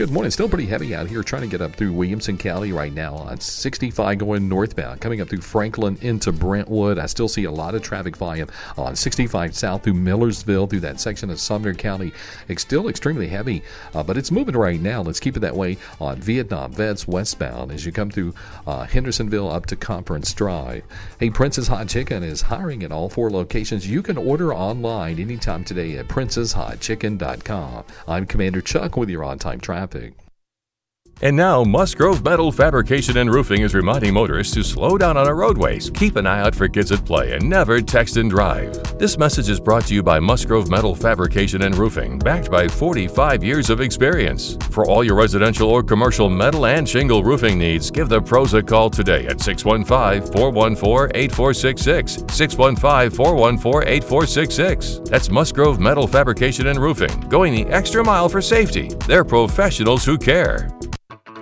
Good 0.00 0.12
morning. 0.12 0.30
Still 0.30 0.48
pretty 0.48 0.64
heavy 0.64 0.94
out 0.94 1.08
here 1.08 1.22
trying 1.22 1.42
to 1.42 1.48
get 1.48 1.60
up 1.60 1.74
through 1.74 1.92
Williamson 1.92 2.38
County 2.38 2.72
right 2.72 2.90
now 2.90 3.16
on 3.16 3.38
65 3.38 4.16
going 4.16 4.48
northbound, 4.48 4.98
coming 5.02 5.20
up 5.20 5.28
through 5.28 5.42
Franklin 5.42 5.98
into 6.00 6.32
Brentwood. 6.32 6.98
I 6.98 7.04
still 7.04 7.28
see 7.28 7.44
a 7.44 7.50
lot 7.50 7.74
of 7.74 7.82
traffic 7.82 8.16
volume 8.16 8.48
on 8.78 8.96
65 8.96 9.54
south 9.54 9.84
through 9.84 9.92
Millersville 9.92 10.68
through 10.68 10.80
that 10.80 11.00
section 11.00 11.28
of 11.28 11.38
Sumner 11.38 11.74
County. 11.74 12.14
It's 12.48 12.62
still 12.62 12.88
extremely 12.88 13.28
heavy, 13.28 13.62
uh, 13.92 14.02
but 14.02 14.16
it's 14.16 14.30
moving 14.30 14.56
right 14.56 14.80
now. 14.80 15.02
Let's 15.02 15.20
keep 15.20 15.36
it 15.36 15.40
that 15.40 15.54
way 15.54 15.76
on 16.00 16.18
Vietnam 16.18 16.72
Vets 16.72 17.06
westbound 17.06 17.70
as 17.70 17.84
you 17.84 17.92
come 17.92 18.08
through 18.08 18.32
uh, 18.66 18.84
Hendersonville 18.84 19.50
up 19.50 19.66
to 19.66 19.76
Conference 19.76 20.32
Drive. 20.32 20.82
Hey, 21.18 21.28
Prince's 21.28 21.68
Hot 21.68 21.88
Chicken 21.88 22.22
is 22.22 22.40
hiring 22.40 22.84
at 22.84 22.90
all 22.90 23.10
four 23.10 23.30
locations. 23.30 23.86
You 23.86 24.02
can 24.02 24.16
order 24.16 24.54
online 24.54 25.18
anytime 25.18 25.62
today 25.62 25.98
at 25.98 26.08
princeshotchicken.com. 26.08 27.84
I'm 28.08 28.24
Commander 28.24 28.62
Chuck 28.62 28.96
with 28.96 29.10
your 29.10 29.24
on 29.24 29.38
time 29.38 29.60
traffic 29.60 29.89
topic. 29.90 30.29
And 31.22 31.36
now, 31.36 31.62
Musgrove 31.62 32.24
Metal 32.24 32.50
Fabrication 32.50 33.18
and 33.18 33.30
Roofing 33.30 33.60
is 33.60 33.74
reminding 33.74 34.14
motorists 34.14 34.54
to 34.54 34.64
slow 34.64 34.96
down 34.96 35.18
on 35.18 35.26
our 35.26 35.34
roadways, 35.34 35.90
keep 35.90 36.16
an 36.16 36.26
eye 36.26 36.40
out 36.40 36.54
for 36.54 36.66
kids 36.66 36.92
at 36.92 37.04
play, 37.04 37.32
and 37.32 37.46
never 37.46 37.82
text 37.82 38.16
and 38.16 38.30
drive. 38.30 38.72
This 38.98 39.18
message 39.18 39.50
is 39.50 39.60
brought 39.60 39.84
to 39.86 39.94
you 39.94 40.02
by 40.02 40.18
Musgrove 40.18 40.70
Metal 40.70 40.94
Fabrication 40.94 41.62
and 41.62 41.76
Roofing, 41.76 42.18
backed 42.18 42.50
by 42.50 42.66
45 42.66 43.44
years 43.44 43.68
of 43.68 43.82
experience. 43.82 44.56
For 44.70 44.88
all 44.88 45.04
your 45.04 45.14
residential 45.14 45.68
or 45.68 45.82
commercial 45.82 46.30
metal 46.30 46.64
and 46.64 46.88
shingle 46.88 47.22
roofing 47.22 47.58
needs, 47.58 47.90
give 47.90 48.08
the 48.08 48.22
pros 48.22 48.54
a 48.54 48.62
call 48.62 48.88
today 48.88 49.26
at 49.26 49.42
615 49.42 50.32
414 50.32 51.14
8466. 51.14 52.12
615 52.34 53.10
414 53.10 53.86
8466. 53.86 55.10
That's 55.10 55.30
Musgrove 55.30 55.80
Metal 55.80 56.06
Fabrication 56.06 56.68
and 56.68 56.78
Roofing, 56.78 57.20
going 57.28 57.54
the 57.54 57.66
extra 57.70 58.02
mile 58.02 58.30
for 58.30 58.40
safety. 58.40 58.88
They're 59.06 59.24
professionals 59.24 60.02
who 60.02 60.16
care. 60.16 60.70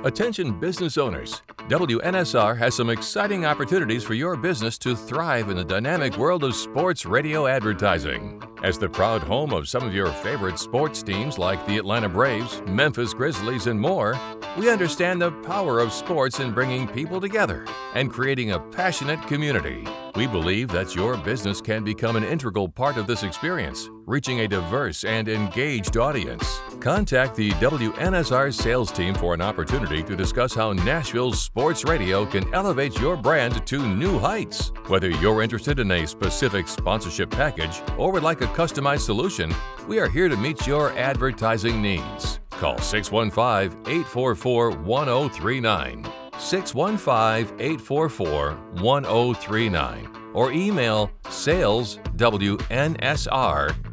Attention 0.04 0.52
business 0.60 0.96
owners. 0.96 1.42
WNSR 1.68 2.56
has 2.56 2.74
some 2.74 2.88
exciting 2.88 3.44
opportunities 3.44 4.02
for 4.02 4.14
your 4.14 4.36
business 4.36 4.78
to 4.78 4.96
thrive 4.96 5.50
in 5.50 5.56
the 5.58 5.64
dynamic 5.64 6.16
world 6.16 6.42
of 6.42 6.54
sports 6.54 7.04
radio 7.04 7.46
advertising. 7.46 8.42
As 8.62 8.78
the 8.78 8.88
proud 8.88 9.22
home 9.22 9.52
of 9.52 9.68
some 9.68 9.86
of 9.86 9.94
your 9.94 10.10
favorite 10.10 10.58
sports 10.58 11.02
teams 11.02 11.36
like 11.38 11.64
the 11.66 11.76
Atlanta 11.76 12.08
Braves, 12.08 12.62
Memphis 12.66 13.12
Grizzlies, 13.12 13.66
and 13.66 13.78
more, 13.78 14.18
we 14.56 14.70
understand 14.70 15.20
the 15.20 15.30
power 15.42 15.78
of 15.78 15.92
sports 15.92 16.40
in 16.40 16.52
bringing 16.52 16.88
people 16.88 17.20
together 17.20 17.66
and 17.94 18.10
creating 18.10 18.52
a 18.52 18.58
passionate 18.58 19.20
community. 19.28 19.86
We 20.16 20.26
believe 20.26 20.68
that 20.68 20.96
your 20.96 21.16
business 21.18 21.60
can 21.60 21.84
become 21.84 22.16
an 22.16 22.24
integral 22.24 22.68
part 22.68 22.96
of 22.96 23.06
this 23.06 23.22
experience, 23.22 23.88
reaching 24.06 24.40
a 24.40 24.48
diverse 24.48 25.04
and 25.04 25.28
engaged 25.28 25.96
audience. 25.96 26.60
Contact 26.80 27.36
the 27.36 27.50
WNSR 27.52 28.52
sales 28.52 28.90
team 28.90 29.14
for 29.14 29.34
an 29.34 29.40
opportunity 29.40 30.02
to 30.02 30.16
discuss 30.16 30.54
how 30.54 30.72
Nashville's 30.72 31.40
sports 31.58 31.82
radio 31.84 32.24
can 32.24 32.54
elevate 32.54 33.00
your 33.00 33.16
brand 33.16 33.66
to 33.66 33.84
new 33.84 34.16
heights. 34.16 34.70
Whether 34.86 35.10
you're 35.10 35.42
interested 35.42 35.80
in 35.80 35.90
a 35.90 36.06
specific 36.06 36.68
sponsorship 36.68 37.30
package 37.30 37.82
or 37.96 38.12
would 38.12 38.22
like 38.22 38.42
a 38.42 38.46
customized 38.46 39.00
solution, 39.00 39.52
we 39.88 39.98
are 39.98 40.08
here 40.08 40.28
to 40.28 40.36
meet 40.36 40.68
your 40.68 40.96
advertising 40.96 41.82
needs. 41.82 42.38
Call 42.50 42.78
615 42.78 43.76
844 43.90 44.70
1039. 44.70 46.04
615 46.38 47.60
844 47.60 48.52
1039 48.80 50.08
or 50.34 50.52
email 50.52 51.10
saleswnsr 51.24 51.98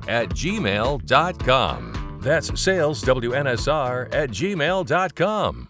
at 0.07 0.30
gmail.com. 0.30 2.20
That's 2.22 2.51
saleswnsr 2.51 4.13
at 4.13 4.30
gmail.com. 4.30 5.70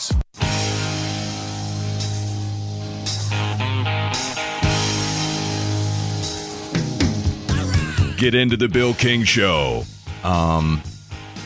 us. 0.01 0.13
Get 8.17 8.35
into 8.35 8.55
the 8.55 8.67
Bill 8.67 8.93
King 8.93 9.23
Show. 9.23 9.83
Um, 10.23 10.81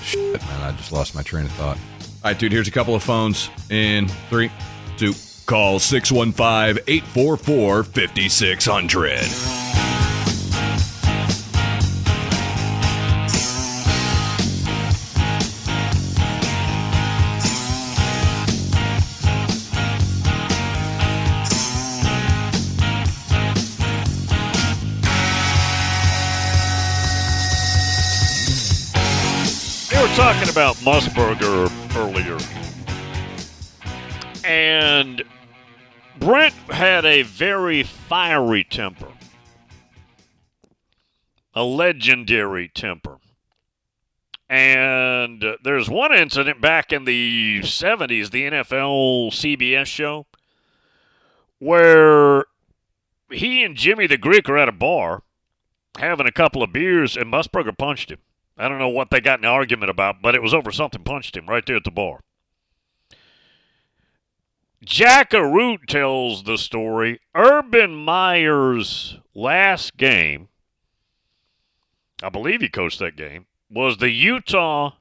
shit, 0.03 0.41
man, 0.41 0.61
I 0.61 0.71
just 0.73 0.91
lost 0.91 1.15
my 1.15 1.21
train 1.21 1.45
of 1.45 1.51
thought. 1.53 1.77
All 1.77 2.31
right, 2.31 2.37
dude, 2.37 2.51
here's 2.51 2.67
a 2.67 2.71
couple 2.71 2.95
of 2.95 3.03
phones 3.03 3.49
in 3.69 4.07
three, 4.29 4.51
two. 4.97 5.13
Call 5.45 5.79
615 5.79 6.83
844 6.87 7.83
5600. 7.83 9.64
About 30.55 30.77
Musburger 30.77 31.69
earlier. 31.97 32.37
And 34.45 35.21
Brent 36.17 36.53
had 36.69 37.03
a 37.03 37.23
very 37.23 37.83
fiery 37.83 38.63
temper. 38.63 39.11
A 41.53 41.65
legendary 41.65 42.69
temper. 42.69 43.17
And 44.47 45.43
there's 45.61 45.89
one 45.89 46.13
incident 46.13 46.61
back 46.61 46.93
in 46.93 47.03
the 47.03 47.59
70s, 47.59 48.31
the 48.31 48.43
NFL 48.43 49.33
CBS 49.33 49.87
show, 49.87 50.25
where 51.59 52.45
he 53.29 53.61
and 53.61 53.75
Jimmy 53.75 54.07
the 54.07 54.17
Greek 54.17 54.47
are 54.47 54.57
at 54.57 54.69
a 54.69 54.71
bar 54.71 55.23
having 55.97 56.27
a 56.27 56.31
couple 56.31 56.63
of 56.63 56.71
beers, 56.71 57.17
and 57.17 57.25
Musburger 57.25 57.77
punched 57.77 58.09
him. 58.09 58.19
I 58.57 58.69
don't 58.69 58.79
know 58.79 58.89
what 58.89 59.09
they 59.09 59.19
got 59.19 59.39
in 59.39 59.45
an 59.45 59.51
argument 59.51 59.89
about, 59.89 60.21
but 60.21 60.35
it 60.35 60.41
was 60.41 60.53
over 60.53 60.71
something 60.71 61.03
punched 61.03 61.35
him 61.35 61.47
right 61.47 61.65
there 61.65 61.75
at 61.75 61.83
the 61.83 61.91
bar. 61.91 62.21
Jack 64.83 65.31
Arute 65.31 65.87
tells 65.87 66.43
the 66.43 66.57
story. 66.57 67.19
Urban 67.33 67.95
Meyer's 67.95 69.17
last 69.33 69.97
game, 69.97 70.49
I 72.21 72.29
believe 72.29 72.61
he 72.61 72.69
coached 72.69 72.99
that 72.99 73.15
game, 73.17 73.47
was 73.69 73.97
the 73.97 74.09
Utah 74.09 74.91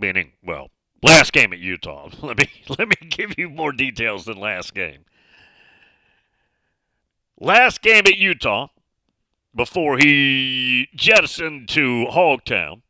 meaning 0.00 0.32
well, 0.42 0.70
last 1.02 1.32
game 1.32 1.52
at 1.52 1.58
Utah. 1.58 2.08
Let 2.22 2.38
me 2.38 2.48
let 2.78 2.88
me 2.88 2.96
give 3.08 3.38
you 3.38 3.48
more 3.48 3.72
details 3.72 4.24
than 4.24 4.38
last 4.38 4.74
game. 4.74 5.04
Last 7.38 7.82
game 7.82 8.02
at 8.06 8.16
Utah, 8.16 8.68
before 9.54 9.98
he 9.98 10.88
jettisoned 10.94 11.68
to 11.70 12.06
Hogtown, 12.10 12.82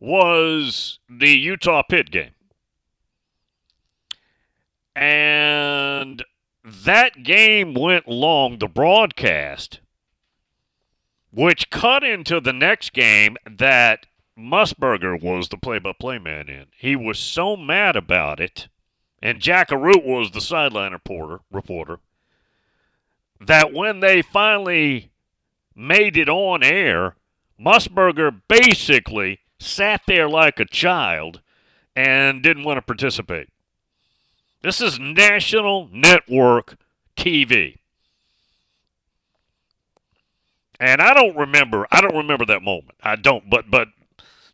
was 0.00 0.98
the 1.08 1.30
Utah 1.30 1.82
Pitt 1.82 2.10
game. 2.10 2.32
And 4.94 6.24
that 6.64 7.22
game 7.22 7.74
went 7.74 8.08
long, 8.08 8.58
the 8.58 8.66
broadcast, 8.66 9.80
which 11.30 11.70
cut 11.70 12.02
into 12.02 12.40
the 12.40 12.52
next 12.52 12.92
game 12.92 13.36
that 13.48 14.06
Musburger 14.38 15.20
was 15.20 15.48
the 15.48 15.56
play 15.58 15.78
by 15.78 15.92
play 15.92 16.18
man 16.18 16.48
in. 16.48 16.66
He 16.76 16.96
was 16.96 17.18
so 17.18 17.56
mad 17.56 17.94
about 17.94 18.40
it, 18.40 18.68
and 19.22 19.40
Jack 19.40 19.68
Arute 19.68 20.04
was 20.04 20.30
the 20.30 20.40
sideline 20.40 20.92
reporter, 20.92 21.40
reporter, 21.50 22.00
that 23.40 23.72
when 23.72 24.00
they 24.00 24.22
finally 24.22 25.10
made 25.76 26.16
it 26.16 26.28
on 26.28 26.62
air, 26.62 27.16
Musburger 27.60 28.40
basically 28.48 29.40
sat 29.58 30.02
there 30.06 30.28
like 30.28 30.58
a 30.58 30.64
child 30.64 31.40
and 31.94 32.42
didn't 32.42 32.64
want 32.64 32.78
to 32.78 32.82
participate. 32.82 33.48
This 34.62 34.80
is 34.80 34.98
national 34.98 35.88
network 35.92 36.76
TV. 37.16 37.78
And 40.78 41.00
I 41.00 41.14
don't 41.14 41.36
remember 41.36 41.86
I 41.90 42.00
don't 42.00 42.16
remember 42.16 42.44
that 42.46 42.62
moment. 42.62 42.96
I 43.02 43.16
don't 43.16 43.48
but 43.48 43.70
but 43.70 43.88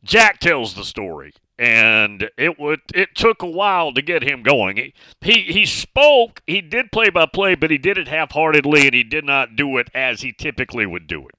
Jack 0.05 0.39
tells 0.39 0.75
the 0.75 0.85
story 0.85 1.33
and 1.63 2.29
it 2.37 2.59
would 2.59 2.81
it 2.93 3.15
took 3.15 3.41
a 3.41 3.47
while 3.47 3.95
to 3.95 4.03
get 4.03 4.25
him 4.25 4.43
going. 4.43 4.77
He 4.77 4.95
he, 5.21 5.43
he 5.43 5.65
spoke, 5.65 6.43
he 6.45 6.61
did 6.61 6.91
play 6.91 7.09
by 7.09 7.27
play, 7.27 7.55
but 7.55 7.71
he 7.71 7.79
did 7.79 7.97
it 7.97 8.09
half-heartedly 8.09 8.87
and 8.87 8.95
he 8.95 9.05
did 9.05 9.25
not 9.25 9.55
do 9.55 9.79
it 9.79 9.89
as 9.95 10.23
he 10.23 10.33
typically 10.33 10.87
would 10.87 11.07
do 11.07 11.29
it. 11.29 11.37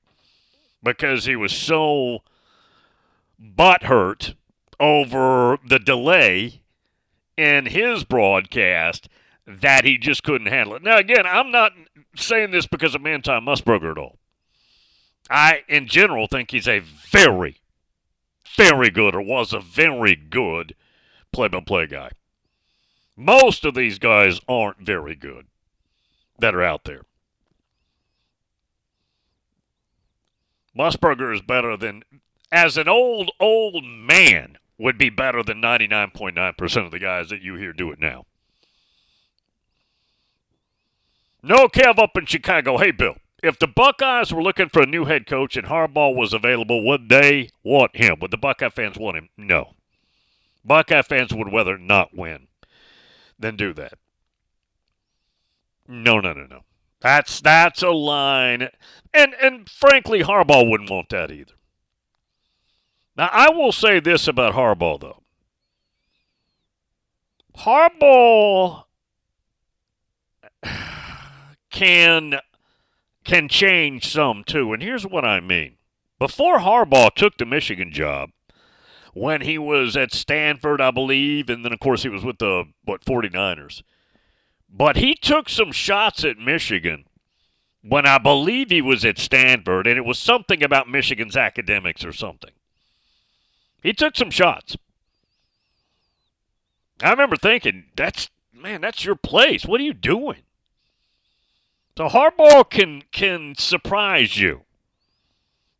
Because 0.81 1.25
he 1.25 1.35
was 1.35 1.51
so 1.51 2.19
butthurt 3.37 4.35
over 4.79 5.59
the 5.67 5.79
delay 5.79 6.61
in 7.35 7.65
his 7.65 8.05
broadcast 8.05 9.09
that 9.45 9.83
he 9.83 9.97
just 9.97 10.23
couldn't 10.23 10.47
handle 10.47 10.75
it. 10.75 10.83
Now, 10.83 10.97
again, 10.99 11.25
I'm 11.25 11.51
not 11.51 11.73
saying 12.15 12.51
this 12.51 12.65
because 12.65 12.95
of 12.95 13.01
Manti 13.01 13.31
Musburger 13.31 13.91
at 13.91 13.97
all. 13.97 14.19
I, 15.29 15.63
in 15.67 15.87
general, 15.87 16.27
think 16.27 16.51
he's 16.51 16.67
a 16.67 16.79
very, 16.79 17.57
very 18.55 18.89
good, 18.89 19.15
or 19.15 19.21
was 19.21 19.53
a 19.53 19.59
very 19.59 20.15
good 20.15 20.75
play 21.31 21.47
by 21.47 21.59
play 21.61 21.87
guy. 21.87 22.11
Most 23.15 23.65
of 23.65 23.75
these 23.75 23.99
guys 23.99 24.39
aren't 24.47 24.79
very 24.79 25.15
good 25.15 25.47
that 26.39 26.55
are 26.55 26.63
out 26.63 26.83
there. 26.85 27.03
Musburger 30.77 31.33
is 31.33 31.41
better 31.41 31.77
than, 31.77 32.03
as 32.51 32.77
an 32.77 32.87
old, 32.87 33.31
old 33.39 33.83
man, 33.83 34.57
would 34.77 34.97
be 34.97 35.09
better 35.09 35.43
than 35.43 35.61
99.9% 35.61 36.85
of 36.85 36.91
the 36.91 36.99
guys 36.99 37.29
that 37.29 37.41
you 37.41 37.55
hear 37.55 37.73
do 37.73 37.91
it 37.91 37.99
now. 37.99 38.25
No 41.43 41.67
Kev 41.67 41.99
up 41.99 42.17
in 42.17 42.25
Chicago. 42.25 42.77
Hey, 42.77 42.91
Bill, 42.91 43.17
if 43.43 43.59
the 43.59 43.67
Buckeyes 43.67 44.33
were 44.33 44.41
looking 44.41 44.69
for 44.69 44.81
a 44.81 44.87
new 44.87 45.05
head 45.05 45.27
coach 45.27 45.57
and 45.57 45.67
Harbaugh 45.67 46.15
was 46.15 46.33
available, 46.33 46.85
would 46.85 47.09
they 47.09 47.49
want 47.63 47.95
him? 47.95 48.17
Would 48.21 48.31
the 48.31 48.37
Buckeye 48.37 48.69
fans 48.69 48.97
want 48.97 49.17
him? 49.17 49.29
No. 49.37 49.73
Buckeye 50.63 51.01
fans 51.01 51.33
would 51.33 51.51
rather 51.51 51.77
not 51.77 52.15
win 52.15 52.47
than 53.37 53.57
do 53.57 53.73
that. 53.73 53.93
No, 55.87 56.21
no, 56.21 56.31
no, 56.31 56.45
no. 56.45 56.61
That's 57.01 57.41
that's 57.41 57.83
a 57.83 57.89
line, 57.89 58.69
and 59.13 59.35
and 59.41 59.69
frankly, 59.69 60.23
Harbaugh 60.23 60.69
wouldn't 60.69 60.89
want 60.89 61.09
that 61.09 61.31
either. 61.31 61.55
Now, 63.17 63.29
I 63.29 63.49
will 63.49 63.73
say 63.73 63.99
this 63.99 64.25
about 64.27 64.53
Harbaugh, 64.53 65.01
though. 65.01 65.21
Harbaugh 67.57 68.85
can 71.69 72.39
can 73.23 73.47
change 73.47 74.11
some 74.11 74.43
too, 74.43 74.73
and 74.73 74.81
here's 74.81 75.05
what 75.05 75.25
I 75.25 75.39
mean. 75.39 75.77
Before 76.19 76.59
Harbaugh 76.59 77.13
took 77.13 77.37
the 77.37 77.45
Michigan 77.45 77.91
job, 77.91 78.29
when 79.13 79.41
he 79.41 79.57
was 79.57 79.95
at 79.95 80.11
Stanford, 80.11 80.81
I 80.81 80.91
believe, 80.91 81.49
and 81.49 81.63
then 81.63 81.73
of 81.73 81.79
course 81.79 82.03
he 82.03 82.09
was 82.09 82.23
with 82.23 82.39
the 82.39 82.65
what 82.83 83.05
49ers. 83.05 83.83
But 84.69 84.97
he 84.97 85.13
took 85.13 85.49
some 85.49 85.71
shots 85.71 86.25
at 86.25 86.37
Michigan 86.37 87.05
when 87.83 88.07
I 88.07 88.17
believe 88.17 88.69
he 88.69 88.81
was 88.81 89.05
at 89.05 89.19
Stanford, 89.19 89.85
and 89.85 89.97
it 89.97 90.05
was 90.05 90.17
something 90.17 90.63
about 90.63 90.89
Michigan's 90.89 91.37
academics 91.37 92.03
or 92.03 92.13
something. 92.13 92.51
He 93.83 93.93
took 93.93 94.15
some 94.15 94.31
shots. 94.31 94.77
I 97.01 97.11
remember 97.11 97.35
thinking, 97.35 97.85
that's 97.95 98.29
man, 98.53 98.81
that's 98.81 99.03
your 99.03 99.15
place. 99.15 99.65
What 99.65 99.81
are 99.81 99.83
you 99.83 99.93
doing? 99.93 100.43
So 101.97 102.07
Harbaugh 102.07 102.69
can 102.69 103.03
can 103.11 103.55
surprise 103.55 104.37
you 104.37 104.61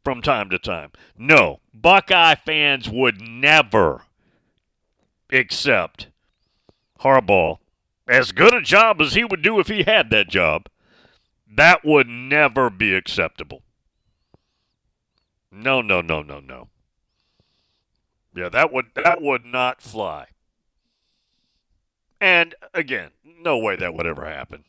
from 0.04 0.22
time 0.22 0.50
to 0.52 0.60
time. 0.60 0.92
No, 1.18 1.60
Buckeye 1.74 2.36
fans 2.36 2.88
would 2.88 3.20
never 3.22 4.04
accept 5.32 6.08
Harbaugh 7.00 7.58
as 8.08 8.32
good 8.32 8.54
a 8.54 8.62
job 8.62 9.02
as 9.02 9.16
he 9.16 9.24
would 9.24 9.42
do 9.42 9.60
if 9.60 9.68
he 9.68 9.84
had 9.84 10.12
that 10.12 10.30
job. 10.30 10.68
That 11.48 11.84
would 11.84 12.08
never 12.08 12.70
be 12.70 12.94
acceptable. 12.94 13.64
No, 15.52 15.82
no, 15.82 16.02
no, 16.02 16.22
no, 16.22 16.40
no. 16.40 16.70
Yeah, 18.36 18.50
that 18.50 18.72
would 18.72 18.88
that 18.96 19.22
would 19.22 19.46
not 19.46 19.82
fly. 19.82 20.28
And 22.22 22.56
again, 22.74 23.12
no 23.24 23.58
way 23.58 23.76
that 23.76 23.94
would 23.94 24.08
ever 24.08 24.26
happen. 24.26 24.64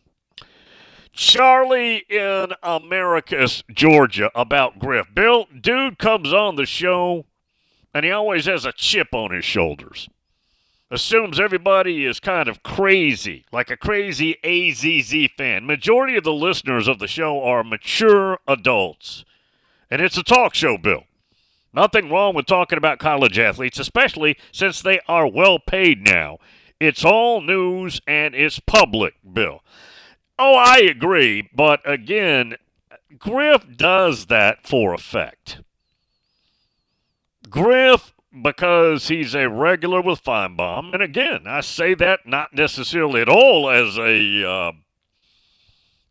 Charlie 1.14 2.04
in 2.08 2.52
Americus, 2.62 3.62
Georgia, 3.72 4.30
about 4.34 4.80
Griff. 4.80 5.06
Bill, 5.14 5.46
dude 5.58 5.98
comes 5.98 6.32
on 6.32 6.56
the 6.56 6.66
show 6.66 7.24
and 7.94 8.04
he 8.04 8.10
always 8.10 8.46
has 8.46 8.64
a 8.64 8.72
chip 8.72 9.08
on 9.12 9.30
his 9.30 9.44
shoulders. 9.44 10.08
Assumes 10.90 11.38
everybody 11.38 12.04
is 12.04 12.18
kind 12.18 12.48
of 12.48 12.62
crazy, 12.62 13.46
like 13.52 13.70
a 13.70 13.76
crazy 13.76 14.36
AZZ 14.42 15.30
fan. 15.36 15.66
Majority 15.66 16.16
of 16.16 16.24
the 16.24 16.32
listeners 16.32 16.88
of 16.88 16.98
the 16.98 17.06
show 17.06 17.42
are 17.42 17.62
mature 17.62 18.38
adults. 18.48 19.24
And 19.90 20.02
it's 20.02 20.18
a 20.18 20.22
talk 20.24 20.54
show, 20.54 20.76
Bill. 20.76 21.04
Nothing 21.72 22.10
wrong 22.10 22.34
with 22.34 22.46
talking 22.46 22.78
about 22.78 22.98
college 22.98 23.38
athletes, 23.38 23.78
especially 23.78 24.36
since 24.52 24.82
they 24.82 25.00
are 25.08 25.26
well 25.26 25.58
paid 25.60 26.04
now. 26.04 26.38
It's 26.80 27.04
all 27.04 27.40
news 27.40 28.00
and 28.06 28.34
it's 28.34 28.58
public, 28.58 29.14
Bill. 29.32 29.62
Oh, 30.38 30.54
I 30.56 30.78
agree, 30.78 31.48
but 31.54 31.80
again, 31.84 32.56
Griff 33.18 33.64
does 33.76 34.26
that 34.26 34.66
for 34.66 34.92
effect. 34.92 35.60
Griff, 37.48 38.12
because 38.42 39.08
he's 39.08 39.34
a 39.34 39.48
regular 39.48 40.00
with 40.00 40.24
Finebaum, 40.24 40.92
and 40.92 41.02
again, 41.02 41.42
I 41.46 41.60
say 41.60 41.94
that 41.94 42.26
not 42.26 42.52
necessarily 42.52 43.20
at 43.20 43.28
all 43.28 43.70
as 43.70 43.96
a 43.96 44.48
uh, 44.48 44.72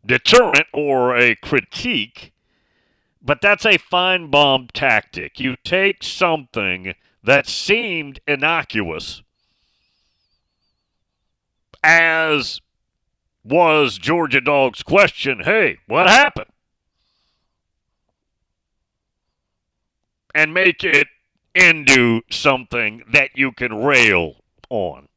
deterrent 0.06 0.66
or 0.72 1.16
a 1.16 1.34
critique 1.36 2.32
but 3.24 3.40
that's 3.40 3.64
a 3.64 3.78
Finebaum 3.78 4.70
tactic. 4.72 5.40
You 5.40 5.56
take 5.64 6.02
something 6.02 6.94
that 7.22 7.48
seemed 7.48 8.20
innocuous, 8.26 9.22
as 11.82 12.60
was 13.44 13.98
Georgia 13.98 14.40
Dog's 14.40 14.82
question 14.82 15.40
hey, 15.44 15.78
what 15.86 16.08
happened? 16.08 16.50
And 20.34 20.52
make 20.52 20.82
it 20.82 21.06
into 21.54 22.22
something 22.30 23.04
that 23.12 23.30
you 23.36 23.52
can 23.52 23.84
rail 23.84 24.36
on. 24.68 25.08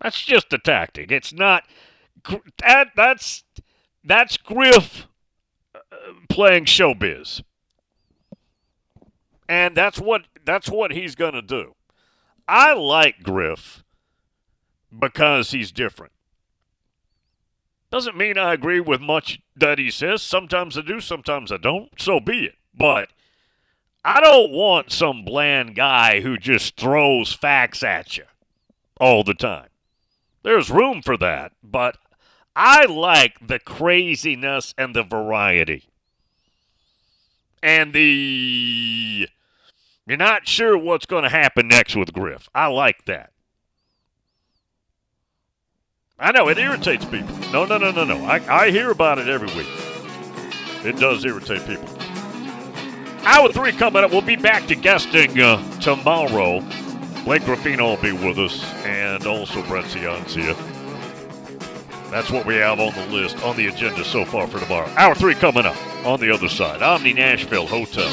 That's 0.00 0.22
just 0.22 0.52
a 0.52 0.58
tactic. 0.58 1.12
It's 1.12 1.32
not 1.32 1.64
that 2.58 2.88
that's 2.96 3.44
that's 4.02 4.36
Griff 4.38 5.06
uh, 5.74 5.78
playing 6.28 6.64
showbiz. 6.64 7.42
And 9.48 9.76
that's 9.76 9.98
what 9.98 10.22
that's 10.44 10.70
what 10.70 10.92
he's 10.92 11.14
going 11.14 11.34
to 11.34 11.42
do. 11.42 11.74
I 12.48 12.72
like 12.72 13.22
Griff 13.22 13.84
because 14.96 15.50
he's 15.50 15.70
different. 15.70 16.12
Doesn't 17.90 18.16
mean 18.16 18.38
I 18.38 18.52
agree 18.52 18.80
with 18.80 19.00
much 19.00 19.40
that 19.56 19.78
he 19.78 19.90
says. 19.90 20.22
Sometimes 20.22 20.78
I 20.78 20.82
do, 20.82 21.00
sometimes 21.00 21.50
I 21.50 21.56
don't. 21.56 21.90
So 21.98 22.20
be 22.20 22.46
it. 22.46 22.54
But 22.72 23.08
I 24.04 24.20
don't 24.20 24.52
want 24.52 24.92
some 24.92 25.24
bland 25.24 25.74
guy 25.74 26.20
who 26.20 26.38
just 26.38 26.76
throws 26.76 27.32
facts 27.32 27.82
at 27.82 28.16
you 28.16 28.24
all 29.00 29.24
the 29.24 29.34
time. 29.34 29.68
There's 30.42 30.70
room 30.70 31.02
for 31.02 31.16
that, 31.18 31.52
but 31.62 31.98
I 32.54 32.86
like 32.86 33.46
the 33.46 33.58
craziness 33.58 34.74
and 34.78 34.94
the 34.94 35.02
variety. 35.02 35.84
And 37.62 37.92
the. 37.92 39.28
You're 40.06 40.16
not 40.16 40.48
sure 40.48 40.78
what's 40.78 41.06
going 41.06 41.24
to 41.24 41.28
happen 41.28 41.68
next 41.68 41.94
with 41.94 42.12
Griff. 42.12 42.48
I 42.54 42.68
like 42.68 43.04
that. 43.04 43.32
I 46.22 46.32
know 46.32 46.48
it 46.48 46.58
irritates 46.58 47.06
people. 47.06 47.34
No, 47.50 47.64
no, 47.64 47.78
no, 47.78 47.90
no, 47.90 48.04
no. 48.04 48.22
I, 48.26 48.64
I 48.64 48.70
hear 48.70 48.90
about 48.90 49.18
it 49.18 49.28
every 49.28 49.48
week. 49.56 49.66
It 50.84 51.00
does 51.00 51.24
irritate 51.24 51.66
people. 51.66 51.88
Hour 53.24 53.50
three 53.52 53.72
coming 53.72 54.04
up. 54.04 54.10
We'll 54.10 54.20
be 54.20 54.36
back 54.36 54.66
to 54.66 54.76
guesting 54.76 55.40
uh, 55.40 55.62
tomorrow. 55.80 56.60
Blake 57.24 57.42
Graffino 57.42 57.96
will 57.96 58.02
be 58.02 58.12
with 58.12 58.38
us, 58.38 58.62
and 58.84 59.26
also 59.26 59.62
Brett 59.66 59.84
Ciancia. 59.86 60.54
That's 62.10 62.30
what 62.30 62.44
we 62.44 62.56
have 62.56 62.80
on 62.80 62.94
the 62.94 63.06
list, 63.06 63.42
on 63.42 63.56
the 63.56 63.68
agenda 63.68 64.04
so 64.04 64.24
far 64.26 64.46
for 64.46 64.58
tomorrow. 64.58 64.92
Hour 64.96 65.14
three 65.14 65.34
coming 65.34 65.64
up 65.64 65.76
on 66.04 66.20
the 66.20 66.30
other 66.30 66.48
side. 66.48 66.82
Omni 66.82 67.14
Nashville 67.14 67.66
Hotel. 67.66 68.08